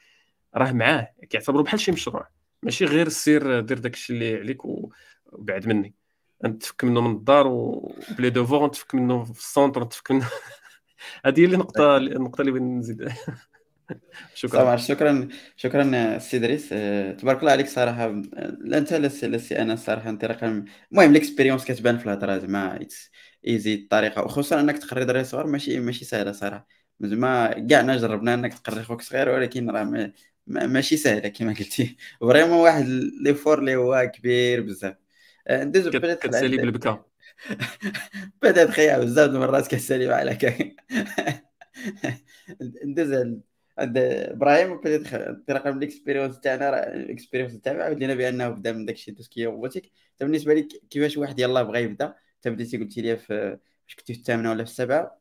[0.55, 2.40] راه معاه كيعتبرو بحال شي مشروع.
[2.63, 5.95] ماشي غير سير دير داك الشيء اللي عليك وبعد مني.
[6.45, 10.29] أنت تفك منه من الدار وبلي دوفور تفك منه في السونتر تفك منه
[11.25, 13.09] هذه هي النقطه النقطة اللي بغيت نزيد.
[14.33, 14.59] شكرا.
[14.61, 16.69] طبعا شكرا شكرا سي دريس.
[16.73, 18.07] أه، تبارك الله عليك صراحة.
[18.59, 19.07] لا أنت لا
[19.37, 22.79] سي أنا صراحة انطلاقا المهم ال expérience كتبان في الهضرة زعما
[23.47, 24.23] easy الطريقة.
[24.23, 26.67] وخصوصا أنك تقري دري صغار ماشي ماشي سهلة صراحة.
[26.99, 30.13] زعما كاعنا جربنا أنك تقري خوك صغير ولكن راه
[30.47, 31.97] ماشي سهلة كما قلتي.
[32.21, 32.85] vraiment واحد
[33.23, 34.95] l'effort اللي هو كبير بزاف.
[35.47, 37.05] أه، ندوزو كتسالي بالبكا.
[38.43, 40.75] بدات خيا بزاف المرات كتسالي على كاك
[42.85, 43.13] ندوز
[43.77, 44.81] عند إبراهيم
[45.13, 46.93] انطلاقا من ال expérience تاعنا.
[46.93, 49.91] ال expérience تاعنا عاود لنا بأنه بدا من داكشي tout ce qui robotique.
[50.19, 54.19] بالنسبة لك كيفاش واحد يلاه بغى يبدا؟ انت بديتي قلتي لي في واش كنتي في
[54.19, 55.20] الثامنة ولا في السابعة؟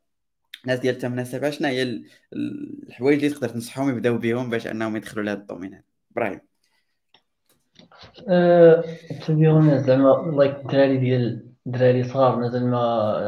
[0.63, 5.25] الناس ديال الثامنه السابعه شنو هي الحوايج اللي تقدر تنصحهم يبداو بهم باش انهم يدخلوا
[5.25, 6.39] لهذا ال domaine هذا إبراهيم
[9.27, 12.77] très bien زعما like الدراري ديال الدراري صغار مازال ما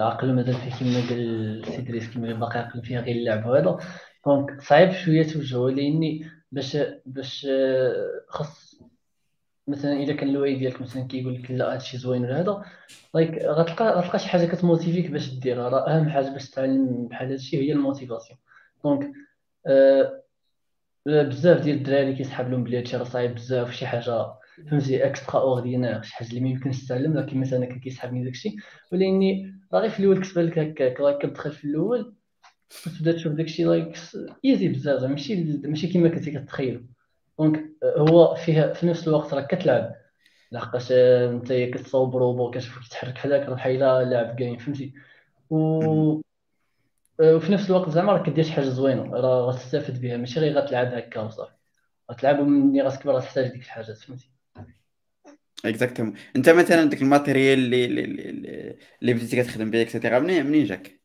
[0.03, 3.77] عقلهم مازال فيه كيما قال سي دريس كيما باقي عقل فيه غير اللعب وهذا.
[4.25, 7.47] donc صعيب شوية توجهو لاني باش باش
[8.29, 8.62] خص
[9.67, 12.63] مثلا الا كان الوالد ديالك مثلا كيقول لك لا هادشي زوين ولا هذا
[13.15, 15.69] like غتلقى غتلقى شي حاجة كتموتيفيك باش ديرها.
[15.69, 18.39] راه أهم حاجة باش تتعلم بحال هادشي هي ال motivation.
[18.83, 19.11] donc
[19.67, 20.23] آه
[21.05, 24.33] بزاف ديال الدراري كيسحب لهم بلي هادشي راه صعيب بزاف شي حاجة
[24.69, 28.55] فهمتي extraordinaire شي حاجة اللي ما يمكنش تتعلم لكن مثلا كان كيسحبني داكشي.
[28.91, 32.13] ولاني راه غير في الأول كتبان لك هكاك راه كتدخل في الأول
[32.85, 33.97] كتبدا تشوف داكشي like
[34.45, 36.85] easy بزاف ماشي ماشي كيما كنتي كتخيل.
[37.39, 39.95] donc هو فيها في نفس الوقت راك كتلعب.
[40.51, 44.93] لحقاش انت كتصاوب روبو كتشوف كيتحرك حداك راه بحال لاعب game فهمتي؟
[45.49, 46.23] و
[47.19, 50.93] وفي نفس الوقت زعما راك كدير شي حاجة زوينة راه غتستافد بها ماشي غير غتلعب
[50.93, 51.53] هكا وصافي.
[52.11, 54.29] غتلعب ومني غتكبر غتحتاج ديك الحاجات فهمتي؟
[55.65, 58.03] exactement انت مثلا ديك ال matériel اللي اللي
[59.01, 60.99] اللي بديتي كتخدم به et cetera منين منين جاك؟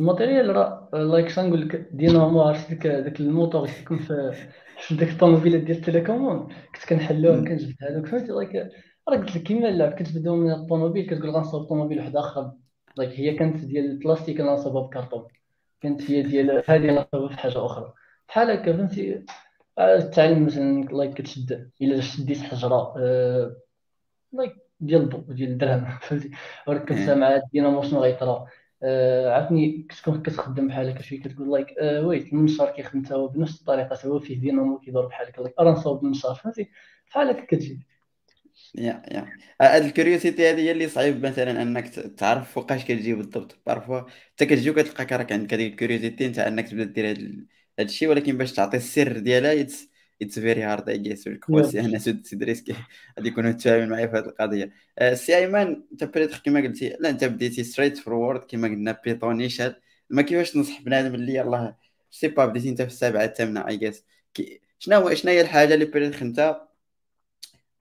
[0.00, 3.98] ال matériel راه like شنقول لك دينامو عرفت ديك الموتور في
[4.32, 4.48] في
[4.90, 8.54] ديك الطوموبيلات ديال ال télécommande كنت كنحلوهم كنجبد هذوك فهمتي like
[9.08, 12.52] راه قلت لك كيما اللعب كتبداو من الطوموبيل كتقول غنصاوب طوموبيل واحد آخر.
[12.96, 15.28] like هي كانت ديال البلاستيك أنا نصاوبها بكرتون
[15.80, 17.92] كانت هي ديال هذه نصاوبها في حاجة أخرى.
[18.28, 19.24] بحال هكا فهمتي؟
[19.78, 21.70] التعلم مثلا like كتشد.
[21.82, 22.94] إلا شديت حجرة
[24.32, 26.30] like ديال الضو ديال الدرهم فهمتي؟
[26.68, 28.32] وركبتها مع الدينامو شنو غيطرا.
[28.32, 28.46] آه
[29.34, 33.60] عرفتني كتكون كتخدم بحال هكا شوية كتقول like آه wait المنشار كيخدم تا هو بنفس
[33.60, 36.70] الطريقة هو فيه دينامو كيدور بحال like راه نصاوب المنشار فهمتي
[37.10, 37.86] بحال هكا كتجي.
[38.74, 39.32] yeah yeah.
[39.60, 43.58] هاد ال curiosity هذه هي اللي صعيب مثلا أنك تعرف فوقاش كتجي بالضبط.
[43.66, 47.06] parfois انت كتجي وكتلقاك راك عندك هذيك ال curiosity نتاع أنك تبدأ دير
[47.78, 49.52] هاد الشيء ولكن باش تعطي السر ديالها
[50.22, 51.28] it's very hard I guess
[51.76, 52.74] أنا sûr سي إدريسي
[53.18, 54.72] غادي يكونوا متفاهمين معايا في هذه القضية.
[54.98, 59.74] آه، سي ايمن أنت بري-teach كما قلتي لا أنت بديتي straightforward كما قلنا بيتون نيشان
[60.10, 61.78] ما كيفاش تنصح بنادم اللي يلاه
[62.10, 64.04] c'est pas بديتي أنت في السابعة الثامنة I guess
[64.78, 66.66] شنو شنو هي الحاجة اللي بري-teach أنت؟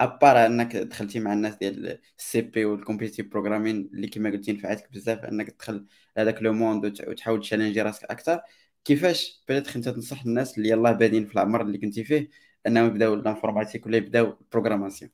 [0.01, 4.53] à part أنك دخلتي مع الناس ديال ال CP وال competitive programming اللي كما قلتي
[4.53, 5.85] نفعتك بزاف أنك تدخل
[6.17, 8.41] هذاك le monde وتحاول تchallengي راسك أكثر
[8.85, 12.29] كيفاش بدات انت تنصح الناس اللي يلاه بادين في العمر اللي كنتي فيه
[12.67, 15.11] انهم يبداو l'informatique ولا يبداو ال programmation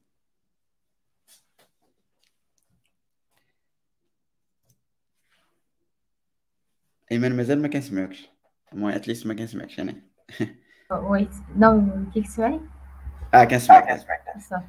[7.11, 8.29] أيمن مازال ما كنسمعوكش.
[8.73, 10.01] المهم at least ما كنسمعكش أنا.
[10.91, 12.59] wait no كيف تسمعني؟
[13.33, 14.23] آه كنسمعك كنسمعك.
[14.49, 14.65] صافي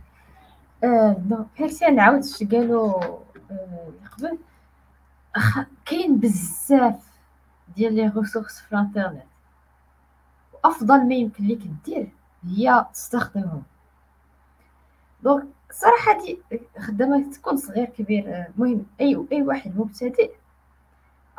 [0.85, 3.03] آه، donc هادشي نعاود اش قالوا
[3.51, 4.39] آه، قبل؟
[5.87, 7.12] كاين بزاف
[7.77, 9.23] ديال les ressources في الانترنت
[10.55, 12.09] وأفضل ما يمكن ليك دير
[12.45, 13.63] هي تستخدمهم.
[15.23, 16.39] donc صراحة دي
[16.79, 20.31] خدامة تكون صغير كبير آه، المهم أي أي واحد مبتدئ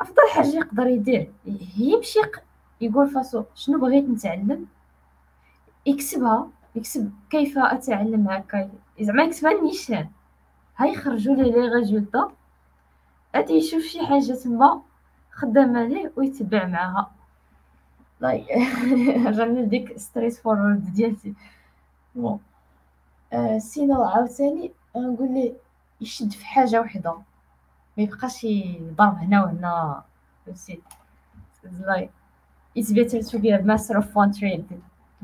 [0.00, 1.32] أفضل حاجة يقدر يدير
[1.78, 2.42] يمشي يق-
[2.80, 4.66] يقول فاش شنو بغيت نتعلم؟
[5.86, 8.70] يكتبها يكتب كيف أتعلم هكا؟
[9.00, 10.08] زعما يكتبها نيشان
[10.76, 12.32] هاي يخرجوا les les résultats
[13.36, 14.82] غادي يشوف شي حاجة تما
[15.34, 17.10] خدامه ليه ويتبع معاها.
[18.20, 18.48] like
[19.26, 21.34] رجعنا لديك straightforward ديالتي.
[22.14, 22.40] bon
[23.32, 25.54] آه sinon عاوتاني نقول ليه
[26.00, 27.12] يشد في حاجة وحدة.
[27.96, 30.02] ما يبقاش يضرب هنا وهنا.
[30.46, 30.82] فهمتي
[31.86, 32.10] like
[32.78, 34.66] it's better to be a master of one trade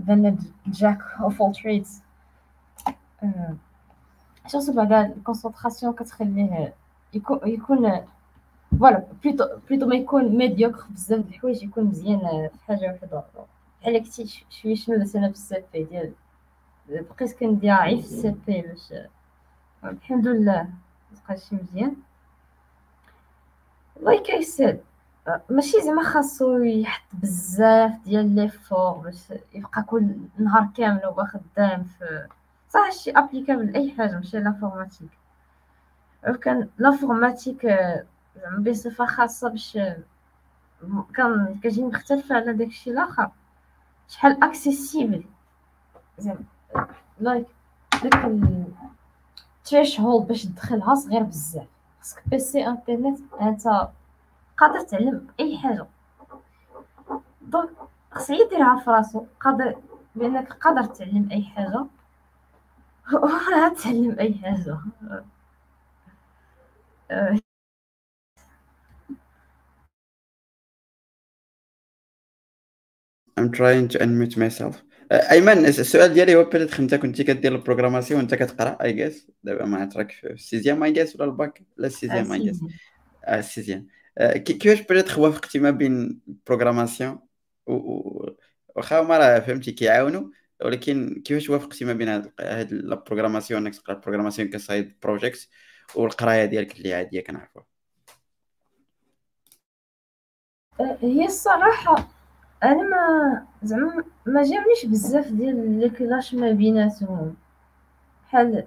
[0.06, 0.32] than a
[0.70, 2.02] jack of all trades.
[4.46, 6.74] شوف بعدا ال concentration كتخليه
[7.14, 8.00] يكون يكون
[8.78, 12.18] voilà plutôt plutôt ما يكون médiocre بزاف د الحوايج يكون مزيان
[12.58, 13.22] في حاجة وحدة.
[13.82, 16.12] بحال كنتي شوية شنو درت أنا في ال CP ديال؟
[16.88, 18.92] بقيت كندير عيف في ال CP باش
[19.84, 20.68] الحمد لله
[21.28, 21.96] بقى شي مزيان.
[24.02, 24.80] like I said
[25.50, 31.84] ماشي زعما خاصو يحط بزاف ديال les efforts باش يبقى كل نهار كامل هو خدام
[31.84, 32.26] في
[32.70, 35.08] صح شي applicable لأي حاجة ماشي l'informatique
[36.42, 38.04] كان l'informatique آه،
[38.36, 39.98] زعما بصفة خاصة باش آه،
[41.14, 43.30] كان كتجي مختلفة على داكشي الآخر.
[44.08, 45.24] شحال accessible
[46.18, 46.44] زعما
[47.20, 47.46] like
[48.04, 48.26] داك
[49.58, 51.66] ال threshold باش تدخلها صغير بزاف.
[52.00, 53.88] خاصك PC انترنت انت
[54.58, 55.86] قادر تعلم أي حاجة.
[57.42, 57.70] donc
[58.10, 59.24] خص يديرها في راسو.
[59.40, 59.74] قادر
[60.14, 61.86] بانك قادر تعلم أي حاجة.
[63.12, 64.78] وراه تعلم أي حاجة
[67.10, 67.38] آه،
[73.40, 74.74] I'm trying to unmute myself.
[75.12, 79.64] ايمن السؤال ديالي هو peut-être انت كنتي كدير ال programmation وانت كتقرأ I guess دابا
[79.64, 82.60] ما راك في ال sixième I guess ولا الباك؟ لا ال sixième I guess
[83.24, 83.86] آه، ال sixième
[84.18, 87.18] آه، كي- كيفاش peut-être وافقتي ما بين ال programmation؟
[87.66, 90.28] واخا هما راه فهمتي كيعاونوا
[90.64, 94.92] ولكن كيفاش وافقتي ما بين هاد هاد ال programmation انك تقرأ ال programmation ك side
[95.02, 95.48] project
[95.94, 97.66] والقراية ديالك اللي عادية كنعرفوها.
[100.80, 102.19] آه، هي الصراحة
[102.64, 107.34] أنا ما زعما ما جاونيش بزاف ديال les clashs ما بيناتهم.
[108.28, 108.64] بحال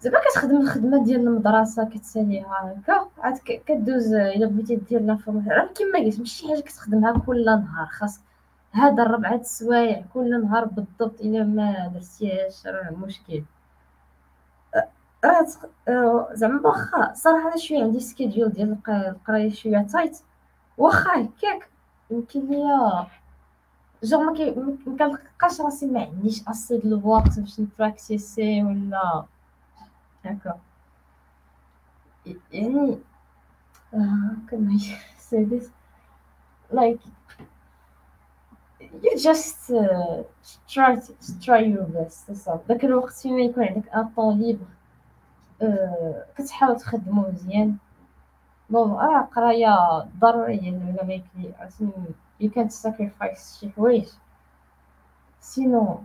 [0.00, 3.08] زعما كتخدم الخدمة ديال المدرسة كتساليها هكا.
[3.18, 7.44] عاد كدوز إلا بغيتي دير la formation راه كيما قلت ماشي شي حاجة كتخدمها كل
[7.44, 7.86] نهار.
[7.86, 8.20] خاص
[8.72, 13.42] هذا الربعة السوايع كل نهار بالضبط إلا ما درتيهاش راه مشكل.
[15.24, 20.18] راه زعما واخا صراحة أنا شوية عندي schedule ديال الق- القراية شوية tight
[20.78, 21.68] واخا هكاك.
[22.10, 23.06] يمكن ليا
[24.02, 24.34] جور ما
[24.84, 29.24] كنلقاش راسي ما عنديش assez د الوقت باش نpracticي ولا
[30.24, 30.58] هكا
[32.52, 32.98] يعني
[35.30, 35.66] say this
[36.72, 37.00] like
[39.02, 40.22] you just uh,
[40.74, 41.12] try to
[41.44, 44.66] try your best صافي داك الوقت فيما يكون عندك un temps libre
[46.38, 47.76] كتحاول تخدمو مزيان.
[48.70, 49.74] bon آه قرايه
[50.18, 51.92] ضروريه ولا ما يكفي عشان
[52.42, 54.08] you can't sacrifice شي حوايج
[55.40, 56.04] sinon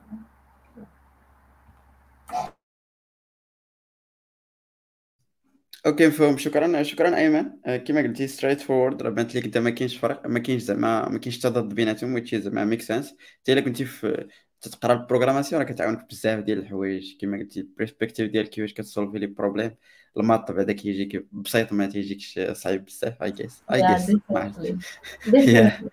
[5.86, 6.38] okay مفهوم.
[6.38, 7.52] شكرا شكرا أيمن.
[7.66, 11.38] آه، كما قلتي straightforward راه بانت لك ما كاينش فرق ما كاينش زعما ما كاينش
[11.40, 14.28] تضاد بيناتهم which زعما makes sense انت إلا كنتي في
[14.62, 17.18] تتقرأ ال programmation راه كتعاونك بزاف ديال الحوايج.
[17.22, 19.76] كما قلتي ال perspective ديال كيفاش كتsolvي les problèmes
[20.18, 24.70] ال maths بعدا كيجيك بسيط ما تيجيكش صعيب بزاف اي جيس اي جيس ما عرفتش.
[24.70, 24.78] definitely.
[25.32, 25.90] Definitely.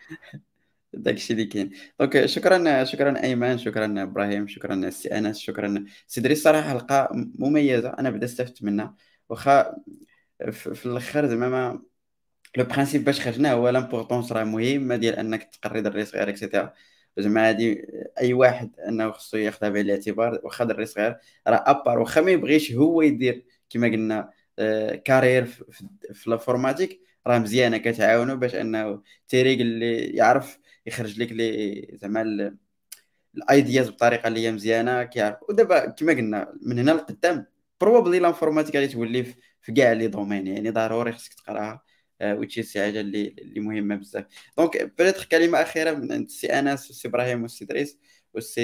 [0.95, 1.71] داك الشيء اللي كاين.
[2.01, 7.09] donc شكرا شكرا أيمن شكرا إبراهيم شكرا سي أنس شكرا سيدري الصراحه حلقة
[7.39, 8.95] مميزة أنا بدا استفدت منها.
[9.29, 9.77] واخا
[10.53, 11.83] في الآخر زعما
[12.57, 16.73] le principe باش خرجنا هو l'importance راه مهم ديال أنك تقري دري صغير et cetera
[17.19, 17.87] زعما هادي
[18.21, 21.17] أي واحد أنه خصو ياخذها بعين الاعتبار واخا دري صغير
[21.49, 21.99] راه أبار.
[21.99, 25.47] واخا ما يبغيش هو يدير كما قلنا آه، carrière
[26.13, 32.53] في l'informatique راه مزيانة كتعاونو باش أنه اللي يعرف يخرج لك les زعما
[33.37, 35.37] les idées بطريقة اللي هي مزيانة كيعرف.
[35.49, 37.47] ودابا كما قلنا من هنا لقدام
[37.81, 39.25] probablement l'informatique غادي تولي
[39.63, 41.83] في كاع les domaines يعني ضروري خصك تقرأها
[42.23, 44.25] وتشي شي حاجة اللي اللي مهمة بزاف.
[44.59, 47.99] donc peut-être كلمة أخيرة من عند السي أنس والسي إبراهيم والسي دريس
[48.35, 48.63] والسي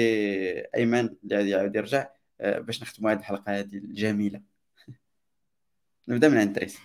[0.75, 2.07] أيمن اللي غادي يعاود يرجع
[2.41, 4.41] آه، باش نختموا هذه الحلقة هذه الجميلة.
[6.09, 6.79] نبدأ من عند دريس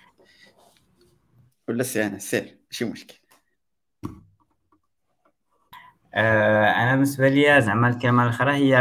[1.68, 3.14] ولا السي انس سير ماشي مشكل
[6.14, 8.76] آه، أنا بالنسبة لي زعما الكلمة الاخرى هي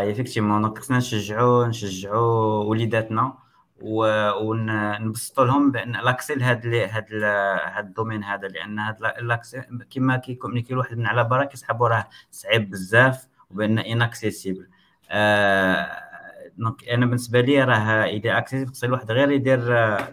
[0.00, 3.38] effectivement خصنا نشجعوا نشجعوا وليداتنا
[3.80, 10.25] ونبسطوا لهم بأن l'accès لهذا هذا هذا ال domaine هذا لأن هذا l'accès كما كي
[10.25, 14.68] communiquer واحد من على برا كيسحبوا راه صعيب بزاف وبأن inaccessible
[15.10, 16.11] آه
[16.58, 19.60] donc أنا بالنسبة لي راه اذا accessible خص الواحد غير يدير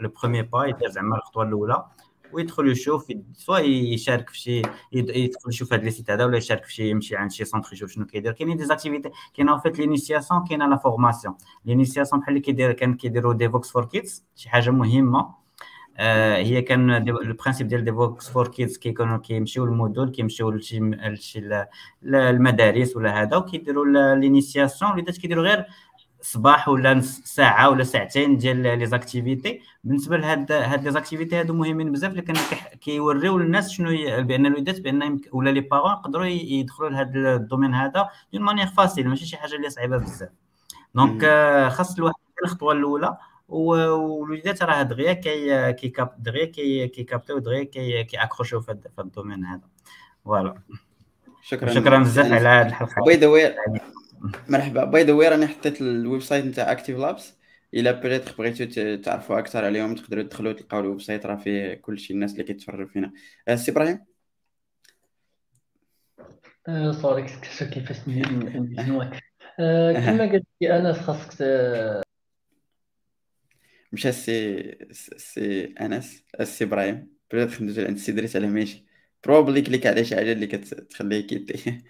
[0.02, 1.86] le premier pas يدير زعما الخطوة الأولى
[2.34, 4.62] ويدخل يشوف سواء يشارك في شي
[4.94, 7.92] يدخل يشوف هاد les sites هذا ولا يشارك في شي يمشي عند شي centre يشوف
[7.92, 8.32] شنو كيدير.
[8.32, 12.94] كاينين des activités كاين en fait l'initiation كاينة la formation l'initiation بحال اللي كيدير كان
[12.94, 15.40] كيديروا Devoxx4Kids شي حاجة مهمة.
[15.98, 20.80] آه هي كان ال principe ديال Devoxx4Kids كيكونوا كيمشيو المدن كيمشيو لشي
[22.04, 25.66] المدارس ولا هذا وكيديروا l'initiation وليدات كيديروا غير
[26.22, 29.62] صباح ولا نص ساعة ولا ساعتين ديال les activités.
[29.84, 32.34] بالنسبة لهاد هاد les activités هادو مهمين بزاف لكن
[32.82, 33.90] كيوريو للناس شنو
[34.24, 39.08] بأن الوليدات بأن ولا les parents يقدروا يدخلوا لهذا ال domaine هذا d'une manière facile
[39.10, 40.30] ماشي شي حاجة اللي صعيبة بزاف.
[40.96, 43.18] donc آه، خاص الواحد الخطوة الأولى
[43.50, 48.62] والوليدات راه دغيا كي كي cap دغيا كي كي captيو دغيا كي كي accrocher يو
[48.62, 49.62] في هذا ال domaine هذا.
[50.26, 50.56] voilà
[51.42, 51.74] شكرا.
[51.74, 53.06] شكرا بزاف على هذه الحلقة.
[53.06, 53.56] باي ذا واي
[54.50, 54.84] مرحبا.
[54.84, 57.34] by the way راني حطيت ال website نتاع Active Labs
[57.74, 62.32] إلا بغيتو بغيتو تعرفوا أكثر عليهم تقدروا تدخلوا تلقاو ال website راه فيه كلشي الناس
[62.32, 63.12] اللي كيتفرجوا فينا.
[63.48, 64.06] أه، سي إبراهيم؟
[66.92, 69.14] sorry كنت كيفاش نجنوك
[69.60, 71.42] أه، كما قلت لي أنا خاصك
[73.92, 74.78] مشى سي
[75.18, 77.10] سي أنس السي إبراهيم.
[77.34, 78.86] بدات ندوز عند السي دريس على ماشي.
[79.26, 81.84] probablement كليكا على شي حاجة اللي كتخليه كيتي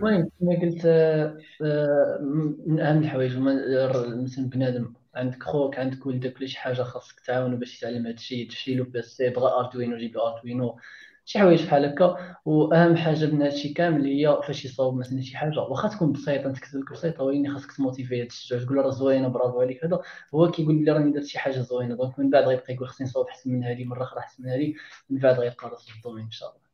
[0.00, 2.18] المهم كما قلت آه، آه،
[2.66, 7.78] من أهم الحوايج مثلا بنادم عندك خوك عندك ولدك ولا شي حاجة خاصك تعاونو باش
[7.78, 10.78] يتعلم هذا الشيء تشري له PC بغى Arduino جيب Arduino
[11.26, 12.36] شي حوايج بحال هكا.
[12.44, 15.60] وأهم حاجة من هادشي كامل هي فاش يصاوب مثلا شي حاجة.
[15.60, 19.60] واخا تكون بسيطه أنت كتبك بسيطة ولكن خاصك ت motiver تشجع تقول راه زوينة برافو
[19.60, 19.84] عليك.
[19.84, 20.00] هذا
[20.34, 21.94] هو كيقول لي راني درت شي حاجة زوينة.
[21.96, 24.74] donc من بعد غيبقى يقول خصني نصاوب أحسن من هذه مره أخرى أحسن من هذه
[25.10, 26.65] من بعد غيبقى راسو ال domaine إن شاء الله.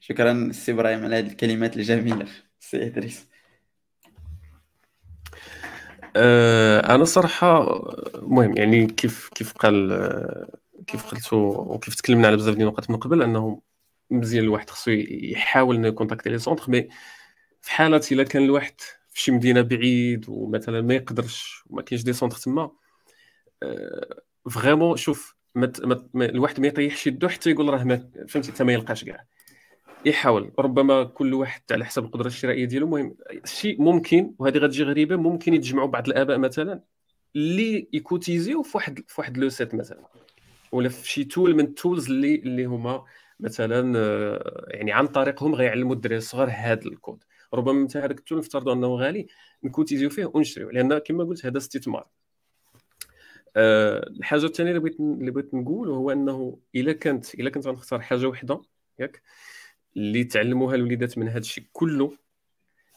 [0.00, 2.26] شكرا سي إبراهيم على هذه الكلمات الجميلة
[2.60, 3.26] سي إدريس.
[6.16, 7.66] أه أنا صراحة
[8.14, 10.48] المهم يعني كيف كيف قال
[10.86, 13.62] كيف قلت وكيف تكلمنا على بزاف ديال النقط من قبل أنه
[14.10, 16.88] مزيان الواحد خصو يحاول إنه ي contacter les centres mais
[17.62, 18.74] في حاله إلا كان الواحد
[19.08, 22.70] في شي مدينة بعيد ومثلا ما يقدرش وما كاينش des centres تما
[23.62, 25.72] أه vraiment شوف ما
[26.14, 29.24] الواحد ما يطيحش يدو حتى يقول راه فهمتي حتى ما يلقاش كاع.
[30.06, 30.52] يحاول.
[30.58, 32.86] ربما كل واحد على حسب القدرة الشرائية ديالو.
[32.86, 36.82] المهم شيء ممكن وهذه غتجي غريبة ممكن يتجمعوا بعض الآباء مثلا
[37.36, 40.04] اللي ي cotiser يو في واحد في واحد le site مثلا
[40.72, 43.04] ولا في شي tool من ال tools اللي اللي هما
[43.40, 47.24] مثلا آه، يعني عن طريقهم غيعلموا الدراري الصغار هذا الكود.
[47.54, 49.26] ربما انت هذاك ال tool نفترضوا أنه غالي
[49.64, 52.06] ن cotiser يو فيه ونشريو لأن كما قلت هذا استثمار.
[53.56, 58.00] أه الحاجة الثانية اللي بغيت اللي بغيت نقول هو أنه إلا كانت إلا كنت غنختار
[58.00, 58.62] حاجة وحدة
[58.98, 59.22] ياك.
[59.96, 62.16] اللي تعلموها الوليدات من هذا الشيء كله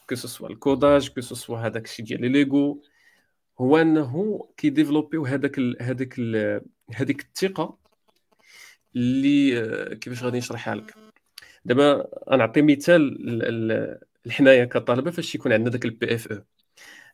[0.08, 1.08] que ce soit ال codage
[1.46, 2.82] que هذاك الشيء ديال ليغو
[3.60, 6.20] هو أنه كي développer يو هذاك هذاك
[6.94, 7.78] هذيك الثقة
[8.96, 10.94] اللي آه، كيفاش غادي نشرحها لك؟
[11.64, 13.18] دابا غنعطي مثال
[14.26, 16.42] الحناية كطلبه فاش يكون عندنا داك ال PFE أو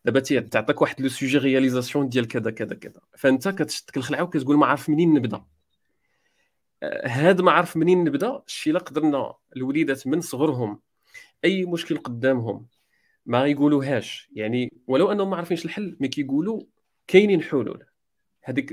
[0.04, 3.00] دابا تعطيك واحد le sujet réalisation ديال كذا كذا كذا.
[3.18, 5.44] فأنت كتشد الخلعه وكتقول ما عارف منين نبدأ.
[7.04, 10.80] هاد ما عرف منين نبدأ؟ الشيء الا قدرنا الوليدات من صغرهم
[11.44, 12.66] أي مشكل قدامهم
[13.26, 14.30] ما يقولوهاش.
[14.32, 16.62] يعني ولو أنهم ما عارفينش الحل mais كيقولوا
[17.06, 17.84] كاينين حلول.
[18.42, 18.72] هذيك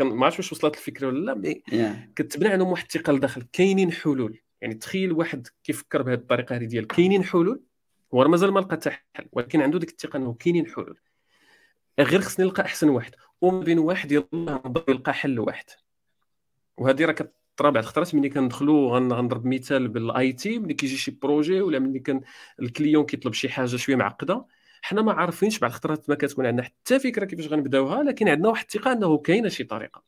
[0.00, 2.12] ما عرفتش واش وصلت الفكرة ولا لا mais yeah.
[2.16, 4.40] كتبنى عندهم واحد الثقه لداخل كاينين حلول.
[4.60, 7.62] يعني تخيل واحد كيفكر بهذه الطريقة هذه ديال كاينين حلول
[8.14, 10.98] هو مازال ما لقى حتى حل ولكن عنده ديك الثقة إنه كاينين حلول.
[12.00, 13.14] غير خصني نلقى أحسن واحد.
[13.40, 15.64] وما بين واحد يلا نضرب نلقى حل واحد.
[16.78, 21.60] وهذه راه كطرا بعض الخطرات ملي كندخلوا غنضرب مثال بال IT ملي كيجي شي projet
[21.60, 22.20] ولا ملي كان
[22.62, 24.46] ال client كيطلب شي حاجة شوية معقدة
[24.82, 28.64] حنا ما عارفينش بعض الخطرات ما كتكون عندنا حتى فكرة كيفاش غنبداوها لكن عندنا واحد
[28.64, 30.02] الثقة أنه كاينة شي طريقة.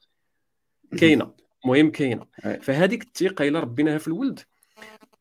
[0.99, 1.35] كاينة
[1.65, 2.27] المهم كاينة.
[2.63, 4.41] فهذيك الثقة إلا ربيناها في الولد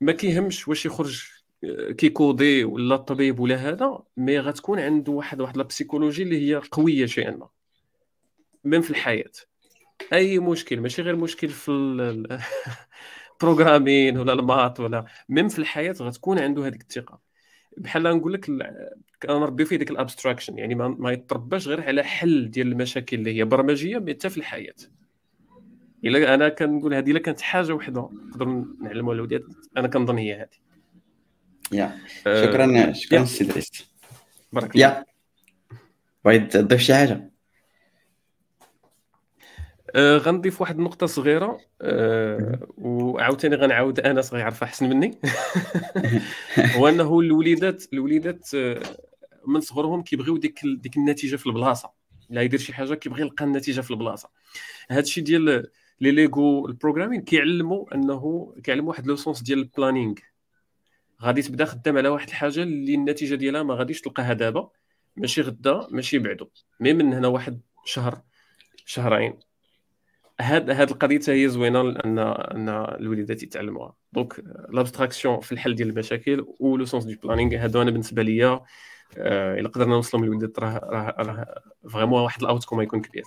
[0.01, 1.23] ما كيهمش واش يخرج
[1.63, 6.49] آه، كي coder ولا الطبيب ولا هذا mais غتكون عنده واحد واحد la psychologie اللي
[6.49, 7.49] هي قوية شيئا ما
[8.63, 9.31] من في الحياة.
[10.13, 11.71] أي مشكل ماشي غير مشكل في
[13.41, 17.19] ال programming ولا ال maths ولا من في الحياة غتكون عنده هذيك الثقة.
[17.77, 18.49] بحال نقول لك
[19.23, 23.37] كنربي فيه ديك ال abstraction يعني ما, ما يترباش غير على حل ديال المشاكل اللي
[23.37, 24.75] هي برمجية حتى في الحياة.
[26.05, 28.45] إلا أنا كنقول هذه إلا كانت حاجة وحدة نقدر
[28.81, 29.43] نعلموها للولاد
[29.77, 30.63] أنا كنظن هي هذه
[31.71, 33.93] يا شكرا شكرا سي دريس.
[34.53, 35.05] بارك الله يا
[36.25, 37.32] بغيت تضيف شي حاجة؟
[39.95, 45.19] آه غنضيف واحد النقطة صغيرة آه وعاوتاني غنعاود أنس غيعرفها أحسن مني.
[46.75, 48.81] هو أنه الوليدات الوليدات آه
[49.47, 51.91] من صغرهم كيبغيو ديك ديك النتيجة في البلاصة.
[52.29, 54.29] لا يدير شي حاجة كيبغي يلقى النتيجة في البلاصة.
[54.89, 55.67] هذا الشيء ديال
[56.01, 60.13] les Lego ال programming كيعلموا إنه كيعلموا واحد le sens ديال ال planning.
[61.21, 64.69] غادي تبدا خدام على واحد الحاجة اللي النتيجة ديالها ما غاديش تلقاها دابا.
[65.15, 66.49] ماشي غدا ماشي بعدو.
[66.79, 68.21] mais من هنا واحد شهر
[68.85, 69.52] شهرين.
[70.41, 73.95] هاد هاد القضية هي زوينة ان ان الوليدات يتعلموها.
[74.13, 78.61] donc l'abstraction في الحل ديال المشاكل و le sens de planning هادو أنا بالنسبة ليا
[79.17, 80.79] آه، إلا قدرنا نوصلهم للوليدات راه
[81.19, 83.23] راه vraiment واحد ال outcome يكون كبير.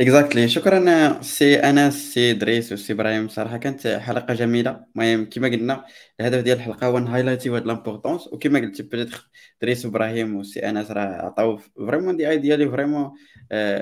[0.00, 3.28] exactly شكرا سي أنس سي دريس وسي إبراهيم.
[3.28, 4.84] صراحة كانت حلقة جميلة.
[4.96, 5.84] المهم كما قلنا
[6.20, 9.30] الهدف ديال الحلقة هو نهايلايتي هاد لامبورطونس وكما قلت بليتر
[9.62, 13.10] دريس وابراهيم وسي أنس راه عطاو فريمون دي ايديا لي فريمون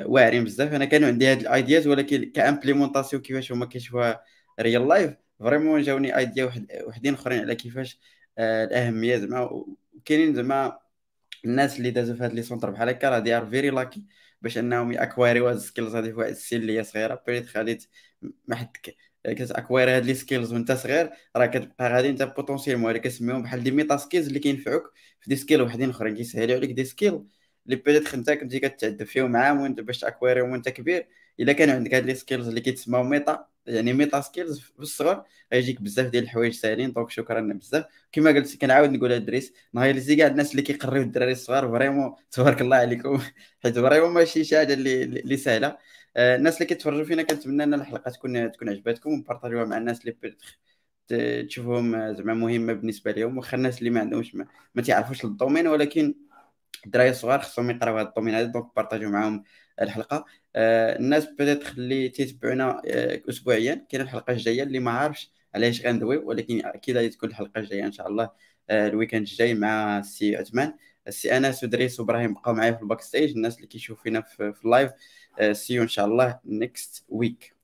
[0.06, 0.74] واعرين بزاف.
[0.74, 4.22] أنا كانوا عندي هاد الأيدياز ولكن كامبليمونطاسيون كيفاش هما كيشوفوها
[4.60, 6.50] ريال لايف فريمون جاوني أيديا
[6.86, 8.00] وحدين أخرين على كيفاش
[8.38, 9.40] آه الأهمية زعما.
[9.94, 10.78] وكاينين زعما
[11.44, 14.04] الناس اللي دازوا في هاد لي سونتر بحال هكا راه دي ار فيري لاكي
[14.42, 15.94] باش أنهم يأكواريو هاد السكيلز.
[15.96, 17.86] هادي في واحد السن اللي هي صغيرة بريت خليت
[18.48, 18.68] ما حد
[19.26, 23.62] كت acquérir هاد les skills وأنت صغير راه كتبقى غادي أنت potentiellement اللي كنسميهم بحال
[23.62, 26.14] des meta skills اللي كينفعوك في des skills وحدين أخرين.
[26.16, 27.22] كيسهلوا عليك des skills
[27.66, 31.08] اللي peut-être انت كنتي كتعذب فيهم عام وانت باش ت acquéri هم وانت كبير.
[31.40, 35.80] إلا كان عندك هاد les skills اللي كيتسموا meta يعني meta skills في الصغر غيجيك
[35.82, 37.84] بزاف ديال الحوايج ساهلين donc شكرا بزاف.
[38.12, 42.60] كما قلت كنعاود نقول ادريس نهار اللي كاع الناس اللي كيقريو الدراري الصغار vraiment تبارك
[42.60, 43.22] الله عليكم.
[43.62, 45.78] حيت vraiment ماشي شي حاجة اللي اللي سهلة.
[46.16, 50.12] آه، الناس اللي كيتفرجوا فينا كنتمنى إن الحلقة تكون تكون عجباتكم وبارطاجيوها مع الناس اللي
[51.48, 53.38] تشوفهم زعما مهمة بالنسبة لهم.
[53.38, 56.14] واخا الناس اللي ما عندهمش ما, ما تعرفوش ال domaine ولكن
[56.86, 59.44] الدراري الصغار خصهم يقراو هذا ال domaine هذا donc بارطاجيو معاهم
[59.82, 60.24] الحلقة.
[60.56, 63.86] آه الناس بدات اللي تيتبعونا آه اسبوعيا.
[63.88, 67.92] كاينة الحلقة الجاية اللي ما عارفش علاش غندوي ولكن أكيد غادي تكون الحلقة الجاية إن
[67.92, 68.30] شاء الله
[68.70, 70.74] آه ال weekend الجاي مع السي عثمان.
[71.08, 74.69] السي أنس ودريس وإبراهيم بقاو معايا في ال backstage الناس اللي كيشوفوا فينا في, ال
[74.69, 74.90] live
[75.52, 77.54] سيو إن شاء الله نيكست ويك